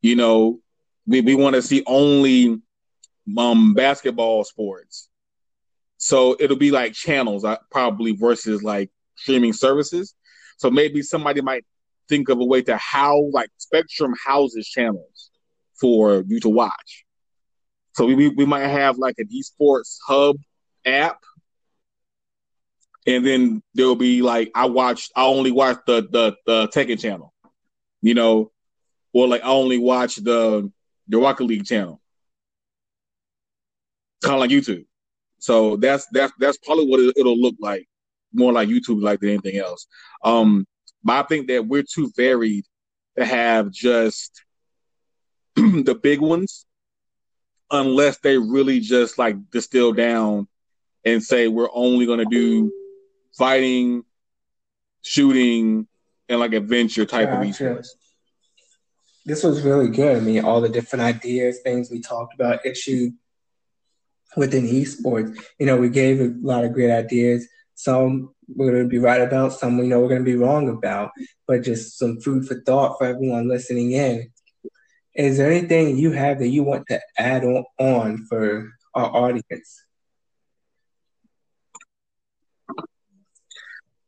You 0.03 0.15
know, 0.15 0.61
we, 1.05 1.21
we 1.21 1.35
want 1.35 1.57
to 1.57 1.63
see 1.63 1.83
only 1.85 2.63
um, 3.37 3.75
basketball 3.75 4.45
sports. 4.45 5.09
So 5.97 6.37
it'll 6.39 6.57
be 6.57 6.71
like 6.71 6.93
channels, 6.93 7.45
uh, 7.45 7.57
probably 7.73 8.13
versus 8.13 8.63
like 8.63 8.89
streaming 9.17 9.53
services. 9.53 10.15
So 10.59 10.71
maybe 10.71 11.03
somebody 11.03 11.41
might 11.41 11.65
think 12.09 12.29
of 12.29 12.39
a 12.39 12.45
way 12.45 12.63
to 12.63 12.77
how 12.77 13.31
like 13.33 13.51
Spectrum 13.59 14.15
houses 14.25 14.69
channels 14.69 15.32
for 15.81 16.25
you 16.27 16.41
to 16.41 16.49
watch. 16.49 17.05
So 17.95 18.07
we 18.07 18.29
we 18.29 18.47
might 18.47 18.66
have 18.66 18.99
like 18.99 19.16
an 19.18 19.29
esports 19.29 19.99
hub 20.07 20.37
app, 20.87 21.20
and 23.07 23.27
then 23.27 23.62
there'll 23.75 23.97
be 23.97 24.23
like 24.23 24.51
I 24.55 24.66
watched 24.66 25.12
I 25.14 25.25
only 25.25 25.51
watch 25.51 25.79
the 25.87 26.03
the 26.11 26.37
the 26.47 26.68
Tekken 26.68 27.01
channel, 27.01 27.35
you 28.01 28.14
know, 28.14 28.51
or 29.12 29.29
like 29.29 29.43
I 29.43 29.49
only 29.49 29.79
watch 29.79 30.16
the 30.16 30.70
the 31.09 31.18
Rocket 31.18 31.45
League 31.45 31.66
channel, 31.66 32.01
kind 34.23 34.35
of 34.35 34.41
like 34.41 34.51
YouTube. 34.51 34.87
So 35.39 35.77
that's 35.77 36.07
that's 36.12 36.33
that's 36.39 36.59
probably 36.59 36.87
what 36.87 37.01
it, 37.01 37.25
will 37.25 37.39
look 37.39 37.57
like, 37.61 37.87
more 38.33 38.53
like 38.53 38.68
YouTube 38.68 39.03
like 39.03 39.20
than 39.20 39.31
anything 39.31 39.59
else. 39.59 39.87
Um, 40.25 40.66
but 41.05 41.25
I 41.25 41.29
think 41.29 41.49
that 41.49 41.66
we're 41.66 41.83
too 41.83 42.11
varied 42.16 42.64
to 43.18 43.25
have 43.25 43.70
just 43.70 44.43
the 45.57 45.98
big 46.00 46.20
ones, 46.20 46.66
unless 47.70 48.18
they 48.18 48.38
really 48.38 48.80
just 48.80 49.18
like 49.18 49.50
distill 49.50 49.92
down 49.92 50.48
and 51.05 51.22
say 51.22 51.48
we're 51.48 51.68
only 51.72 52.07
going 52.07 52.18
to 52.18 52.24
do 52.24 52.72
fighting, 53.36 54.05
shooting, 55.03 55.86
and 56.28 56.40
like 56.40 56.53
adventure 56.53 57.05
type 57.05 57.28
of 57.28 57.38
esports. 57.38 57.88
This 59.24 59.42
was 59.42 59.62
really 59.62 59.88
good. 59.88 60.16
I 60.16 60.20
mean, 60.20 60.44
all 60.44 60.61
the 60.61 60.68
different 60.68 61.05
ideas, 61.05 61.61
things 61.62 61.90
we 61.90 62.00
talked 62.00 62.34
about, 62.34 62.66
issue 62.66 63.11
within 64.36 64.66
esports. 64.66 65.36
You 65.59 65.66
know, 65.66 65.76
we 65.76 65.88
gave 65.88 66.20
a 66.20 66.34
lot 66.40 66.64
of 66.64 66.72
great 66.72 66.90
ideas. 66.90 67.46
Some 67.74 68.34
we're 68.48 68.70
going 68.70 68.82
to 68.82 68.88
be 68.88 68.98
right 68.98 69.20
about, 69.20 69.53
some 69.53 69.78
we 69.78 69.86
know 69.86 70.00
we're 70.00 70.09
going 70.09 70.24
to 70.24 70.30
be 70.30 70.36
wrong 70.36 70.68
about, 70.68 71.11
but 71.46 71.62
just 71.62 71.98
some 71.98 72.20
food 72.20 72.46
for 72.46 72.61
thought 72.62 72.98
for 72.98 73.07
everyone 73.07 73.48
listening 73.48 73.92
in. 73.92 74.30
Is 75.15 75.37
there 75.37 75.51
anything 75.51 75.99
you 75.99 76.13
have 76.13 76.39
that 76.39 76.49
you 76.49 76.63
want 76.63 76.87
to 76.89 77.01
add 77.19 77.45
on, 77.45 77.65
on 77.79 78.27
for 78.29 78.71
our 78.95 79.15
audience? 79.15 79.85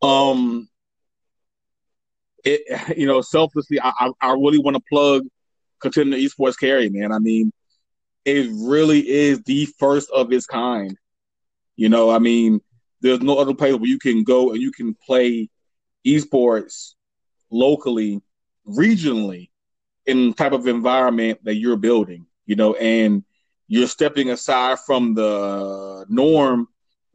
Um, 0.00 0.68
it 2.44 2.96
you 2.96 3.06
know 3.06 3.20
selflessly, 3.20 3.80
I 3.80 3.92
I, 3.98 4.10
I 4.20 4.32
really 4.32 4.58
want 4.58 4.76
to 4.76 4.82
plug 4.88 5.24
Contender 5.80 6.16
Esports 6.16 6.58
Cary, 6.58 6.88
man. 6.88 7.12
I 7.12 7.18
mean, 7.18 7.52
it 8.24 8.48
really 8.52 9.06
is 9.06 9.42
the 9.42 9.66
first 9.78 10.10
of 10.10 10.32
its 10.32 10.46
kind. 10.46 10.96
You 11.76 11.88
know, 11.88 12.10
I 12.10 12.18
mean, 12.18 12.60
there's 13.00 13.20
no 13.20 13.38
other 13.38 13.54
place 13.54 13.74
where 13.74 13.88
you 13.88 13.98
can 13.98 14.24
go 14.24 14.52
and 14.52 14.60
you 14.60 14.72
can 14.72 14.96
play 15.06 15.50
esports 16.06 16.94
locally, 17.50 18.22
regionally, 18.66 19.50
in 20.06 20.34
type 20.34 20.52
of 20.52 20.66
environment 20.66 21.40
that 21.44 21.56
you're 21.56 21.76
building. 21.76 22.26
You 22.46 22.56
know, 22.56 22.74
and 22.74 23.24
you're 23.68 23.88
stepping 23.88 24.30
aside 24.30 24.78
from 24.80 25.14
the 25.14 26.04
norm 26.08 26.68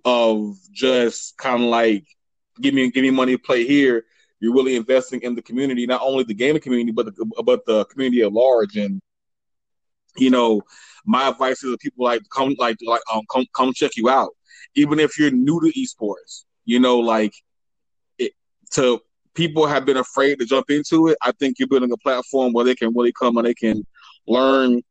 of 0.05 0.57
just 0.71 1.37
kind 1.37 1.63
of 1.63 1.69
like 1.69 2.05
give 2.59 2.73
me 2.73 2.89
give 2.91 3.03
me 3.03 3.11
money 3.11 3.33
to 3.33 3.41
play 3.41 3.65
here. 3.65 4.05
You're 4.39 4.53
really 4.53 4.75
investing 4.75 5.21
in 5.21 5.35
the 5.35 5.41
community, 5.41 5.85
not 5.85 6.01
only 6.01 6.23
the 6.23 6.33
gaming 6.33 6.61
community, 6.61 6.91
but 6.91 7.07
the, 7.07 7.43
but 7.43 7.65
the 7.65 7.85
community 7.85 8.21
at 8.21 8.31
large. 8.31 8.77
And 8.77 9.01
you 10.17 10.29
know, 10.29 10.61
my 11.05 11.27
advice 11.27 11.63
is 11.63 11.71
that 11.71 11.79
people 11.79 12.05
like 12.05 12.21
come 12.33 12.55
like 12.57 12.77
like 12.85 13.01
um 13.13 13.21
come 13.31 13.45
come 13.55 13.73
check 13.73 13.91
you 13.97 14.09
out, 14.09 14.31
even 14.75 14.99
if 14.99 15.17
you're 15.19 15.31
new 15.31 15.59
to 15.61 15.79
esports. 15.79 16.45
You 16.65 16.79
know, 16.79 16.99
like 16.99 17.33
it, 18.17 18.33
to 18.73 19.01
people 19.39 19.65
have 19.65 19.85
been 19.85 19.95
afraid 19.95 20.37
to 20.37 20.45
jump 20.45 20.69
into 20.69 21.07
it. 21.07 21.17
I 21.21 21.31
think 21.31 21.59
you're 21.59 21.67
building 21.69 21.93
a 21.93 21.97
platform 21.97 22.51
where 22.51 22.65
they 22.65 22.75
can 22.75 22.93
really 22.93 23.13
come 23.13 23.37
and 23.37 23.47
they 23.47 23.53
can 23.53 23.85
learn 24.27 24.81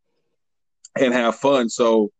and 0.98 1.12
have 1.12 1.36
fun. 1.36 1.68
So, 1.68 2.10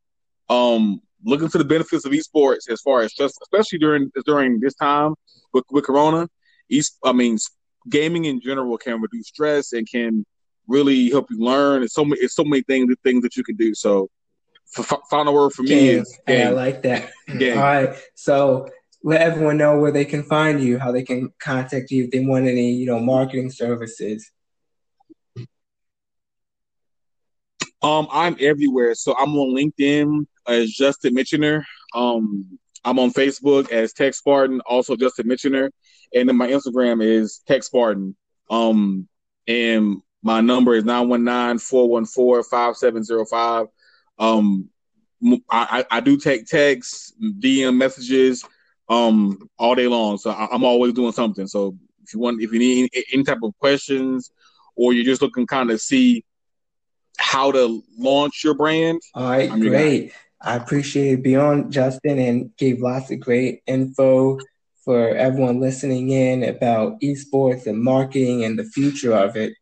um, 0.50 1.00
looking 1.24 1.48
to 1.48 1.56
the 1.56 1.64
benefits 1.64 2.04
of 2.04 2.12
esports 2.12 2.70
as 2.70 2.82
far 2.82 3.00
as 3.00 3.14
just 3.14 3.38
especially 3.42 3.78
during 3.78 4.12
during 4.26 4.60
this 4.60 4.74
time 4.74 5.14
with, 5.54 5.64
with 5.70 5.84
Corona. 5.84 6.28
East, 6.68 6.98
I 7.02 7.12
mean, 7.12 7.38
gaming 7.88 8.26
in 8.26 8.42
general 8.42 8.76
can 8.76 9.00
reduce 9.00 9.28
stress 9.28 9.72
and 9.72 9.88
can 9.90 10.26
really 10.66 11.08
help 11.08 11.30
you 11.30 11.40
learn. 11.40 11.82
It's 11.82 11.94
so 11.94 12.04
many, 12.04 12.20
it's 12.20 12.34
so 12.34 12.44
many 12.44 12.62
things, 12.62 12.94
things 13.02 13.22
that 13.22 13.38
you 13.38 13.42
can 13.42 13.56
do. 13.56 13.74
So, 13.74 14.10
f- 14.76 15.00
final 15.08 15.32
word 15.32 15.54
for 15.54 15.62
me 15.62 15.88
is 15.88 16.18
game. 16.26 16.48
I 16.48 16.50
like 16.50 16.82
that. 16.82 17.10
Game. 17.38 17.56
All 17.56 17.64
right, 17.64 17.96
so 18.14 18.68
let 19.02 19.20
everyone 19.20 19.56
know 19.56 19.78
where 19.78 19.92
they 19.92 20.04
can 20.04 20.24
find 20.24 20.60
you, 20.60 20.78
how 20.78 20.92
they 20.92 21.02
can 21.02 21.32
contact 21.38 21.90
you 21.90 22.04
if 22.04 22.10
they 22.10 22.20
want 22.20 22.46
any, 22.46 22.72
you 22.72 22.86
know, 22.86 22.98
marketing 22.98 23.50
services. 23.50 24.30
Um, 27.80 28.08
I'm 28.10 28.36
everywhere. 28.40 28.94
So 28.94 29.14
I'm 29.16 29.36
on 29.36 29.54
LinkedIn 29.54 30.26
as 30.48 30.70
Justin 30.70 31.14
Mitchiner. 31.14 31.62
Um, 31.94 32.58
I'm 32.84 32.98
on 32.98 33.12
Facebook 33.12 33.70
as 33.70 33.92
Tech 33.92 34.14
Spartan, 34.14 34.60
also 34.62 34.96
Justin 34.96 35.28
Mitchiner, 35.28 35.70
and 36.14 36.28
then 36.28 36.36
my 36.36 36.48
Instagram 36.48 37.04
is 37.04 37.40
Tech 37.46 37.62
Spartan. 37.62 38.16
Um, 38.50 39.06
and 39.46 39.98
my 40.22 40.40
number 40.40 40.74
is 40.74 40.84
919-414-5705. 40.84 43.68
Um, 44.18 44.70
I, 45.50 45.84
I 45.90 46.00
do 46.00 46.16
take 46.16 46.46
texts, 46.46 47.12
DM 47.20 47.76
messages, 47.76 48.42
um, 48.88 49.48
all 49.58 49.74
day 49.74 49.86
long. 49.86 50.18
So 50.18 50.30
I, 50.30 50.54
am 50.54 50.64
always 50.64 50.94
doing 50.94 51.12
something. 51.12 51.46
So 51.46 51.76
if 52.02 52.14
you 52.14 52.20
want, 52.20 52.42
if 52.42 52.52
you 52.52 52.58
need 52.58 52.90
any, 52.94 53.04
any 53.12 53.24
type 53.24 53.42
of 53.42 53.56
questions, 53.58 54.30
or 54.76 54.92
you're 54.92 55.04
just 55.04 55.22
looking 55.22 55.46
kind 55.46 55.70
of 55.70 55.80
see 55.80 56.24
how 57.18 57.50
to 57.52 57.82
launch 57.98 58.44
your 58.44 58.54
brand, 58.54 59.00
all 59.14 59.30
right, 59.30 59.50
great. 59.50 60.12
I 60.40 60.54
appreciate 60.54 61.14
it 61.14 61.22
beyond 61.22 61.72
Justin 61.72 62.18
and 62.18 62.56
gave 62.56 62.80
lots 62.80 63.10
of 63.10 63.18
great 63.18 63.62
info 63.66 64.38
for 64.84 65.08
everyone 65.08 65.60
listening 65.60 66.10
in 66.10 66.44
about 66.44 67.00
esports 67.00 67.66
and 67.66 67.82
marketing 67.82 68.44
and 68.44 68.58
the 68.58 68.64
future 68.64 69.12
of 69.12 69.36
it. 69.36 69.52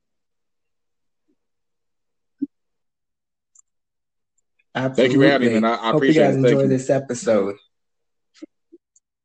Absolutely. 4.74 5.02
Thank 5.02 5.12
you 5.14 5.20
for 5.20 5.32
having 5.32 5.62
me. 5.62 5.68
I, 5.68 5.72
I 5.72 5.90
Hope 5.92 6.04
you 6.04 6.12
guys 6.12 6.36
enjoy 6.36 6.66
this 6.66 6.90
episode. 6.90 7.56